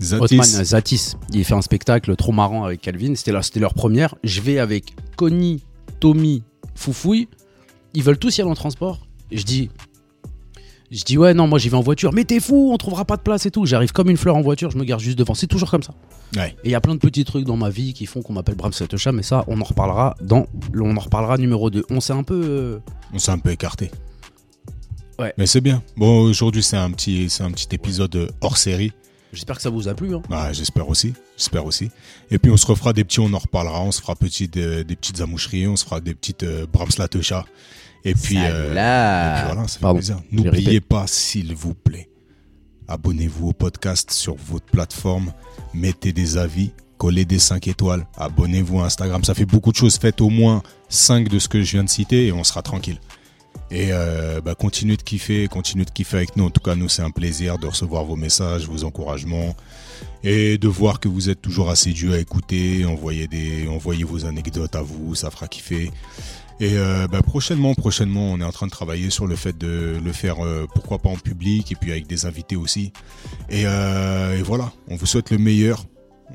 Zatis, 0.00 0.64
Zatis, 0.64 1.12
il 1.32 1.44
fait 1.44 1.54
un 1.54 1.62
spectacle 1.62 2.16
trop 2.16 2.32
marrant 2.32 2.64
avec 2.64 2.80
Calvin. 2.80 3.14
C'était 3.14 3.60
leur 3.60 3.74
première. 3.74 4.14
Je 4.24 4.40
vais 4.40 4.58
avec 4.58 4.94
Connie, 5.16 5.62
Tommy, 6.00 6.42
Foufouille. 6.74 7.28
Ils 7.94 8.02
veulent 8.02 8.18
tous 8.18 8.38
y 8.38 8.40
aller 8.40 8.50
en 8.50 8.54
transport. 8.54 9.06
Je 9.30 9.42
dis, 9.42 9.70
je 10.90 11.04
dis 11.04 11.16
ouais 11.16 11.34
non, 11.34 11.46
moi 11.46 11.58
j'y 11.58 11.68
vais 11.68 11.76
en 11.76 11.82
voiture. 11.82 12.12
Mais 12.12 12.24
t'es 12.24 12.40
fou, 12.40 12.70
on 12.72 12.76
trouvera 12.78 13.04
pas 13.04 13.16
de 13.16 13.22
place 13.22 13.46
et 13.46 13.50
tout. 13.50 13.66
J'arrive 13.66 13.92
comme 13.92 14.10
une 14.10 14.16
fleur 14.16 14.36
en 14.36 14.40
voiture, 14.40 14.70
je 14.70 14.78
me 14.78 14.84
garde 14.84 15.00
juste 15.00 15.18
devant. 15.18 15.34
C'est 15.34 15.46
toujours 15.46 15.70
comme 15.70 15.82
ça. 15.82 15.94
Ouais. 16.36 16.56
Et 16.64 16.68
il 16.68 16.70
y 16.70 16.74
a 16.74 16.80
plein 16.80 16.94
de 16.94 17.00
petits 17.00 17.24
trucs 17.24 17.44
dans 17.44 17.56
ma 17.56 17.70
vie 17.70 17.92
qui 17.92 18.06
font 18.06 18.22
qu'on 18.22 18.32
m'appelle 18.32 18.56
Bram 18.56 18.72
Satosha, 18.72 19.12
mais 19.12 19.22
ça, 19.22 19.44
on 19.48 19.60
en 19.60 19.64
reparlera 19.64 20.16
dans, 20.20 20.46
on 20.74 20.96
en 20.96 21.00
reparlera 21.00 21.36
numéro 21.38 21.70
2. 21.70 21.84
On 21.90 22.00
s'est 22.00 22.12
un 22.12 22.22
peu, 22.22 22.40
euh, 22.42 22.78
on 23.12 23.18
s'est 23.18 23.32
un 23.32 23.38
peu 23.38 23.50
écarté. 23.50 23.90
Ouais. 25.18 25.34
Mais 25.36 25.46
c'est 25.46 25.60
bien. 25.60 25.82
Bon, 25.96 26.22
aujourd'hui, 26.22 26.62
c'est 26.62 26.76
un 26.76 26.90
petit, 26.90 27.28
c'est 27.28 27.42
un 27.42 27.50
petit 27.50 27.68
épisode 27.72 28.32
hors 28.40 28.56
série. 28.56 28.92
J'espère 29.32 29.56
que 29.56 29.62
ça 29.62 29.70
vous 29.70 29.88
a 29.88 29.94
plu. 29.94 30.14
Hein. 30.14 30.22
Bah, 30.28 30.52
j'espère 30.52 30.88
aussi, 30.88 31.14
j'espère 31.36 31.64
aussi. 31.64 31.90
Et 32.30 32.38
puis 32.38 32.50
on 32.50 32.56
se 32.56 32.66
refera 32.66 32.92
des 32.92 33.04
petits, 33.04 33.20
on 33.20 33.32
en 33.32 33.38
reparlera, 33.38 33.82
on 33.82 33.92
se 33.92 34.00
fera 34.00 34.14
des 34.14 34.84
petites 34.84 35.20
amoucheries, 35.20 35.66
on 35.66 35.76
se 35.76 35.84
fera 35.84 36.00
des 36.00 36.14
petites 36.14 36.42
euh, 36.42 36.66
Brahms. 36.70 36.88
Et 38.04 38.14
puis, 38.14 38.38
euh, 38.38 38.64
et 38.64 38.66
puis 38.66 38.74
Là. 38.74 39.44
voilà, 39.46 39.68
ça 39.68 39.74
fait 39.74 39.80
Pardon, 39.80 39.98
plaisir. 39.98 40.20
N'oubliez 40.32 40.80
pas, 40.80 41.06
s'il 41.06 41.54
vous 41.54 41.74
plaît, 41.74 42.08
abonnez-vous 42.88 43.48
au 43.48 43.52
podcast 43.52 44.10
sur 44.10 44.36
votre 44.36 44.66
plateforme, 44.66 45.32
mettez 45.74 46.12
des 46.12 46.36
avis, 46.38 46.72
collez 46.98 47.24
des 47.24 47.38
5 47.38 47.68
étoiles, 47.68 48.06
abonnez-vous 48.16 48.80
à 48.80 48.86
Instagram. 48.86 49.22
Ça 49.24 49.34
fait 49.34 49.46
beaucoup 49.46 49.70
de 49.70 49.76
choses. 49.76 49.96
Faites 49.96 50.20
au 50.20 50.28
moins 50.28 50.62
5 50.88 51.28
de 51.28 51.38
ce 51.38 51.48
que 51.48 51.62
je 51.62 51.72
viens 51.72 51.84
de 51.84 51.88
citer 51.88 52.26
et 52.26 52.32
on 52.32 52.44
sera 52.44 52.62
tranquille. 52.62 52.98
Et 53.70 53.92
euh, 53.92 54.40
bah, 54.40 54.54
continuez 54.56 54.96
de 54.96 55.02
kiffer, 55.02 55.46
continuez 55.46 55.84
de 55.84 55.90
kiffer 55.90 56.16
avec 56.16 56.36
nous. 56.36 56.44
En 56.44 56.50
tout 56.50 56.60
cas, 56.60 56.74
nous, 56.74 56.88
c'est 56.88 57.02
un 57.02 57.10
plaisir 57.10 57.58
de 57.58 57.68
recevoir 57.68 58.04
vos 58.04 58.16
messages, 58.16 58.66
vos 58.66 58.84
encouragements 58.84 59.54
et 60.24 60.58
de 60.58 60.68
voir 60.68 60.98
que 60.98 61.08
vous 61.08 61.30
êtes 61.30 61.40
toujours 61.40 61.70
assidus 61.70 62.12
à 62.12 62.18
écouter, 62.18 62.84
envoyer 62.84 63.28
des, 63.28 63.66
vos 64.04 64.24
anecdotes 64.24 64.74
à 64.74 64.82
vous, 64.82 65.14
ça 65.14 65.30
fera 65.30 65.46
kiffer. 65.46 65.90
Et 66.58 66.76
euh, 66.76 67.06
bah, 67.06 67.22
prochainement, 67.22 67.74
prochainement, 67.74 68.32
on 68.32 68.40
est 68.40 68.44
en 68.44 68.52
train 68.52 68.66
de 68.66 68.72
travailler 68.72 69.08
sur 69.08 69.26
le 69.26 69.36
fait 69.36 69.56
de 69.56 70.00
le 70.02 70.12
faire, 70.12 70.44
euh, 70.44 70.66
pourquoi 70.74 70.98
pas 70.98 71.08
en 71.08 71.16
public 71.16 71.70
et 71.70 71.76
puis 71.76 71.92
avec 71.92 72.06
des 72.06 72.26
invités 72.26 72.56
aussi. 72.56 72.92
Et 73.50 73.64
voilà, 74.42 74.72
on 74.88 74.96
vous 74.96 75.06
souhaite 75.06 75.30
le 75.30 75.38
meilleur. 75.38 75.84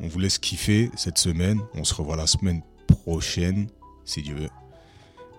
On 0.02 0.08
vous 0.08 0.20
laisse 0.20 0.40
kiffer 0.40 0.90
cette 0.96 1.18
semaine. 1.18 1.60
On 1.74 1.84
se 1.84 1.94
revoit 1.94 2.16
la 2.16 2.28
semaine 2.28 2.62
prochaine, 2.88 3.68
si 4.06 4.22
Dieu 4.22 4.36
veut. 4.36 4.65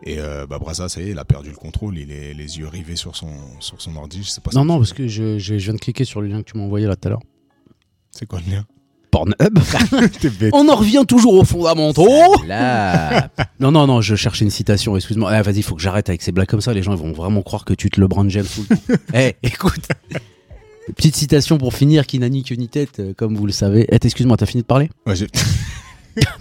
Et 0.09 0.21
euh, 0.21 0.47
bah 0.47 0.59
Braza, 0.61 0.89
ça 0.89 1.01
y 1.01 1.09
est, 1.09 1.11
il 1.11 1.19
a 1.19 1.25
perdu 1.25 1.51
le 1.51 1.57
contrôle. 1.57 1.99
Il 1.99 2.13
est 2.13 2.33
les 2.33 2.59
yeux 2.59 2.69
rivés 2.69 2.95
sur 2.97 3.17
son, 3.17 3.29
sur 3.61 3.83
son 3.83 3.97
ordi. 3.97 4.23
Je 4.23 4.29
sais 4.31 4.41
pas. 4.41 4.51
Non, 4.55 4.65
non, 4.65 4.79
parce 4.79 4.93
que 4.93 5.09
je, 5.09 5.39
je- 5.39 5.59
je 5.59 5.65
viens 5.65 5.75
de 5.75 5.79
cliquer 5.81 6.05
sur 6.05 6.21
le 6.21 6.29
lien 6.29 6.43
que 6.43 6.51
tu 6.51 6.57
m'as 6.57 6.63
envoyé 6.65 6.87
là 6.87 6.95
tout 6.97 7.09
à 7.09 7.11
l'heure. 7.11 7.23
C'est 8.13 8.25
quoi 8.27 8.41
le 8.47 8.53
lien? 8.53 8.65
Pornhub. 9.11 9.59
On 10.53 10.69
en 10.69 10.77
revient 10.77 11.05
toujours 11.09 11.35
aux 11.35 11.45
fondamentaux. 11.45 12.07
Là. 12.47 13.31
Non, 13.61 13.73
non, 13.73 13.87
non, 13.87 14.01
je 14.03 14.15
cherchais 14.17 14.45
une 14.45 14.51
citation, 14.51 14.97
excuse-moi. 14.97 15.37
Eh, 15.39 15.43
vas-y, 15.43 15.63
faut 15.63 15.75
que 15.75 15.81
j'arrête 15.83 16.09
avec 16.11 16.21
ces 16.23 16.31
blagues 16.31 16.47
comme 16.49 16.61
ça. 16.61 16.73
Les 16.75 16.83
gens 16.83 16.93
ils 16.93 16.99
vont 16.99 17.13
vraiment 17.13 17.43
croire 17.43 17.65
que 17.65 17.73
tu 17.75 17.89
te 17.91 17.99
James 17.99 18.47
le 18.69 18.77
temps. 18.77 18.95
Eh, 19.15 19.35
écoute. 19.43 19.89
Petite 20.95 21.17
citation 21.17 21.59
pour 21.59 21.75
finir 21.75 22.07
qui 22.07 22.19
n'a 22.21 22.29
ni 22.29 22.45
queue 22.45 22.55
ni 22.55 22.69
tête, 22.69 23.01
euh, 23.01 23.13
comme 23.15 23.35
vous 23.35 23.47
le 23.47 23.53
savez. 23.53 23.87
Eh, 23.91 23.97
excuse-moi, 24.01 24.37
t'as 24.37 24.47
fini 24.47 24.63
de 24.63 24.67
parler? 24.67 24.89
Ouais, 25.07 25.15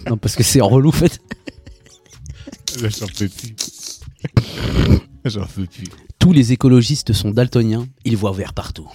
Non, 0.08 0.16
parce 0.18 0.36
que 0.36 0.42
c'est 0.44 0.60
relou, 0.60 0.90
en 0.90 0.92
fait. 0.92 1.20
J'en. 2.78 3.06
J'en 5.24 5.46
plus. 5.46 5.88
Tous 6.18 6.32
les 6.32 6.52
écologistes 6.52 7.12
sont 7.12 7.30
daltoniens, 7.30 7.86
ils 8.04 8.16
voient 8.16 8.32
vert 8.32 8.52
partout. 8.52 8.88